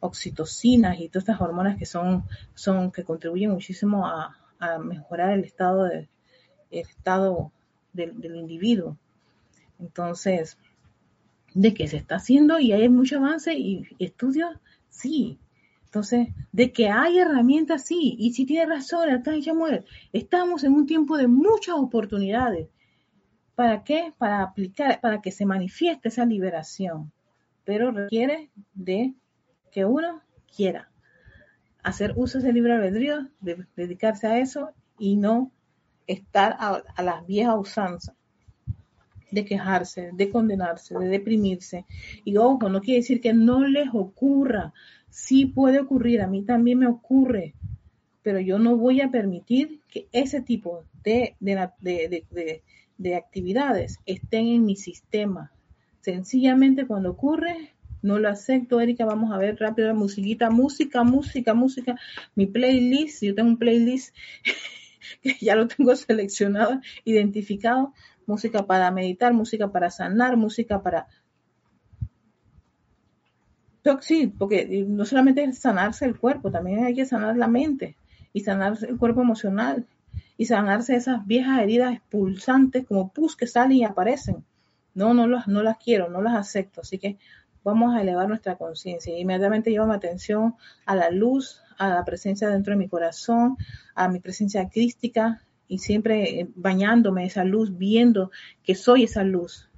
oxitocinas 0.00 0.98
y 0.98 1.08
todas 1.08 1.28
estas 1.28 1.40
hormonas 1.40 1.76
que 1.76 1.86
son, 1.86 2.24
son 2.54 2.90
que 2.90 3.04
contribuyen 3.04 3.50
muchísimo 3.50 4.06
a, 4.06 4.36
mejorar 4.82 5.34
el 5.34 5.44
estado 5.44 5.84
de, 5.84 6.08
el 6.70 6.80
estado 6.80 7.52
del, 7.92 8.18
del 8.20 8.34
individuo. 8.34 8.96
Entonces, 9.78 10.56
¿de 11.52 11.74
qué 11.74 11.86
se 11.88 11.98
está 11.98 12.16
haciendo? 12.16 12.58
Y 12.58 12.72
hay 12.72 12.88
mucho 12.88 13.18
avance 13.18 13.52
y 13.52 13.86
estudios, 13.98 14.56
sí. 14.96 15.38
Entonces, 15.84 16.28
de 16.52 16.72
que 16.72 16.88
hay 16.88 17.18
herramientas, 17.18 17.86
sí, 17.86 18.16
y 18.18 18.32
si 18.34 18.44
tiene 18.44 18.66
razón 18.66 19.08
el 19.08 19.44
Samuel, 19.44 19.84
estamos 20.12 20.64
en 20.64 20.72
un 20.74 20.86
tiempo 20.86 21.16
de 21.16 21.26
muchas 21.26 21.76
oportunidades. 21.76 22.68
¿Para 23.54 23.82
qué? 23.84 24.12
Para 24.18 24.42
aplicar, 24.42 25.00
para 25.00 25.22
que 25.22 25.30
se 25.30 25.46
manifieste 25.46 26.08
esa 26.08 26.26
liberación. 26.26 27.12
Pero 27.64 27.90
requiere 27.90 28.50
de 28.74 29.14
que 29.70 29.84
uno 29.84 30.22
quiera 30.54 30.90
hacer 31.82 32.12
uso 32.16 32.40
de 32.40 32.52
libre 32.52 32.74
albedrío, 32.74 33.28
de 33.40 33.64
dedicarse 33.76 34.26
a 34.26 34.38
eso 34.38 34.72
y 34.98 35.16
no 35.16 35.52
estar 36.06 36.56
a, 36.58 36.82
a 36.94 37.02
las 37.02 37.26
viejas 37.26 37.56
usanzas 37.58 38.14
de 39.30 39.44
quejarse, 39.44 40.10
de 40.12 40.30
condenarse, 40.30 40.98
de 40.98 41.08
deprimirse. 41.08 41.84
Y 42.24 42.36
ojo, 42.36 42.68
no 42.68 42.80
quiere 42.80 43.00
decir 43.00 43.20
que 43.20 43.32
no 43.32 43.66
les 43.66 43.88
ocurra. 43.92 44.72
Sí 45.10 45.46
puede 45.46 45.80
ocurrir, 45.80 46.20
a 46.20 46.26
mí 46.26 46.42
también 46.42 46.78
me 46.78 46.86
ocurre, 46.86 47.54
pero 48.22 48.40
yo 48.40 48.58
no 48.58 48.76
voy 48.76 49.00
a 49.00 49.10
permitir 49.10 49.80
que 49.88 50.08
ese 50.12 50.40
tipo 50.42 50.84
de, 51.04 51.36
de, 51.40 53.14
actividades 53.14 53.98
estén 54.04 54.48
en 54.48 54.64
mi 54.64 54.76
sistema. 54.76 55.52
Sencillamente 56.00 56.86
cuando 56.86 57.10
ocurre, 57.10 57.74
no 58.02 58.18
lo 58.18 58.28
acepto, 58.28 58.80
Erika, 58.80 59.04
vamos 59.04 59.32
a 59.32 59.38
ver 59.38 59.56
rápido 59.58 59.88
la 59.88 59.94
musiquita, 59.94 60.50
música, 60.50 61.02
música, 61.02 61.54
música, 61.54 61.98
mi 62.34 62.46
playlist, 62.46 63.22
yo 63.22 63.34
tengo 63.34 63.48
un 63.48 63.58
playlist 63.58 64.14
que 65.22 65.36
ya 65.40 65.56
lo 65.56 65.66
tengo 65.68 65.94
seleccionado, 65.96 66.80
identificado, 67.04 67.94
música 68.26 68.66
para 68.66 68.90
meditar, 68.90 69.32
música 69.32 69.70
para 69.70 69.90
sanar, 69.90 70.36
música 70.36 70.82
para... 70.82 71.06
Sí, 74.00 74.26
porque 74.26 74.84
no 74.88 75.04
solamente 75.04 75.44
es 75.44 75.60
sanarse 75.60 76.06
el 76.06 76.18
cuerpo, 76.18 76.50
también 76.50 76.84
hay 76.84 76.94
que 76.94 77.06
sanar 77.06 77.36
la 77.36 77.46
mente 77.46 77.96
y 78.32 78.40
sanarse 78.40 78.86
el 78.86 78.98
cuerpo 78.98 79.22
emocional 79.22 79.86
y 80.36 80.46
sanarse 80.46 80.96
esas 80.96 81.24
viejas 81.26 81.60
heridas 81.60 81.94
expulsantes 81.94 82.84
como 82.84 83.12
pus 83.12 83.36
que 83.36 83.46
salen 83.46 83.78
y 83.78 83.84
aparecen. 83.84 84.44
No, 84.94 85.14
no, 85.14 85.26
las, 85.26 85.46
no 85.46 85.62
las 85.62 85.78
quiero, 85.78 86.08
no 86.08 86.20
las 86.20 86.34
acepto. 86.34 86.80
Así 86.80 86.98
que 86.98 87.16
vamos 87.62 87.94
a 87.94 88.02
elevar 88.02 88.28
nuestra 88.28 88.56
conciencia. 88.56 89.16
Inmediatamente 89.16 89.70
llevo 89.70 89.86
mi 89.86 89.94
atención 89.94 90.54
a 90.84 90.94
la 90.94 91.10
luz, 91.10 91.62
a 91.78 91.88
la 91.88 92.04
presencia 92.04 92.48
dentro 92.48 92.72
de 92.72 92.78
mi 92.78 92.88
corazón, 92.88 93.56
a 93.94 94.08
mi 94.08 94.20
presencia 94.20 94.68
crística, 94.68 95.42
y 95.68 95.78
siempre 95.78 96.40
eh, 96.40 96.48
bañándome 96.54 97.24
esa 97.24 97.44
luz, 97.44 97.76
viendo 97.76 98.30
que 98.62 98.74
soy 98.74 99.04
esa 99.04 99.24
luz 99.24 99.68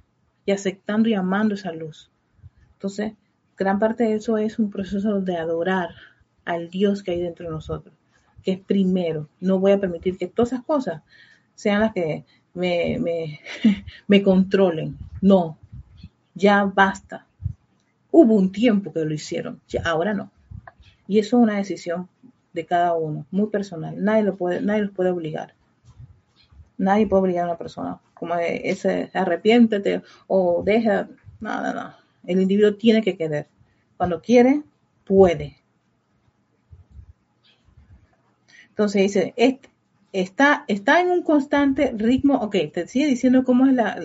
y 0.45 0.51
aceptando 0.51 1.09
y 1.09 1.13
amando 1.13 1.55
esa 1.55 1.71
luz. 1.71 2.11
Entonces, 2.73 3.13
gran 3.57 3.79
parte 3.79 4.03
de 4.03 4.15
eso 4.15 4.37
es 4.37 4.59
un 4.59 4.69
proceso 4.69 5.21
de 5.21 5.37
adorar 5.37 5.89
al 6.45 6.69
Dios 6.69 7.03
que 7.03 7.11
hay 7.11 7.21
dentro 7.21 7.45
de 7.45 7.51
nosotros, 7.51 7.93
que 8.43 8.53
es 8.53 8.59
primero. 8.59 9.29
No 9.39 9.59
voy 9.59 9.73
a 9.73 9.79
permitir 9.79 10.17
que 10.17 10.27
todas 10.27 10.53
esas 10.53 10.65
cosas 10.65 11.01
sean 11.55 11.81
las 11.81 11.93
que 11.93 12.25
me, 12.53 12.97
me, 12.99 13.39
me 14.07 14.23
controlen. 14.23 14.97
No, 15.21 15.57
ya 16.33 16.63
basta. 16.63 17.25
Hubo 18.11 18.33
un 18.35 18.51
tiempo 18.51 18.91
que 18.91 19.05
lo 19.05 19.13
hicieron, 19.13 19.61
ya, 19.67 19.83
ahora 19.83 20.13
no. 20.13 20.31
Y 21.07 21.19
eso 21.19 21.37
es 21.37 21.43
una 21.43 21.57
decisión 21.57 22.07
de 22.53 22.65
cada 22.65 22.93
uno, 22.93 23.25
muy 23.31 23.47
personal. 23.47 24.01
Nadie, 24.03 24.23
lo 24.23 24.35
puede, 24.35 24.61
nadie 24.61 24.83
los 24.83 24.91
puede 24.91 25.11
obligar. 25.11 25.53
Nadie 26.79 27.07
puede 27.07 27.23
obligar 27.23 27.43
a 27.43 27.47
una 27.49 27.57
persona 27.57 27.99
como 28.13 28.35
ese 28.35 29.11
arrepiéntete 29.13 30.01
o 30.27 30.63
deja, 30.65 31.09
nada, 31.41 31.73
nada. 31.73 31.99
El 32.25 32.41
individuo 32.41 32.75
tiene 32.75 33.01
que 33.01 33.17
querer. 33.17 33.49
Cuando 33.97 34.21
quiere, 34.21 34.63
puede. 35.03 35.57
Entonces 38.69 39.01
dice, 39.01 39.33
está, 40.11 40.65
está 40.67 41.01
en 41.01 41.11
un 41.11 41.23
constante 41.23 41.93
ritmo, 41.95 42.35
ok, 42.35 42.55
te 42.73 42.87
sigue 42.87 43.07
diciendo 43.07 43.43
cómo 43.43 43.67
es 43.67 43.73
la, 43.73 43.97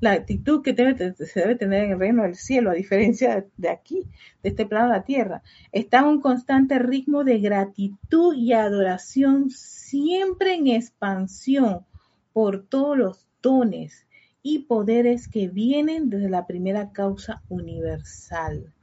la 0.00 0.10
actitud 0.12 0.62
que 0.62 0.72
debe, 0.72 1.14
se 1.14 1.40
debe 1.40 1.54
tener 1.54 1.84
en 1.84 1.92
el 1.92 1.98
reino 1.98 2.22
del 2.22 2.34
cielo, 2.34 2.70
a 2.70 2.74
diferencia 2.74 3.46
de 3.56 3.68
aquí, 3.68 4.02
de 4.42 4.50
este 4.50 4.66
plano 4.66 4.88
de 4.88 4.98
la 4.98 5.04
tierra. 5.04 5.42
Está 5.72 6.00
en 6.00 6.06
un 6.06 6.20
constante 6.20 6.78
ritmo 6.78 7.24
de 7.24 7.38
gratitud 7.38 8.34
y 8.34 8.52
adoración 8.52 9.50
siempre 9.50 10.54
en 10.54 10.68
expansión 10.68 11.86
por 12.32 12.66
todos 12.66 12.98
los 12.98 13.26
dones 13.40 14.06
y 14.42 14.60
poderes 14.60 15.28
que 15.28 15.48
vienen 15.48 16.10
desde 16.10 16.28
la 16.28 16.46
primera 16.46 16.90
causa 16.92 17.42
universal. 17.48 18.73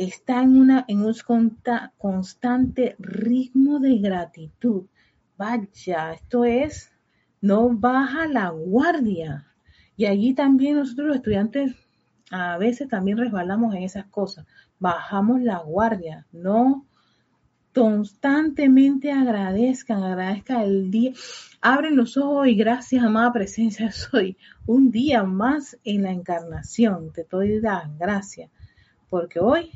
Está 0.00 0.42
en, 0.42 0.58
una, 0.58 0.86
en 0.88 1.04
un 1.04 1.58
constante 1.98 2.96
ritmo 2.98 3.80
de 3.80 3.98
gratitud. 3.98 4.86
Vaya, 5.36 6.14
esto 6.14 6.46
es, 6.46 6.90
no 7.42 7.68
baja 7.68 8.26
la 8.26 8.48
guardia. 8.48 9.52
Y 9.98 10.06
allí 10.06 10.32
también 10.32 10.76
nosotros 10.76 11.08
los 11.08 11.16
estudiantes 11.16 11.74
a 12.30 12.56
veces 12.56 12.88
también 12.88 13.18
resbalamos 13.18 13.74
en 13.74 13.82
esas 13.82 14.06
cosas. 14.06 14.46
Bajamos 14.78 15.42
la 15.42 15.58
guardia, 15.58 16.26
no 16.32 16.86
constantemente 17.74 19.12
agradezcan, 19.12 20.02
agradezcan 20.02 20.62
el 20.62 20.90
día. 20.90 21.12
Abren 21.60 21.94
los 21.94 22.16
ojos 22.16 22.46
y 22.46 22.54
gracias, 22.54 23.04
amada 23.04 23.34
presencia, 23.34 23.92
soy 23.92 24.38
un 24.64 24.90
día 24.90 25.24
más 25.24 25.76
en 25.84 26.04
la 26.04 26.10
encarnación. 26.10 27.12
Te 27.12 27.26
doy 27.30 27.60
las 27.60 27.98
gracias, 27.98 28.50
porque 29.10 29.40
hoy 29.40 29.70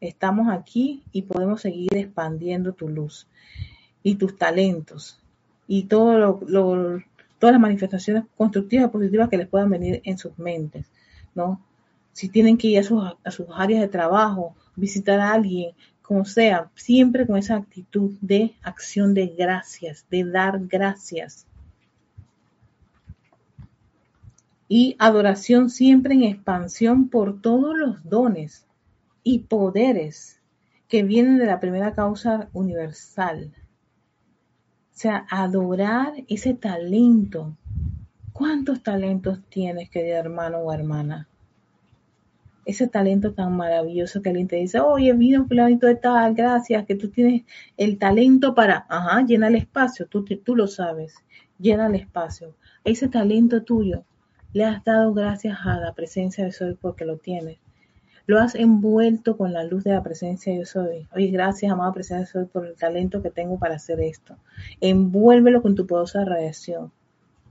estamos 0.00 0.52
aquí 0.52 1.02
y 1.12 1.22
podemos 1.22 1.60
seguir 1.60 1.94
expandiendo 1.96 2.72
tu 2.72 2.88
luz 2.88 3.26
y 4.02 4.16
tus 4.16 4.36
talentos 4.36 5.20
y 5.66 5.84
todo 5.84 6.18
lo, 6.18 7.02
todas 7.38 7.52
las 7.52 7.60
manifestaciones 7.60 8.24
constructivas 8.36 8.86
y 8.86 8.92
positivas 8.92 9.28
que 9.28 9.38
les 9.38 9.48
puedan 9.48 9.70
venir 9.70 10.00
en 10.04 10.18
sus 10.18 10.38
mentes, 10.38 10.86
¿no? 11.34 11.60
Si 12.12 12.28
tienen 12.28 12.56
que 12.56 12.68
ir 12.68 12.78
a 12.78 12.82
sus, 12.82 13.02
a 13.24 13.30
sus 13.30 13.46
áreas 13.54 13.80
de 13.80 13.88
trabajo, 13.88 14.54
visitar 14.76 15.18
a 15.20 15.32
alguien, 15.32 15.72
como 16.02 16.24
sea, 16.24 16.70
siempre 16.74 17.26
con 17.26 17.38
esa 17.38 17.56
actitud 17.56 18.12
de 18.20 18.54
acción 18.62 19.14
de 19.14 19.28
gracias, 19.28 20.04
de 20.10 20.24
dar 20.24 20.60
gracias. 20.66 21.46
Y 24.68 24.96
adoración 24.98 25.70
siempre 25.70 26.14
en 26.14 26.24
expansión 26.24 27.08
por 27.08 27.40
todos 27.40 27.76
los 27.76 28.08
dones 28.08 28.66
y 29.24 29.40
poderes 29.40 30.40
que 30.86 31.02
vienen 31.02 31.38
de 31.38 31.46
la 31.46 31.58
primera 31.58 31.94
causa 31.94 32.48
universal. 32.52 33.52
O 33.56 34.96
sea, 34.96 35.26
adorar 35.28 36.12
ese 36.28 36.54
talento. 36.54 37.56
¿Cuántos 38.32 38.82
talentos 38.82 39.40
tienes, 39.48 39.90
querido 39.90 40.18
hermano 40.18 40.58
o 40.58 40.72
hermana? 40.72 41.26
ese 42.64 42.86
talento 42.86 43.32
tan 43.34 43.56
maravilloso 43.56 44.22
que 44.22 44.30
alguien 44.30 44.48
te 44.48 44.56
dice, 44.56 44.80
oye, 44.80 45.12
vino 45.12 45.42
un 45.42 45.48
planito 45.48 45.86
de 45.86 45.96
tal, 45.96 46.34
gracias, 46.34 46.86
que 46.86 46.94
tú 46.94 47.10
tienes 47.10 47.42
el 47.76 47.98
talento 47.98 48.54
para, 48.54 48.86
ajá, 48.88 49.22
llena 49.22 49.48
el 49.48 49.56
espacio, 49.56 50.06
tú, 50.06 50.24
tú 50.24 50.56
lo 50.56 50.66
sabes, 50.66 51.14
llena 51.58 51.86
el 51.86 51.96
espacio. 51.96 52.54
Ese 52.84 53.08
talento 53.08 53.62
tuyo, 53.62 54.04
le 54.52 54.64
has 54.64 54.84
dado 54.84 55.12
gracias 55.12 55.58
a 55.64 55.78
la 55.78 55.94
presencia 55.94 56.44
de 56.44 56.52
Soy 56.52 56.74
porque 56.74 57.04
lo 57.04 57.18
tienes. 57.18 57.58
Lo 58.26 58.40
has 58.40 58.54
envuelto 58.54 59.36
con 59.36 59.52
la 59.52 59.64
luz 59.64 59.84
de 59.84 59.92
la 59.92 60.02
presencia 60.02 60.52
de 60.52 60.60
Yo 60.60 60.64
Soy. 60.66 61.08
Oye, 61.14 61.28
gracias, 61.28 61.70
amada 61.70 61.92
presencia 61.92 62.20
de 62.20 62.26
Soy, 62.26 62.44
por 62.46 62.66
el 62.66 62.76
talento 62.76 63.22
que 63.22 63.30
tengo 63.30 63.58
para 63.58 63.76
hacer 63.76 64.00
esto. 64.00 64.36
Envuélvelo 64.80 65.62
con 65.62 65.74
tu 65.74 65.86
poderosa 65.86 66.24
radiación. 66.24 66.90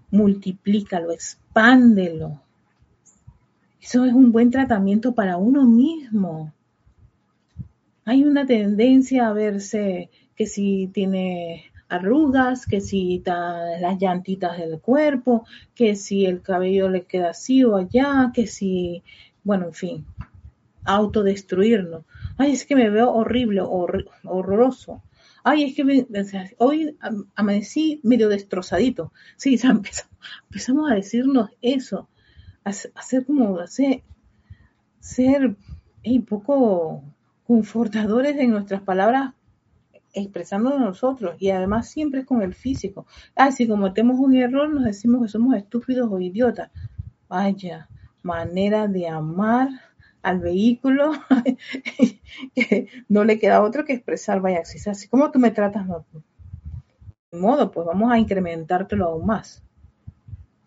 Multiplícalo, 0.10 1.12
expándelo 1.12 2.40
eso 3.84 4.06
es 4.06 4.14
un 4.14 4.32
buen 4.32 4.50
tratamiento 4.50 5.14
para 5.14 5.36
uno 5.36 5.66
mismo. 5.66 6.54
Hay 8.06 8.24
una 8.24 8.46
tendencia 8.46 9.28
a 9.28 9.34
verse 9.34 10.10
que 10.38 10.46
si 10.46 10.90
tiene 10.94 11.66
arrugas, 11.90 12.66
que 12.66 12.80
si 12.80 13.22
las 13.26 14.00
llantitas 14.00 14.58
del 14.58 14.80
cuerpo, 14.80 15.46
que 15.76 15.98
si 15.98 16.26
el 16.26 16.42
cabello 16.42 16.88
le 16.88 17.04
queda 17.04 17.32
así 17.32 17.66
o 17.66 17.76
allá, 17.76 18.32
que 18.34 18.48
si, 18.48 19.04
bueno, 19.44 19.66
en 19.66 19.74
fin, 19.74 20.06
autodestruirlo. 20.86 22.06
Ay, 22.38 22.54
es 22.54 22.66
que 22.66 22.76
me 22.76 22.90
veo 22.90 23.12
horrible, 23.12 23.62
horroroso. 23.62 25.04
Ay, 25.44 25.64
es 25.64 25.76
que 25.76 26.08
hoy 26.58 26.98
amanecí 27.36 28.00
medio 28.04 28.30
destrozadito. 28.30 29.12
Sí, 29.36 29.60
empezamos 30.50 30.92
a 30.92 30.96
decirnos 30.96 31.50
eso 31.62 32.08
hacer 32.64 33.26
como 33.26 33.60
hacer, 33.60 34.04
ser 35.00 35.56
un 36.06 36.26
poco 36.26 37.04
confortadores 37.46 38.38
en 38.38 38.52
nuestras 38.52 38.82
palabras 38.82 39.34
expresando 40.14 40.70
de 40.70 40.80
nosotros 40.80 41.36
y 41.40 41.50
además 41.50 41.90
siempre 41.90 42.22
es 42.22 42.26
con 42.26 42.42
el 42.42 42.54
físico. 42.54 43.06
Ah, 43.36 43.52
si 43.52 43.68
cometemos 43.68 44.20
un 44.20 44.36
error 44.36 44.70
nos 44.70 44.86
decimos 44.86 45.24
que 45.24 45.28
somos 45.28 45.56
estúpidos 45.56 46.10
o 46.12 46.20
idiotas. 46.20 46.72
Vaya 47.28 47.90
manera 48.22 48.88
de 48.88 49.08
amar 49.08 49.70
al 50.24 50.40
vehículo, 50.40 51.12
que 52.56 52.88
no 53.10 53.24
le 53.26 53.38
queda 53.38 53.62
otro 53.62 53.86
que 53.86 53.94
expresar, 53.94 54.42
vaya, 54.42 54.62
así 54.62 55.08
como 55.10 55.30
tú 55.30 55.38
me 55.38 55.52
tratas, 55.52 55.86
no, 55.86 56.06
de 57.32 57.38
modo, 57.38 57.72
pues 57.72 57.86
vamos 57.86 58.12
a 58.12 58.18
incrementártelo 58.18 59.06
aún 59.06 59.26
más. 59.26 59.62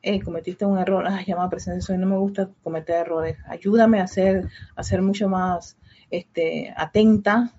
Eh, 0.03 0.21
cometiste 0.23 0.65
un 0.65 0.79
error, 0.79 1.05
ah, 1.09 1.23
llamada 1.27 1.51
presencia, 1.51 1.97
no 1.97 2.07
me 2.07 2.17
gusta 2.17 2.51
cometer 2.63 2.97
errores, 2.97 3.39
ayúdame 3.49 4.01
a 4.01 4.07
ser, 4.07 4.49
a 4.77 4.83
ser 4.85 5.03
mucho 5.03 5.29
más 5.29 5.77
este, 6.11 6.73
atenta, 6.77 7.53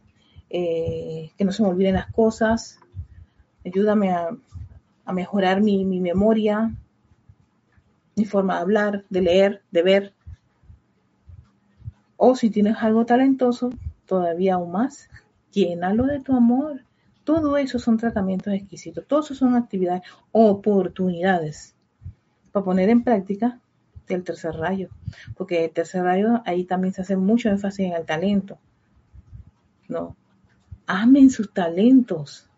eh, 0.50 1.32
que 1.38 1.44
no 1.44 1.52
se 1.52 1.64
me 1.64 1.70
olviden 1.70 1.96
las 1.96 2.12
cosas, 2.12 2.80
ayúdame 3.66 4.12
a, 4.12 4.30
mejorar 5.12 5.62
mi, 5.62 5.86
mi 5.86 6.02
memoria, 6.02 6.70
mi 8.16 8.26
forma 8.26 8.56
de 8.56 8.62
hablar, 8.62 9.06
de 9.10 9.22
leer, 9.22 9.62
de 9.72 9.84
ver. 9.84 10.14
O 12.18 12.36
si 12.36 12.50
tienes 12.50 12.78
algo 12.82 13.06
talentoso, 13.06 13.70
todavía 14.06 14.56
aún 14.56 14.72
más, 14.72 15.10
llénalo 15.52 16.06
de 16.06 16.20
tu 16.20 16.36
amor. 16.36 16.82
Todo 17.24 17.58
eso 17.58 17.80
son 17.80 17.98
tratamientos 17.98 18.54
exquisitos, 18.54 19.06
todo 19.06 19.22
eso 19.22 19.36
son 19.36 19.56
actividades, 19.56 20.02
oportunidades 20.32 21.76
para 22.52 22.66
poner 22.66 22.90
en 22.90 23.04
práctica 23.04 23.60
el 24.08 24.24
tercer 24.24 24.56
rayo, 24.56 24.90
porque 25.36 25.66
el 25.66 25.72
tercer 25.72 26.04
rayo 26.04 26.42
ahí 26.46 26.64
también 26.64 26.94
se 26.94 27.02
hace 27.02 27.18
mucho 27.18 27.50
énfasis 27.50 27.88
en 27.88 27.94
el 27.94 28.06
talento. 28.06 28.58
No, 29.88 30.16
amen 30.86 31.30
sus 31.30 31.54
talentos. 31.54 32.50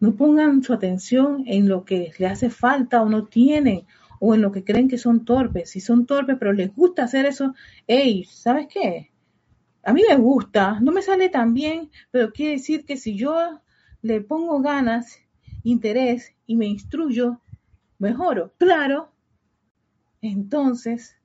No 0.00 0.14
pongan 0.14 0.62
su 0.62 0.72
atención 0.72 1.44
en 1.46 1.68
lo 1.68 1.84
que 1.84 2.12
le 2.18 2.26
hace 2.26 2.50
falta 2.50 3.02
o 3.02 3.08
no 3.08 3.24
tienen 3.24 3.86
o 4.26 4.34
en 4.34 4.40
lo 4.40 4.52
que 4.52 4.64
creen 4.64 4.88
que 4.88 4.96
son 4.96 5.26
torpes. 5.26 5.68
Si 5.68 5.80
son 5.80 6.06
torpes, 6.06 6.36
pero 6.38 6.54
les 6.54 6.74
gusta 6.74 7.04
hacer 7.04 7.26
eso, 7.26 7.54
hey, 7.86 8.24
¿sabes 8.24 8.68
qué? 8.68 9.10
A 9.82 9.92
mí 9.92 10.00
me 10.08 10.16
gusta, 10.16 10.80
no 10.80 10.92
me 10.92 11.02
sale 11.02 11.28
tan 11.28 11.52
bien, 11.52 11.90
pero 12.10 12.32
quiere 12.32 12.52
decir 12.52 12.86
que 12.86 12.96
si 12.96 13.16
yo 13.18 13.60
le 14.00 14.22
pongo 14.22 14.62
ganas, 14.62 15.18
interés 15.62 16.34
y 16.46 16.56
me 16.56 16.64
instruyo, 16.64 17.42
mejoro. 17.98 18.54
Claro. 18.56 19.12
Entonces, 20.22 21.18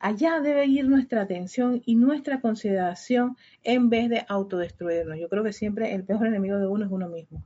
allá 0.00 0.40
debe 0.40 0.66
ir 0.66 0.88
nuestra 0.88 1.22
atención 1.22 1.82
y 1.86 1.94
nuestra 1.94 2.40
consideración 2.40 3.36
en 3.62 3.90
vez 3.90 4.08
de 4.08 4.26
autodestruirnos. 4.28 5.20
Yo 5.20 5.28
creo 5.28 5.44
que 5.44 5.52
siempre 5.52 5.94
el 5.94 6.02
peor 6.02 6.26
enemigo 6.26 6.58
de 6.58 6.66
uno 6.66 6.84
es 6.84 6.90
uno 6.90 7.08
mismo. 7.08 7.44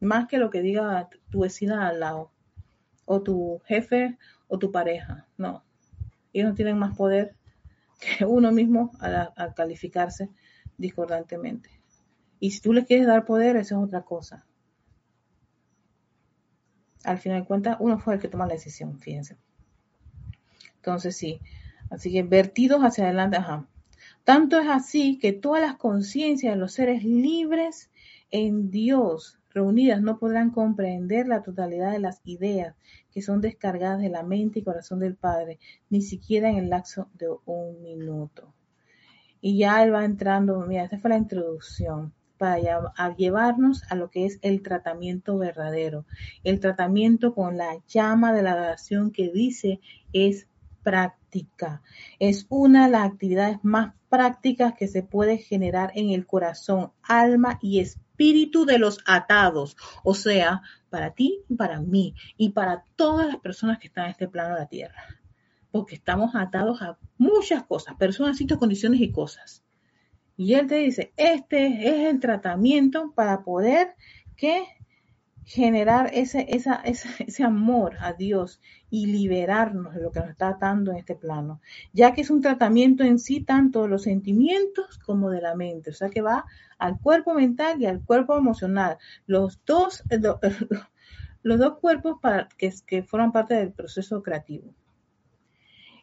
Más 0.00 0.28
que 0.28 0.36
lo 0.36 0.50
que 0.50 0.60
diga 0.60 1.08
tu 1.30 1.40
vecina 1.40 1.88
al 1.88 2.00
lado, 2.00 2.31
o 3.04 3.22
tu 3.22 3.60
jefe, 3.66 4.18
o 4.48 4.58
tu 4.58 4.70
pareja. 4.70 5.26
No. 5.36 5.62
Ellos 6.32 6.50
no 6.50 6.54
tienen 6.54 6.78
más 6.78 6.96
poder 6.96 7.34
que 8.00 8.24
uno 8.26 8.52
mismo 8.52 8.90
al, 9.00 9.54
calificarse 9.54 10.30
discordantemente. 10.78 11.70
Y 12.40 12.50
si 12.50 12.60
tú 12.60 12.72
le 12.72 12.84
quieres 12.84 13.06
dar 13.06 13.24
poder, 13.24 13.56
eso 13.56 13.76
es 13.76 13.84
otra 13.84 14.02
cosa. 14.02 14.44
Al 17.04 17.18
final 17.18 17.40
de 17.40 17.46
cuentas, 17.46 17.76
uno 17.80 17.98
fue 17.98 18.14
el 18.14 18.20
que 18.20 18.28
toma 18.28 18.46
la 18.46 18.54
decisión, 18.54 18.98
fíjense. 18.98 19.36
Entonces, 20.76 21.16
sí, 21.16 21.40
Así 21.92 22.10
que 22.10 22.22
vertidos 22.22 22.80
hacia 22.80 23.04
adelante, 23.04 23.36
ajá. 23.36 23.68
Tanto 24.24 24.58
es 24.58 24.66
así 24.66 25.18
que 25.18 25.34
todas 25.34 25.60
las 25.60 25.76
conciencias 25.76 26.54
de 26.54 26.58
los 26.58 26.72
seres 26.72 27.04
libres 27.04 27.90
en 28.30 28.70
Dios 28.70 29.38
reunidas 29.54 30.00
no 30.02 30.18
podrán 30.18 30.50
comprender 30.50 31.26
la 31.26 31.42
totalidad 31.42 31.92
de 31.92 31.98
las 31.98 32.20
ideas 32.24 32.74
que 33.10 33.22
son 33.22 33.40
descargadas 33.40 34.00
de 34.00 34.08
la 34.08 34.22
mente 34.22 34.60
y 34.60 34.62
corazón 34.62 35.00
del 35.00 35.16
Padre, 35.16 35.58
ni 35.90 36.02
siquiera 36.02 36.50
en 36.50 36.56
el 36.56 36.70
lapso 36.70 37.08
de 37.14 37.28
un 37.44 37.82
minuto. 37.82 38.52
Y 39.40 39.58
ya 39.58 39.82
él 39.82 39.92
va 39.92 40.04
entrando, 40.04 40.60
mira, 40.66 40.84
esta 40.84 40.98
fue 40.98 41.10
la 41.10 41.18
introducción 41.18 42.12
para 42.38 42.58
llevarnos 43.16 43.84
a 43.88 43.94
lo 43.94 44.10
que 44.10 44.26
es 44.26 44.38
el 44.42 44.62
tratamiento 44.62 45.38
verdadero, 45.38 46.06
el 46.42 46.58
tratamiento 46.58 47.34
con 47.34 47.56
la 47.56 47.78
llama 47.86 48.32
de 48.32 48.42
la 48.42 48.52
adoración 48.52 49.12
que 49.12 49.30
dice 49.30 49.80
es 50.12 50.48
práctica. 50.82 51.82
Es 52.18 52.46
una 52.48 52.86
de 52.86 52.92
las 52.92 53.06
actividades 53.06 53.58
más 53.62 53.94
prácticas 54.08 54.74
que 54.74 54.88
se 54.88 55.02
puede 55.02 55.38
generar 55.38 55.92
en 55.94 56.10
el 56.10 56.26
corazón, 56.26 56.90
alma 57.02 57.58
y 57.62 57.80
espíritu 57.80 58.11
de 58.16 58.78
los 58.78 58.98
atados. 59.06 59.76
O 60.04 60.14
sea, 60.14 60.62
para 60.90 61.14
ti, 61.14 61.42
para 61.56 61.80
mí 61.80 62.14
y 62.36 62.50
para 62.50 62.84
todas 62.96 63.26
las 63.26 63.36
personas 63.36 63.78
que 63.78 63.88
están 63.88 64.04
en 64.04 64.10
este 64.10 64.28
plano 64.28 64.54
de 64.54 64.60
la 64.60 64.68
tierra. 64.68 65.06
Porque 65.70 65.94
estamos 65.94 66.34
atados 66.34 66.82
a 66.82 66.98
muchas 67.16 67.64
cosas, 67.64 67.96
personas, 67.96 68.36
sitios, 68.36 68.58
condiciones 68.58 69.00
y 69.00 69.10
cosas. 69.10 69.64
Y 70.36 70.54
él 70.54 70.66
te 70.66 70.76
dice, 70.76 71.12
este 71.16 71.88
es 71.88 72.10
el 72.10 72.20
tratamiento 72.20 73.12
para 73.14 73.42
poder 73.42 73.94
que 74.36 74.64
generar 75.44 76.10
ese, 76.12 76.46
ese 77.26 77.44
amor 77.44 77.96
a 78.00 78.12
Dios 78.12 78.60
y 78.90 79.06
liberarnos 79.06 79.94
de 79.94 80.02
lo 80.02 80.12
que 80.12 80.20
nos 80.20 80.30
está 80.30 80.48
atando 80.48 80.90
en 80.90 80.98
este 80.98 81.14
plano, 81.14 81.60
ya 81.92 82.12
que 82.12 82.20
es 82.20 82.30
un 82.30 82.40
tratamiento 82.40 83.04
en 83.04 83.18
sí 83.18 83.40
tanto 83.40 83.82
de 83.82 83.88
los 83.88 84.02
sentimientos 84.02 84.98
como 84.98 85.30
de 85.30 85.40
la 85.40 85.54
mente, 85.54 85.90
o 85.90 85.94
sea 85.94 86.10
que 86.10 86.20
va 86.20 86.44
al 86.78 86.98
cuerpo 87.00 87.34
mental 87.34 87.80
y 87.80 87.86
al 87.86 88.04
cuerpo 88.04 88.36
emocional, 88.36 88.98
los 89.26 89.60
dos, 89.64 90.04
los 91.42 91.58
dos 91.58 91.78
cuerpos 91.78 92.18
que, 92.56 92.72
que 92.86 93.02
forman 93.02 93.32
parte 93.32 93.54
del 93.54 93.72
proceso 93.72 94.22
creativo. 94.22 94.74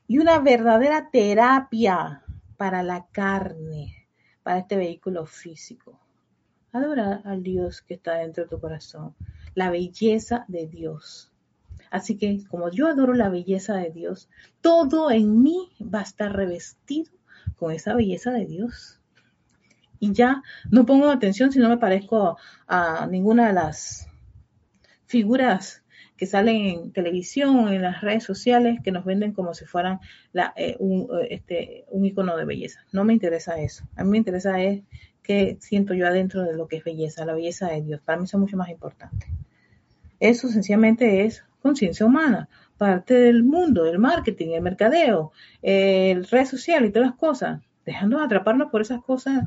Y 0.07 0.17
una 0.17 0.39
verdadera 0.39 1.09
terapia 1.11 2.23
para 2.57 2.81
la 2.81 3.05
carne, 3.11 4.07
para 4.41 4.59
este 4.59 4.75
vehículo 4.75 5.27
físico. 5.27 5.99
Adora 6.72 7.22
al 7.26 7.43
Dios 7.43 7.82
que 7.82 7.95
está 7.95 8.15
dentro 8.15 8.43
de 8.43 8.49
tu 8.49 8.59
corazón, 8.59 9.15
la 9.55 9.72
belleza 9.72 10.45
de 10.47 10.67
Dios. 10.67 11.32
Así 11.89 12.17
que 12.17 12.43
como 12.47 12.70
yo 12.70 12.88
adoro 12.88 13.13
la 13.13 13.30
belleza 13.30 13.76
de 13.76 13.89
Dios, 13.89 14.30
todo 14.61 15.09
en 15.09 15.41
mí 15.41 15.72
va 15.82 15.99
a 15.99 16.03
estar 16.03 16.36
revestido 16.36 17.11
con 17.55 17.72
esa 17.72 17.95
belleza 17.95 18.32
de 18.32 18.45
Dios. 18.45 18.99
Y 19.99 20.13
ya 20.13 20.43
no 20.70 20.86
pongo 20.86 21.09
atención 21.09 21.51
si 21.51 21.59
no 21.59 21.70
me 21.70 21.78
parezco 21.78 22.38
a 22.67 23.07
ninguna 23.07 23.47
de 23.47 23.53
las 23.53 24.07
figuras 25.05 25.84
que 26.20 26.26
salen 26.26 26.65
en 26.65 26.91
televisión, 26.91 27.72
en 27.72 27.82
las 27.82 28.01
redes 28.01 28.26
sociales, 28.26 28.82
que 28.84 28.91
nos 28.91 29.05
venden 29.05 29.32
como 29.32 29.53
si 29.53 29.63
fueran 29.63 30.01
eh, 30.57 30.76
un, 30.78 31.07
eh, 31.17 31.28
este, 31.30 31.86
un 31.91 32.05
icono 32.05 32.36
de 32.36 32.43
belleza. 32.43 32.82
No 32.91 33.05
me 33.05 33.13
interesa 33.13 33.57
eso. 33.57 33.86
A 33.95 34.03
mí 34.03 34.09
me 34.09 34.17
interesa 34.17 34.61
es 34.61 34.84
que 35.24 35.55
siento 35.61 35.93
yo 35.93 36.05
adentro 36.05 36.43
de 36.43 36.53
lo 36.53 36.67
que 36.67 36.76
es 36.76 36.84
belleza, 36.84 37.24
la 37.24 37.36
belleza 37.36 37.70
de 37.70 37.82
Dios. 37.84 38.01
Para 38.01 38.17
mí 38.17 38.26
es 38.26 38.36
mucho 38.36 38.57
más 38.57 38.67
importante. 38.67 39.28
Eso 40.20 40.49
sencillamente 40.49 41.24
es 41.24 41.45
conciencia 41.61 42.05
humana, 42.05 42.49
parte 42.78 43.13
del 43.13 43.45
mundo, 43.45 43.86
del 43.86 43.97
marketing, 43.97 44.49
el 44.49 44.61
mercadeo, 44.61 45.32
el 45.61 46.28
red 46.28 46.45
social 46.45 46.84
y 46.84 46.91
todas 46.91 47.11
las 47.11 47.17
cosas. 47.17 47.61
Dejando 47.86 48.20
atraparnos 48.20 48.70
por 48.70 48.82
esas 48.82 49.01
cosas, 49.01 49.45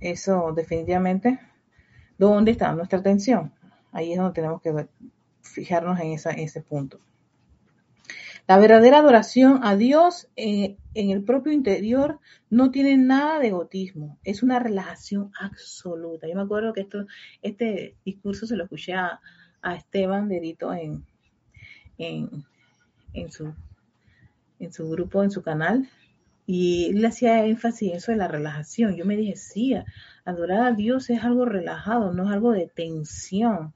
eso 0.00 0.52
definitivamente, 0.56 1.38
¿dónde 2.18 2.50
está 2.50 2.72
nuestra 2.72 2.98
atención? 2.98 3.52
Ahí 3.94 4.12
es 4.12 4.18
donde 4.18 4.34
tenemos 4.34 4.60
que 4.60 4.88
fijarnos 5.40 6.00
en, 6.00 6.12
esa, 6.12 6.32
en 6.32 6.40
ese 6.40 6.60
punto. 6.60 7.00
La 8.46 8.58
verdadera 8.58 8.98
adoración 8.98 9.60
a 9.62 9.76
Dios 9.76 10.28
eh, 10.36 10.76
en 10.92 11.10
el 11.10 11.22
propio 11.22 11.52
interior 11.52 12.18
no 12.50 12.70
tiene 12.70 12.98
nada 12.98 13.38
de 13.38 13.48
egotismo, 13.48 14.18
es 14.22 14.42
una 14.42 14.58
relajación 14.58 15.30
absoluta. 15.40 16.28
Yo 16.28 16.34
me 16.34 16.42
acuerdo 16.42 16.74
que 16.74 16.82
esto, 16.82 17.06
este 17.40 17.96
discurso 18.04 18.46
se 18.46 18.56
lo 18.56 18.64
escuché 18.64 18.92
a, 18.92 19.20
Esteban 19.78 20.28
Derito 20.28 20.74
en, 20.74 21.06
en, 21.96 23.32
su, 23.32 23.54
en 24.58 24.72
su 24.74 24.90
grupo, 24.90 25.22
en 25.22 25.30
su 25.30 25.42
canal, 25.42 25.88
y 26.44 26.90
él 26.90 27.02
hacía 27.06 27.46
énfasis 27.46 27.90
en 27.90 27.96
eso 27.96 28.12
de 28.12 28.18
la 28.18 28.28
relajación. 28.28 28.94
Yo 28.94 29.06
me 29.06 29.16
dije, 29.16 29.36
sí, 29.36 29.74
adorar 30.26 30.60
a 30.66 30.72
Dios 30.72 31.08
es 31.08 31.24
algo 31.24 31.46
relajado, 31.46 32.12
no 32.12 32.24
es 32.24 32.30
algo 32.30 32.52
de 32.52 32.66
tensión, 32.66 33.72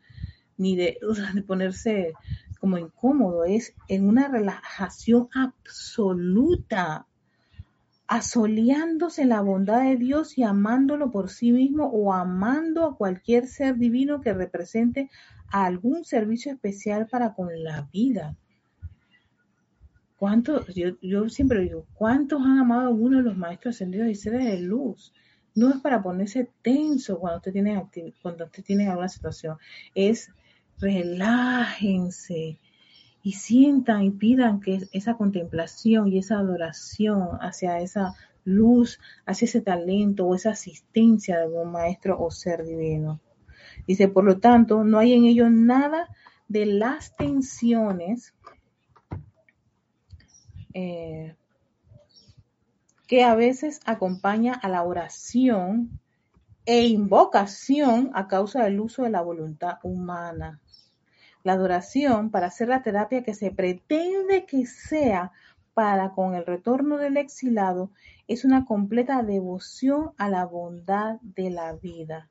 ni 0.58 0.76
de, 0.76 0.98
de 1.34 1.42
ponerse 1.42 2.12
como 2.60 2.76
incómodo, 2.76 3.44
es 3.44 3.74
en 3.88 4.08
una 4.08 4.28
relajación 4.28 5.28
absoluta, 5.32 7.06
asoleándose 8.06 9.24
la 9.24 9.40
bondad 9.40 9.82
de 9.82 9.96
Dios 9.96 10.36
y 10.38 10.42
amándolo 10.42 11.10
por 11.10 11.30
sí 11.30 11.52
mismo 11.52 11.86
o 11.86 12.12
amando 12.12 12.84
a 12.84 12.96
cualquier 12.96 13.46
ser 13.46 13.76
divino 13.76 14.20
que 14.20 14.32
represente 14.32 15.10
algún 15.50 16.04
servicio 16.04 16.52
especial 16.52 17.06
para 17.06 17.34
con 17.34 17.62
la 17.62 17.88
vida. 17.92 18.36
¿Cuántos, 20.18 20.66
yo, 20.74 21.28
siempre 21.28 21.60
digo, 21.60 21.86
¿cuántos 21.94 22.42
han 22.42 22.58
amado 22.58 22.88
a 22.88 22.90
uno 22.90 23.18
de 23.18 23.22
los 23.22 23.36
maestros 23.36 23.76
ascendidos 23.76 24.08
y 24.08 24.16
seres 24.16 24.44
de 24.44 24.58
luz? 24.60 25.12
No 25.54 25.70
es 25.70 25.76
para 25.80 26.02
ponerse 26.02 26.50
tenso 26.60 27.20
cuando 27.20 27.38
usted 27.38 27.52
tiene, 27.52 27.88
cuando 28.20 28.46
usted 28.46 28.64
tiene 28.64 28.88
alguna 28.88 29.08
situación, 29.08 29.58
es 29.94 30.32
relájense 30.80 32.58
y 33.22 33.32
sientan 33.32 34.02
y 34.02 34.10
pidan 34.10 34.60
que 34.60 34.80
esa 34.92 35.14
contemplación 35.14 36.08
y 36.08 36.18
esa 36.18 36.38
adoración 36.38 37.38
hacia 37.40 37.80
esa 37.80 38.14
luz, 38.44 39.00
hacia 39.26 39.46
ese 39.46 39.60
talento 39.60 40.26
o 40.26 40.34
esa 40.34 40.50
asistencia 40.50 41.36
de 41.36 41.42
algún 41.44 41.72
maestro 41.72 42.18
o 42.18 42.30
ser 42.30 42.64
divino. 42.64 43.20
Dice, 43.86 44.08
por 44.08 44.24
lo 44.24 44.38
tanto, 44.38 44.84
no 44.84 44.98
hay 44.98 45.12
en 45.12 45.24
ello 45.24 45.50
nada 45.50 46.08
de 46.48 46.66
las 46.66 47.14
tensiones 47.16 48.34
eh, 50.74 51.34
que 53.06 53.24
a 53.24 53.34
veces 53.34 53.80
acompaña 53.84 54.54
a 54.54 54.68
la 54.68 54.82
oración 54.82 56.00
e 56.66 56.86
invocación 56.86 58.10
a 58.14 58.28
causa 58.28 58.64
del 58.64 58.80
uso 58.80 59.02
de 59.02 59.10
la 59.10 59.22
voluntad 59.22 59.78
humana. 59.82 60.60
La 61.44 61.52
adoración, 61.52 62.30
para 62.30 62.48
hacer 62.48 62.68
la 62.68 62.82
terapia 62.82 63.22
que 63.22 63.34
se 63.34 63.50
pretende 63.50 64.44
que 64.44 64.66
sea 64.66 65.32
para 65.72 66.10
con 66.10 66.34
el 66.34 66.44
retorno 66.44 66.96
del 66.96 67.16
exilado, 67.16 67.92
es 68.26 68.44
una 68.44 68.64
completa 68.64 69.22
devoción 69.22 70.10
a 70.18 70.28
la 70.28 70.44
bondad 70.44 71.18
de 71.22 71.50
la 71.50 71.72
vida. 71.74 72.28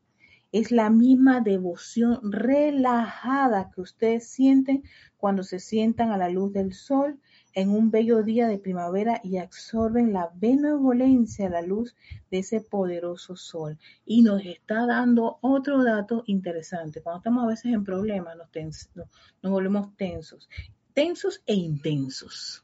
Es 0.51 0.71
la 0.71 0.89
misma 0.89 1.41
devoción 1.41 2.19
relajada 2.31 3.71
que 3.73 3.81
ustedes 3.81 4.27
sienten 4.27 4.83
cuando 5.17 5.43
se 5.43 5.59
sientan 5.59 6.11
a 6.11 6.17
la 6.17 6.29
luz 6.29 6.53
del 6.53 6.73
sol 6.73 7.19
en 7.53 7.69
un 7.69 7.91
bello 7.91 8.23
día 8.23 8.47
de 8.47 8.59
primavera 8.59 9.19
y 9.23 9.37
absorben 9.37 10.13
la 10.13 10.29
benevolencia, 10.35 11.49
la 11.49 11.61
luz 11.61 11.95
de 12.29 12.39
ese 12.39 12.61
poderoso 12.61 13.35
sol. 13.35 13.77
Y 14.05 14.21
nos 14.21 14.45
está 14.45 14.85
dando 14.85 15.39
otro 15.41 15.83
dato 15.83 16.23
interesante. 16.27 17.01
Cuando 17.01 17.17
estamos 17.19 17.43
a 17.43 17.47
veces 17.47 17.73
en 17.73 17.83
problemas, 17.83 18.35
nos, 18.37 19.51
volvemos 19.51 19.95
tensos, 19.95 20.49
tensos 20.93 21.41
e 21.45 21.55
intensos 21.55 22.63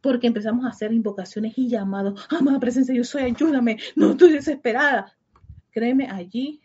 porque 0.00 0.26
empezamos 0.26 0.64
a 0.64 0.70
hacer 0.70 0.92
invocaciones 0.92 1.56
y 1.56 1.68
llamados, 1.68 2.26
amada 2.30 2.58
presencia, 2.58 2.92
yo 2.92 3.04
soy, 3.04 3.22
ayúdame, 3.22 3.78
no 3.94 4.10
estoy 4.10 4.32
desesperada. 4.32 5.16
Créeme, 5.70 6.08
allí 6.10 6.60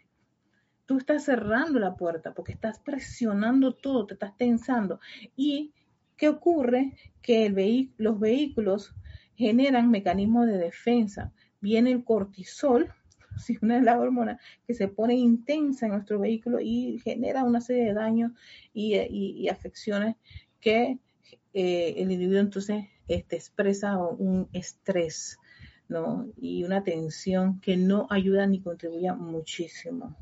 tú 0.88 0.98
estás 0.98 1.26
cerrando 1.26 1.78
la 1.78 1.95
puerta 1.95 2.34
porque 2.34 2.54
estás 2.54 2.80
presionando 2.80 3.76
todo, 3.76 4.08
te 4.08 4.16
estás 4.16 4.36
tensando. 4.38 5.00
¿Y 5.36 5.74
qué 6.18 6.30
ocurre? 6.30 6.93
Que 7.22 7.49
los 7.97 8.20
vehículos 8.20 8.93
generan 9.36 9.91
mecanismos 9.91 10.47
de 10.47 10.57
defensa. 10.57 11.32
Viene 11.61 11.91
el 11.91 12.03
cortisol, 12.03 12.91
si 13.38 13.57
una 13.61 13.76
de 13.76 13.84
las 13.84 13.99
hormonas 13.99 14.41
que 14.65 14.74
se 14.74 14.88
pone 14.88 15.15
intensa 15.15 15.86
en 15.86 15.93
nuestro 15.93 16.20
vehículo 16.20 16.59
y 16.59 16.99
genera 17.03 17.43
una 17.43 17.61
serie 17.61 17.86
de 17.86 17.93
daños 17.93 18.32
y, 18.74 19.47
afecciones 19.47 20.15
que 20.59 20.97
eh, 21.53 21.93
el 21.97 22.11
individuo 22.11 22.39
entonces 22.39 22.86
este, 23.07 23.36
expresa 23.36 23.97
un 23.97 24.49
estrés 24.53 25.38
¿no? 25.88 26.28
y 26.36 26.63
una 26.63 26.84
tensión 26.84 27.61
que 27.61 27.78
no 27.78 28.07
ayuda 28.09 28.47
ni 28.47 28.59
contribuye 28.59 29.11
muchísimo. 29.13 30.15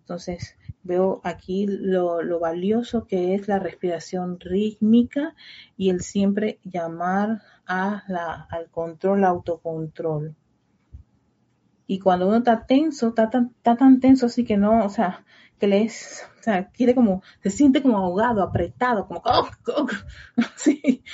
Entonces, 0.00 0.56
veo 0.82 1.20
aquí 1.24 1.66
lo, 1.66 2.40
valioso 2.40 3.06
que 3.06 3.34
es 3.34 3.48
la 3.48 3.58
respiración 3.58 4.38
rítmica 4.40 5.34
y 5.76 5.90
el 5.90 6.00
siempre 6.00 6.58
llamar 6.64 7.42
a 7.66 8.04
la, 8.08 8.46
al 8.50 8.70
control, 8.70 9.24
autocontrol. 9.24 10.34
Y 11.86 11.98
cuando 11.98 12.28
uno 12.28 12.38
está 12.38 12.66
tenso, 12.66 13.08
está 13.08 13.30
tan, 13.30 13.52
está 13.56 13.76
tan 13.76 14.00
tenso 14.00 14.26
así 14.26 14.44
que 14.44 14.56
no, 14.56 14.84
o 14.84 14.88
sea, 14.88 15.24
que 15.58 15.66
le 15.66 15.82
es, 15.82 16.26
o 16.38 16.42
sea, 16.42 16.70
quiere 16.70 16.94
como, 16.94 17.22
se 17.42 17.50
siente 17.50 17.82
como 17.82 17.98
ahogado, 17.98 18.42
apretado, 18.42 19.06
como, 19.06 19.22
sí. 20.56 21.04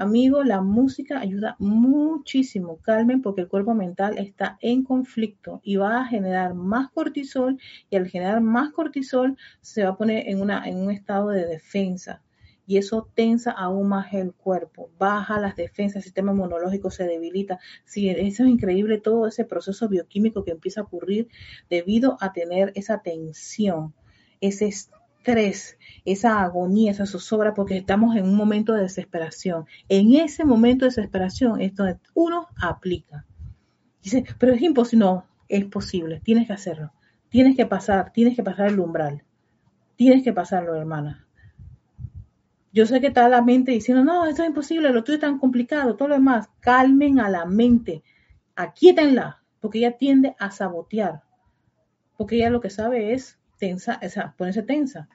Amigo, 0.00 0.44
la 0.44 0.60
música 0.60 1.18
ayuda 1.18 1.56
muchísimo. 1.58 2.76
Calmen 2.82 3.20
porque 3.20 3.40
el 3.40 3.48
cuerpo 3.48 3.74
mental 3.74 4.16
está 4.16 4.56
en 4.60 4.84
conflicto 4.84 5.60
y 5.64 5.74
va 5.74 6.02
a 6.02 6.06
generar 6.06 6.54
más 6.54 6.92
cortisol 6.92 7.58
y 7.90 7.96
al 7.96 8.06
generar 8.06 8.40
más 8.40 8.70
cortisol 8.70 9.36
se 9.60 9.82
va 9.82 9.90
a 9.90 9.96
poner 9.96 10.28
en, 10.28 10.40
un 10.40 10.90
estado 10.92 11.30
de 11.30 11.46
defensa 11.46 12.22
y 12.64 12.76
eso 12.76 13.10
tensa 13.12 13.50
aún 13.50 13.88
más 13.88 14.14
el 14.14 14.34
cuerpo, 14.34 14.88
baja 15.00 15.40
las 15.40 15.56
defensas, 15.56 15.96
el 15.96 16.02
sistema 16.04 16.30
inmunológico 16.30 16.92
se 16.92 17.02
debilita. 17.02 17.58
Sí, 17.84 18.08
eso 18.08 18.44
es 18.44 18.50
increíble 18.50 19.00
todo 19.00 19.26
ese 19.26 19.44
proceso 19.44 19.88
bioquímico 19.88 20.44
que 20.44 20.52
empieza 20.52 20.82
a 20.82 20.84
ocurrir 20.84 21.26
debido 21.68 22.18
a 22.20 22.32
tener 22.32 22.70
esa 22.76 23.02
tensión, 23.02 23.94
ese 24.40 24.70
esa 26.04 26.42
agonía, 26.42 26.90
esa 26.90 27.06
zozobra, 27.06 27.54
porque 27.54 27.76
estamos 27.76 28.16
en 28.16 28.24
un 28.24 28.36
momento 28.36 28.72
de 28.72 28.82
desesperación. 28.82 29.66
En 29.88 30.14
ese 30.14 30.44
momento 30.44 30.84
de 30.84 30.90
desesperación 30.90 31.60
es 31.60 31.74
donde 31.74 31.98
uno 32.14 32.48
aplica. 32.60 33.26
Dice, 34.02 34.24
pero 34.38 34.54
es 34.54 34.62
imposible. 34.62 35.04
No, 35.04 35.26
es 35.48 35.64
posible, 35.66 36.20
tienes 36.20 36.46
que 36.46 36.52
hacerlo. 36.52 36.92
Tienes 37.28 37.56
que 37.56 37.66
pasar, 37.66 38.12
tienes 38.12 38.36
que 38.36 38.42
pasar 38.42 38.68
el 38.68 38.80
umbral. 38.80 39.22
Tienes 39.96 40.22
que 40.22 40.32
pasarlo, 40.32 40.74
hermana. 40.74 41.26
Yo 42.72 42.86
sé 42.86 43.00
que 43.00 43.08
está 43.08 43.28
la 43.28 43.42
mente 43.42 43.72
diciendo, 43.72 44.04
no, 44.04 44.26
esto 44.26 44.42
es 44.42 44.48
imposible, 44.48 44.92
lo 44.92 45.02
tuyo 45.02 45.16
es 45.16 45.20
tan 45.20 45.38
complicado, 45.38 45.96
todo 45.96 46.08
lo 46.08 46.14
demás. 46.14 46.48
Calmen 46.60 47.18
a 47.18 47.28
la 47.28 47.44
mente, 47.44 48.02
aquíétenla, 48.54 49.42
porque 49.60 49.78
ella 49.78 49.96
tiende 49.96 50.36
a 50.38 50.50
sabotear. 50.50 51.22
Porque 52.16 52.36
ella 52.36 52.50
lo 52.50 52.60
que 52.60 52.70
sabe 52.70 53.14
es 53.14 53.38
tensa, 53.58 54.00
o 54.02 54.08
sea, 54.08 54.34
ponerse 54.36 54.62
tensa 54.62 55.08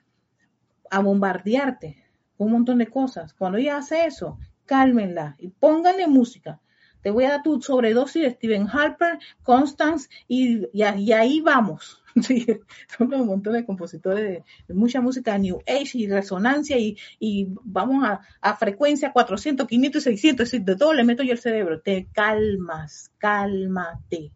a 0.90 1.00
bombardearte 1.00 2.04
un 2.38 2.52
montón 2.52 2.78
de 2.78 2.88
cosas. 2.88 3.34
Cuando 3.34 3.58
ella 3.58 3.78
hace 3.78 4.06
eso, 4.06 4.38
cálmenla 4.66 5.36
y 5.40 5.50
pónganle 5.50 6.08
música. 6.08 6.60
Te 7.02 7.10
voy 7.10 7.26
a 7.26 7.32
dar 7.32 7.44
tu 7.44 7.62
sobredosis 7.62 8.22
de 8.22 8.32
Stephen 8.32 8.68
Harper, 8.72 9.20
Constance 9.44 10.08
y, 10.28 10.70
y, 10.72 11.12
ahí 11.12 11.42
vamos. 11.42 12.02
son 12.98 13.14
un 13.14 13.28
montón 13.28 13.54
de 13.54 13.66
compositores 13.66 14.44
de, 14.68 14.74
mucha 14.74 15.02
música 15.02 15.38
New 15.38 15.60
Age 15.68 15.98
y 15.98 16.08
resonancia 16.08 16.78
y, 16.80 17.48
vamos 17.64 18.06
a, 18.06 18.22
a, 18.40 18.56
frecuencia 18.56 19.12
400, 19.12 19.68
500 19.68 20.04
600, 20.04 20.52
de 20.52 20.76
todo 20.78 20.94
le 20.94 21.04
meto 21.04 21.24
yo 21.24 21.34
el 21.34 21.40
cerebro. 21.40 21.82
Te 21.82 22.08
calmas, 22.14 23.12
cálmate. 23.18 24.32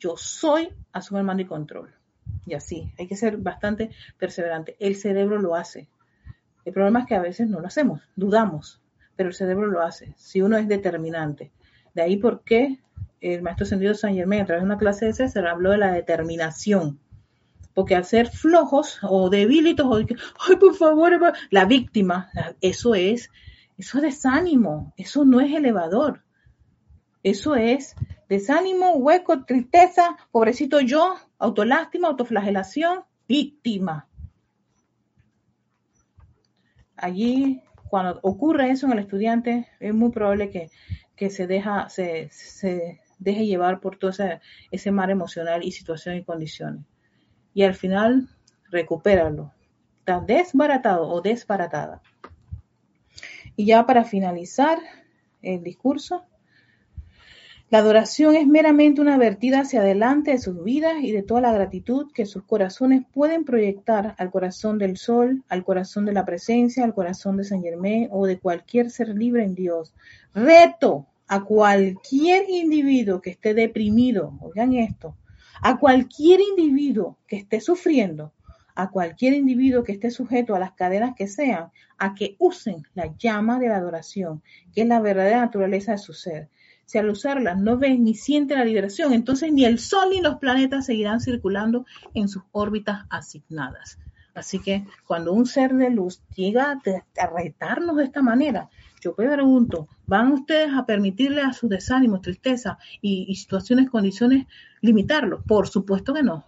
Yo 0.00 0.16
soy 0.16 0.70
a 0.92 1.00
su 1.00 1.14
mando 1.14 1.42
y 1.42 1.46
control 1.46 1.94
y 2.46 2.54
así. 2.54 2.92
Hay 2.98 3.06
que 3.06 3.16
ser 3.16 3.36
bastante 3.36 3.90
perseverante. 4.18 4.76
El 4.78 4.96
cerebro 4.96 5.38
lo 5.38 5.54
hace. 5.54 5.88
El 6.64 6.72
problema 6.72 7.00
es 7.00 7.06
que 7.06 7.14
a 7.14 7.20
veces 7.20 7.48
no 7.48 7.60
lo 7.60 7.66
hacemos, 7.66 8.00
dudamos, 8.16 8.80
pero 9.16 9.28
el 9.28 9.34
cerebro 9.34 9.66
lo 9.66 9.82
hace, 9.82 10.14
si 10.16 10.40
uno 10.40 10.56
es 10.56 10.66
determinante. 10.66 11.52
De 11.94 12.02
ahí 12.02 12.16
por 12.16 12.42
qué 12.42 12.78
el 13.20 13.42
maestro 13.42 13.66
Sendido 13.66 13.94
San 13.94 14.14
Germán, 14.14 14.40
a 14.40 14.46
través 14.46 14.62
de 14.62 14.66
una 14.66 14.78
clase 14.78 15.06
de 15.06 15.12
César, 15.12 15.46
habló 15.46 15.70
de 15.70 15.78
la 15.78 15.92
determinación. 15.92 16.98
Porque 17.72 17.96
al 17.96 18.04
ser 18.04 18.28
flojos 18.28 18.98
o 19.02 19.30
debilitos, 19.30 19.86
o 19.86 19.96
ay, 19.96 20.56
por 20.60 20.74
favor, 20.74 21.12
la 21.50 21.64
víctima, 21.64 22.30
eso 22.60 22.94
es, 22.94 23.30
eso 23.78 23.98
es 23.98 24.02
desánimo, 24.02 24.92
eso 24.96 25.24
no 25.24 25.40
es 25.40 25.52
elevador. 25.52 26.23
Eso 27.24 27.56
es 27.56 27.96
desánimo, 28.28 28.96
hueco, 28.96 29.46
tristeza, 29.46 30.18
pobrecito 30.30 30.80
yo, 30.80 31.16
autolástima, 31.38 32.08
autoflagelación, 32.08 33.04
víctima. 33.26 34.06
Allí, 36.96 37.62
cuando 37.88 38.20
ocurre 38.22 38.70
eso 38.70 38.86
en 38.86 38.92
el 38.92 38.98
estudiante, 38.98 39.68
es 39.80 39.94
muy 39.94 40.10
probable 40.10 40.50
que, 41.16 41.30
se, 41.30 41.46
deja, 41.46 41.88
se, 41.88 42.28
deje 43.18 43.46
llevar 43.46 43.80
por 43.80 43.96
todo 43.96 44.10
ese, 44.10 44.42
ese 44.70 44.90
mar 44.90 45.10
emocional 45.10 45.64
y 45.64 45.72
situación 45.72 46.16
y 46.16 46.24
condiciones. 46.24 46.84
Y 47.54 47.62
al 47.62 47.74
final, 47.74 48.28
recupéralo. 48.70 49.50
Está 50.00 50.20
desbaratado 50.20 51.08
o 51.08 51.22
desbaratada. 51.22 52.02
Y 53.56 53.64
ya 53.64 53.86
para 53.86 54.04
finalizar 54.04 54.78
el 55.40 55.62
discurso, 55.62 56.26
la 57.70 57.78
adoración 57.78 58.36
es 58.36 58.46
meramente 58.46 59.00
una 59.00 59.16
vertida 59.16 59.60
hacia 59.60 59.80
adelante 59.80 60.32
de 60.32 60.38
sus 60.38 60.62
vidas 60.62 61.02
y 61.02 61.12
de 61.12 61.22
toda 61.22 61.40
la 61.40 61.52
gratitud 61.52 62.12
que 62.12 62.26
sus 62.26 62.44
corazones 62.44 63.04
pueden 63.12 63.44
proyectar 63.44 64.14
al 64.18 64.30
corazón 64.30 64.78
del 64.78 64.98
sol, 64.98 65.42
al 65.48 65.64
corazón 65.64 66.04
de 66.04 66.12
la 66.12 66.26
presencia, 66.26 66.84
al 66.84 66.94
corazón 66.94 67.38
de 67.38 67.44
San 67.44 67.62
Germán 67.62 68.08
o 68.10 68.26
de 68.26 68.38
cualquier 68.38 68.90
ser 68.90 69.08
libre 69.08 69.44
en 69.44 69.54
Dios. 69.54 69.94
Reto 70.34 71.06
a 71.26 71.42
cualquier 71.42 72.48
individuo 72.50 73.22
que 73.22 73.30
esté 73.30 73.54
deprimido, 73.54 74.34
oigan 74.40 74.74
esto, 74.74 75.16
a 75.62 75.78
cualquier 75.78 76.40
individuo 76.40 77.16
que 77.26 77.36
esté 77.36 77.60
sufriendo, 77.60 78.32
a 78.74 78.90
cualquier 78.90 79.32
individuo 79.32 79.82
que 79.84 79.92
esté 79.92 80.10
sujeto 80.10 80.54
a 80.54 80.58
las 80.58 80.72
cadenas 80.72 81.14
que 81.16 81.26
sean, 81.28 81.70
a 81.96 82.14
que 82.14 82.36
usen 82.38 82.82
la 82.94 83.14
llama 83.16 83.58
de 83.58 83.68
la 83.68 83.76
adoración, 83.76 84.42
que 84.74 84.82
es 84.82 84.86
la 84.86 85.00
verdadera 85.00 85.40
naturaleza 85.40 85.92
de 85.92 85.98
su 85.98 86.12
ser 86.12 86.50
si 86.86 86.98
al 86.98 87.08
usarlas 87.08 87.58
no 87.58 87.78
ven 87.78 88.04
ni 88.04 88.14
sienten 88.14 88.58
la 88.58 88.64
liberación, 88.64 89.12
entonces 89.12 89.52
ni 89.52 89.64
el 89.64 89.78
Sol 89.78 90.10
ni 90.10 90.20
los 90.20 90.36
planetas 90.36 90.86
seguirán 90.86 91.20
circulando 91.20 91.86
en 92.14 92.28
sus 92.28 92.42
órbitas 92.52 93.06
asignadas. 93.10 93.98
Así 94.34 94.58
que 94.58 94.84
cuando 95.06 95.32
un 95.32 95.46
ser 95.46 95.74
de 95.74 95.90
luz 95.90 96.22
llega 96.34 96.72
a 96.72 97.26
retarnos 97.26 97.96
de 97.96 98.04
esta 98.04 98.20
manera, 98.20 98.68
yo 99.00 99.14
pregunto, 99.14 99.86
¿van 100.06 100.32
ustedes 100.32 100.72
a 100.74 100.86
permitirle 100.86 101.42
a 101.42 101.52
sus 101.52 101.70
desánimos, 101.70 102.22
tristeza 102.22 102.78
y, 103.00 103.26
y 103.28 103.36
situaciones, 103.36 103.90
condiciones, 103.90 104.46
limitarlo? 104.80 105.42
Por 105.42 105.68
supuesto 105.68 106.12
que 106.14 106.22
no. 106.22 106.44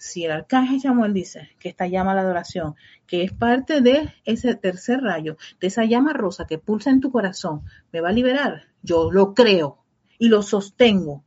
Si 0.00 0.24
el 0.24 0.30
arcángel 0.30 0.80
Samuel 0.80 1.12
dice 1.12 1.50
que 1.58 1.68
esta 1.68 1.86
llama 1.86 2.12
a 2.12 2.14
la 2.14 2.22
adoración, 2.22 2.74
que 3.06 3.22
es 3.22 3.32
parte 3.34 3.82
de 3.82 4.14
ese 4.24 4.54
tercer 4.54 5.02
rayo, 5.02 5.36
de 5.60 5.66
esa 5.66 5.84
llama 5.84 6.14
rosa 6.14 6.46
que 6.46 6.56
pulsa 6.56 6.88
en 6.88 7.02
tu 7.02 7.12
corazón, 7.12 7.64
me 7.92 8.00
va 8.00 8.08
a 8.08 8.12
liberar, 8.12 8.62
yo 8.82 9.12
lo 9.12 9.34
creo 9.34 9.84
y 10.18 10.28
lo 10.28 10.40
sostengo. 10.40 11.22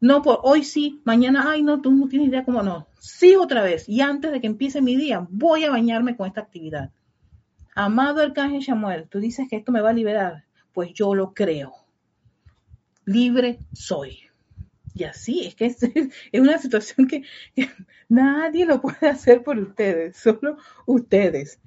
No 0.00 0.22
por 0.22 0.40
hoy 0.42 0.64
sí, 0.64 1.02
mañana, 1.04 1.50
ay 1.50 1.62
no, 1.62 1.82
tú 1.82 1.90
no 1.90 2.08
tienes 2.08 2.28
idea 2.28 2.46
cómo 2.46 2.62
no. 2.62 2.86
Sí 2.98 3.36
otra 3.36 3.62
vez 3.62 3.86
y 3.86 4.00
antes 4.00 4.32
de 4.32 4.40
que 4.40 4.46
empiece 4.46 4.80
mi 4.80 4.96
día, 4.96 5.26
voy 5.28 5.64
a 5.64 5.70
bañarme 5.70 6.16
con 6.16 6.28
esta 6.28 6.40
actividad. 6.40 6.92
Amado 7.74 8.22
Arcángel 8.22 8.64
Samuel, 8.64 9.06
tú 9.06 9.20
dices 9.20 9.48
que 9.50 9.56
esto 9.56 9.70
me 9.70 9.82
va 9.82 9.90
a 9.90 9.92
liberar, 9.92 10.46
pues 10.72 10.94
yo 10.94 11.14
lo 11.14 11.34
creo. 11.34 11.74
Libre 13.04 13.58
soy. 13.74 14.29
Y 15.00 15.04
así, 15.04 15.46
es 15.46 15.54
que 15.54 15.64
es, 15.64 15.82
es 15.82 16.40
una 16.40 16.58
situación 16.58 17.08
que, 17.08 17.22
nadie 18.10 18.66
lo 18.66 18.82
puede 18.82 19.08
hacer 19.08 19.42
por 19.42 19.58
ustedes, 19.58 20.18
solo 20.18 20.58
ustedes. 20.84 21.58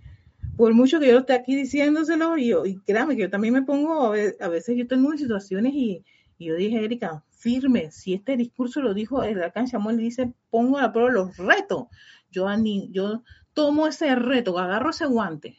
Por 0.56 0.76
mucho 0.76 1.00
que 1.00 1.08
yo 1.08 1.18
esté 1.18 1.34
aquí 1.34 1.56
diciéndoselo, 1.56 2.38
y, 2.38 2.52
y 2.52 2.76
créame 2.86 3.16
que 3.16 3.24
yo 3.24 3.32
también 3.32 3.56
me 3.56 3.64
pongo, 3.64 4.14
a 4.14 4.48
veces 4.50 4.78
yo 4.78 4.88
tengo 4.88 5.12
en 5.12 5.18
situaciones 5.18 5.74
y, 5.74 6.06
yo 6.38 6.56
dije, 6.56 6.86
Erika, 6.86 7.24
firme, 7.32 7.90
si 7.90 8.14
este 8.14 8.38
discurso 8.38 8.82
lo 8.82 8.94
dijo 8.94 9.24
el 9.24 9.42
arcángel 9.42 9.72
Samuel, 9.72 9.98
dice, 9.98 10.32
pongo 10.52 10.78
a 10.78 10.92
prueba 10.92 11.10
los 11.10 11.36
retos. 11.38 11.88
Yo, 12.30 12.48
yo 12.92 13.24
tomo 13.54 13.88
ese 13.88 14.14
reto, 14.14 14.60
agarro 14.60 14.92
ese 14.92 15.08
guante. 15.08 15.58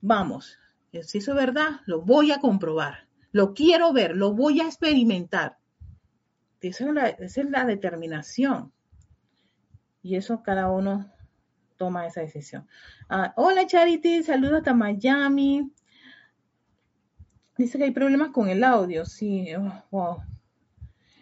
Vamos, 0.00 0.58
si 0.90 1.18
eso 1.18 1.30
es 1.30 1.36
verdad, 1.36 1.80
lo 1.86 2.00
voy 2.00 2.32
a 2.32 2.40
comprobar. 2.40 3.06
Lo 3.30 3.54
quiero 3.54 3.92
ver, 3.92 4.16
lo 4.16 4.32
voy 4.32 4.60
a 4.60 4.66
experimentar. 4.66 5.61
Esa 6.62 6.86
es, 7.18 7.36
la, 7.50 7.64
determinación. 7.64 8.72
Y 10.02 10.16
eso 10.16 10.42
cada 10.42 10.70
uno 10.70 11.12
toma 11.76 12.06
esa 12.06 12.20
decisión. 12.20 12.66
Ah, 13.08 13.32
hola 13.36 13.66
Charity, 13.66 14.22
saludos 14.22 14.58
hasta 14.58 14.72
Miami. 14.72 15.72
Dice 17.58 17.78
que 17.78 17.84
hay 17.84 17.90
problemas 17.90 18.30
con 18.30 18.48
el 18.48 18.62
audio, 18.62 19.04
sí. 19.04 19.48
Oh, 19.90 20.22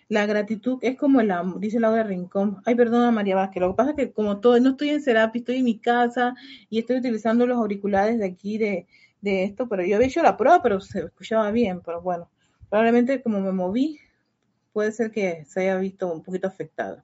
la 0.08 0.26
gratitud 0.26 0.78
es 0.82 0.96
como 0.96 1.20
el 1.20 1.30
amor, 1.30 1.60
dice 1.60 1.80
Laura 1.80 2.02
Rincón. 2.02 2.60
Ay, 2.66 2.74
perdona 2.74 3.10
María 3.10 3.36
Vázquez. 3.36 3.60
Lo 3.60 3.70
que 3.70 3.76
pasa 3.76 3.90
es 3.90 3.96
que 3.96 4.12
como 4.12 4.40
todo, 4.40 4.58
no 4.60 4.70
estoy 4.70 4.90
en 4.90 5.02
Serapi, 5.02 5.38
estoy 5.38 5.56
en 5.58 5.64
mi 5.64 5.78
casa 5.78 6.34
y 6.68 6.80
estoy 6.80 6.96
utilizando 6.96 7.46
los 7.46 7.56
auriculares 7.56 8.18
de 8.18 8.26
aquí 8.26 8.58
de, 8.58 8.86
de 9.20 9.44
esto, 9.44 9.68
pero 9.68 9.84
yo 9.84 9.96
había 9.96 10.08
hecho 10.08 10.22
la 10.22 10.36
prueba, 10.36 10.62
pero 10.62 10.80
se 10.80 11.00
escuchaba 11.00 11.50
bien, 11.50 11.80
pero 11.80 12.02
bueno, 12.02 12.28
probablemente 12.68 13.22
como 13.22 13.40
me 13.40 13.52
moví, 13.52 13.98
puede 14.72 14.92
ser 14.92 15.10
que 15.10 15.44
se 15.46 15.60
haya 15.60 15.76
visto 15.76 16.12
un 16.12 16.22
poquito 16.22 16.48
afectado. 16.48 17.02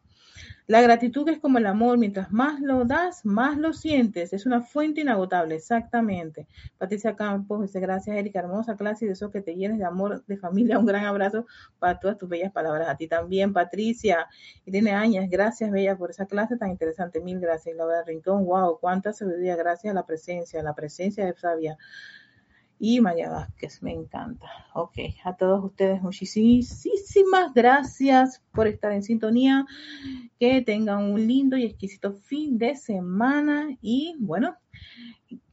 La 0.68 0.80
gratitud 0.82 1.28
es 1.28 1.38
como 1.38 1.58
el 1.58 1.66
amor, 1.66 1.96
mientras 1.96 2.32
más 2.32 2.60
lo 2.60 2.84
das, 2.84 3.24
más 3.24 3.56
lo 3.56 3.72
sientes. 3.72 4.32
Es 4.32 4.46
una 4.46 4.62
fuente 4.62 5.00
inagotable, 5.00 5.54
exactamente. 5.54 6.48
Patricia 6.76 7.14
Campos 7.14 7.62
dice, 7.62 7.78
gracias 7.78 8.16
Erika, 8.16 8.40
hermosa 8.40 8.76
clase 8.76 9.04
y 9.04 9.08
de 9.08 9.14
eso 9.14 9.30
que 9.30 9.40
te 9.40 9.54
llenes 9.54 9.78
de 9.78 9.84
amor, 9.84 10.24
de 10.26 10.36
familia. 10.36 10.80
Un 10.80 10.86
gran 10.86 11.04
abrazo 11.04 11.46
para 11.78 12.00
todas 12.00 12.18
tus 12.18 12.28
bellas 12.28 12.50
palabras. 12.52 12.88
A 12.88 12.96
ti 12.96 13.06
también, 13.06 13.52
Patricia. 13.52 14.26
Irene 14.64 14.90
Añas, 14.90 15.30
gracias 15.30 15.70
Bella 15.70 15.96
por 15.96 16.10
esa 16.10 16.26
clase 16.26 16.56
tan 16.56 16.70
interesante. 16.70 17.20
Mil 17.20 17.38
gracias. 17.38 17.76
Laura 17.76 18.02
Rincón, 18.04 18.44
wow, 18.44 18.78
cuánta 18.80 19.12
sabiduría, 19.12 19.54
gracias 19.54 19.92
a 19.92 19.94
la 19.94 20.04
presencia, 20.04 20.62
la 20.64 20.74
presencia 20.74 21.24
de 21.24 21.34
Sabia 21.34 21.78
y 22.78 23.00
María 23.00 23.30
Vázquez, 23.30 23.82
me 23.82 23.92
encanta. 23.92 24.48
Ok, 24.74 24.98
a 25.24 25.34
todos 25.36 25.64
ustedes 25.64 26.02
muchísimas 26.02 27.54
gracias 27.54 28.42
por 28.52 28.66
estar 28.66 28.92
en 28.92 29.02
sintonía. 29.02 29.66
Que 30.38 30.60
tengan 30.60 31.02
un 31.04 31.26
lindo 31.26 31.56
y 31.56 31.64
exquisito 31.64 32.12
fin 32.12 32.58
de 32.58 32.76
semana 32.76 33.68
y 33.80 34.14
bueno, 34.18 34.56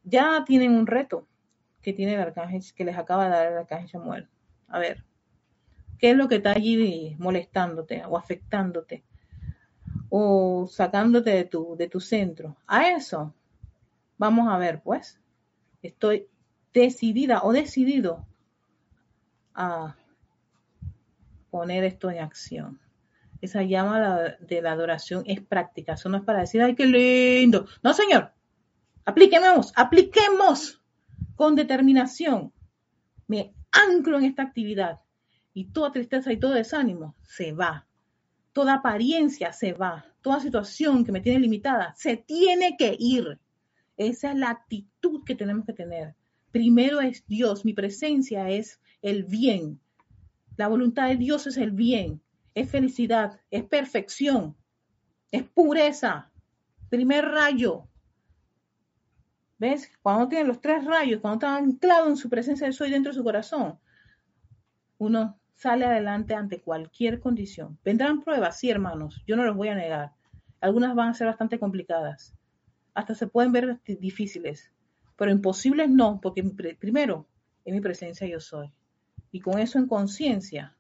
ya 0.04 0.44
tienen 0.46 0.74
un 0.74 0.86
reto 0.86 1.28
que 1.82 1.94
tiene 1.94 2.16
el 2.16 2.22
arcángel, 2.22 2.62
que 2.76 2.86
les 2.86 2.98
acaba 2.98 3.26
de 3.26 3.30
dar 3.32 3.52
el 3.52 3.58
arcángel 3.58 3.90
Samuel. 3.90 4.28
A 4.68 4.80
ver, 4.80 5.04
¿qué 6.00 6.12
es 6.12 6.18
lo 6.18 6.28
que 6.28 6.36
está 6.36 6.52
allí 6.52 7.16
molestándote 7.20 8.04
o 8.06 8.18
afectándote? 8.18 9.04
O 10.10 10.68
sacándote 10.70 11.30
de 11.30 11.46
tu, 11.46 11.76
de 11.78 11.88
tu 11.88 12.00
centro. 12.00 12.58
A 12.68 12.90
eso, 12.90 13.34
vamos 14.18 14.50
a 14.50 14.58
ver, 14.58 14.82
pues. 14.82 15.20
Estoy 15.82 16.28
decidida 16.74 17.42
o 17.44 17.52
decidido 17.52 18.26
a 19.54 19.96
poner 21.50 21.84
esto 21.84 22.10
en 22.10 22.20
acción. 22.20 22.80
Esa 23.42 23.62
llama 23.62 24.38
de 24.40 24.62
la 24.62 24.72
adoración 24.72 25.24
es 25.28 25.42
práctica. 25.42 25.94
Eso 25.94 26.10
no 26.10 26.18
es 26.18 26.24
para 26.24 26.40
decir, 26.40 26.62
ay, 26.62 26.76
qué 26.76 26.86
lindo. 26.86 27.68
No, 27.84 27.94
señor. 27.94 28.32
Apliquemos, 29.06 29.74
apliquemos 29.76 30.82
con 31.36 31.56
determinación. 31.56 32.54
Me 33.28 33.54
anclo 33.72 34.18
en 34.18 34.26
esta 34.26 34.44
actividad 34.44 35.02
y 35.54 35.66
toda 35.66 35.92
tristeza 35.92 36.32
y 36.32 36.40
todo 36.40 36.54
desánimo 36.54 37.16
se 37.22 37.52
va. 37.52 37.86
Toda 38.54 38.76
apariencia 38.76 39.52
se 39.52 39.74
va. 39.74 40.06
Toda 40.22 40.40
situación 40.40 41.04
que 41.04 41.12
me 41.12 41.22
tiene 41.22 41.40
limitada 41.40 41.94
se 41.98 42.18
tiene 42.18 42.78
que 42.78 42.96
ir. 42.98 43.40
Esa 43.98 44.32
es 44.32 44.38
la 44.38 44.52
actitud 44.52 45.24
que 45.26 45.36
tenemos 45.36 45.66
que 45.66 45.74
tener. 45.74 46.16
Primero 46.54 47.02
es 47.02 47.26
Dios, 47.26 47.66
mi 47.66 47.74
presencia 47.74 48.48
es 48.48 48.80
el 49.02 49.24
bien. 49.24 49.80
La 50.56 50.68
voluntad 50.68 51.08
de 51.08 51.16
Dios 51.16 51.48
es 51.48 51.58
el 51.58 51.72
bien, 51.72 52.22
es 52.54 52.70
felicidad, 52.70 53.42
es 53.50 53.64
perfección, 53.64 54.56
es 55.32 55.42
pureza. 55.46 56.32
Primer 56.90 57.26
rayo. 57.26 57.88
¿Ves? 59.58 59.92
Cuando 60.04 60.28
tiene 60.28 60.46
los 60.46 60.62
tres 60.62 60.86
rayos, 60.86 61.22
cuando 61.22 61.38
está 61.38 61.58
anclado 61.58 62.08
en 62.08 62.18
su 62.18 62.30
presencia 62.30 62.68
de 62.68 62.74
soy 62.74 62.92
dentro 62.92 63.12
de 63.12 63.18
su 63.18 63.24
corazón, 63.24 63.80
uno 65.00 65.40
sale 65.56 65.86
adelante 65.86 66.36
ante 66.36 66.62
cualquier 66.62 67.20
condición. 67.20 67.80
Vendrán 67.84 68.22
pruebas, 68.22 68.60
sí, 68.60 68.70
hermanos, 68.70 69.24
yo 69.26 69.36
no 69.36 69.44
los 69.44 69.58
voy 69.58 69.70
a 69.70 69.76
negar. 69.76 70.12
Algunas 70.62 70.94
van 70.94 71.10
a 71.10 71.14
ser 71.16 71.26
bastante 71.26 71.58
complicadas. 71.58 72.36
Hasta 72.94 73.16
se 73.16 73.26
pueden 73.26 73.52
ver 73.52 73.80
difíciles 73.88 74.73
pero 75.16 75.32
imposibles 75.32 75.90
no, 75.90 76.20
porque 76.22 76.44
primero, 76.80 77.28
en 77.66 77.76
mi 77.76 77.82
presencia 77.82 78.28
yo 78.28 78.40
soy. 78.40 78.72
Y 79.32 79.40
con 79.40 79.60
eso 79.60 79.80
en 79.80 79.88
conciencia, 79.88 80.76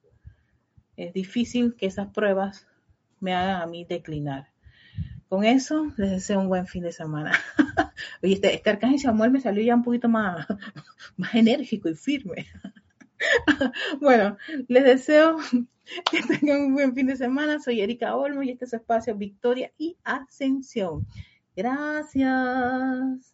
es 0.95 1.14
difícil 1.14 1.76
que 1.76 1.88
esas 1.88 2.07
pruebas 2.10 2.68
me 3.19 3.34
hagan 3.34 3.61
a 3.61 3.65
mí 3.65 3.85
declinar. 3.85 4.49
Con 5.27 5.45
eso, 5.45 5.91
les 5.97 6.11
deseo 6.11 6.39
un 6.39 6.47
buen 6.47 6.68
fin 6.68 6.84
de 6.84 6.91
semana. 6.91 7.31
Oye, 8.22 8.34
este, 8.34 8.53
este 8.53 8.69
arcángel 8.69 8.99
Samuel 8.99 9.31
me 9.31 9.41
salió 9.41 9.64
ya 9.64 9.76
un 9.76 9.84
poquito 9.84 10.07
más, 10.07 10.45
más 11.18 11.34
enérgico 11.34 11.89
y 11.89 11.95
firme. 11.95 12.47
bueno, 14.01 14.38
les 14.68 14.84
deseo 14.84 15.38
que 16.11 16.22
tengan 16.22 16.61
un 16.61 16.73
buen 16.73 16.93
fin 16.93 17.07
de 17.07 17.15
semana. 17.15 17.60
Soy 17.60 17.81
Erika 17.81 18.15
Olmo 18.15 18.43
y 18.43 18.51
este 18.51 18.65
es 18.65 18.72
su 18.72 18.76
espacio 18.76 19.15
Victoria 19.15 19.72
y 19.77 19.97
Ascensión. 20.03 21.07
Gracias. 21.55 23.32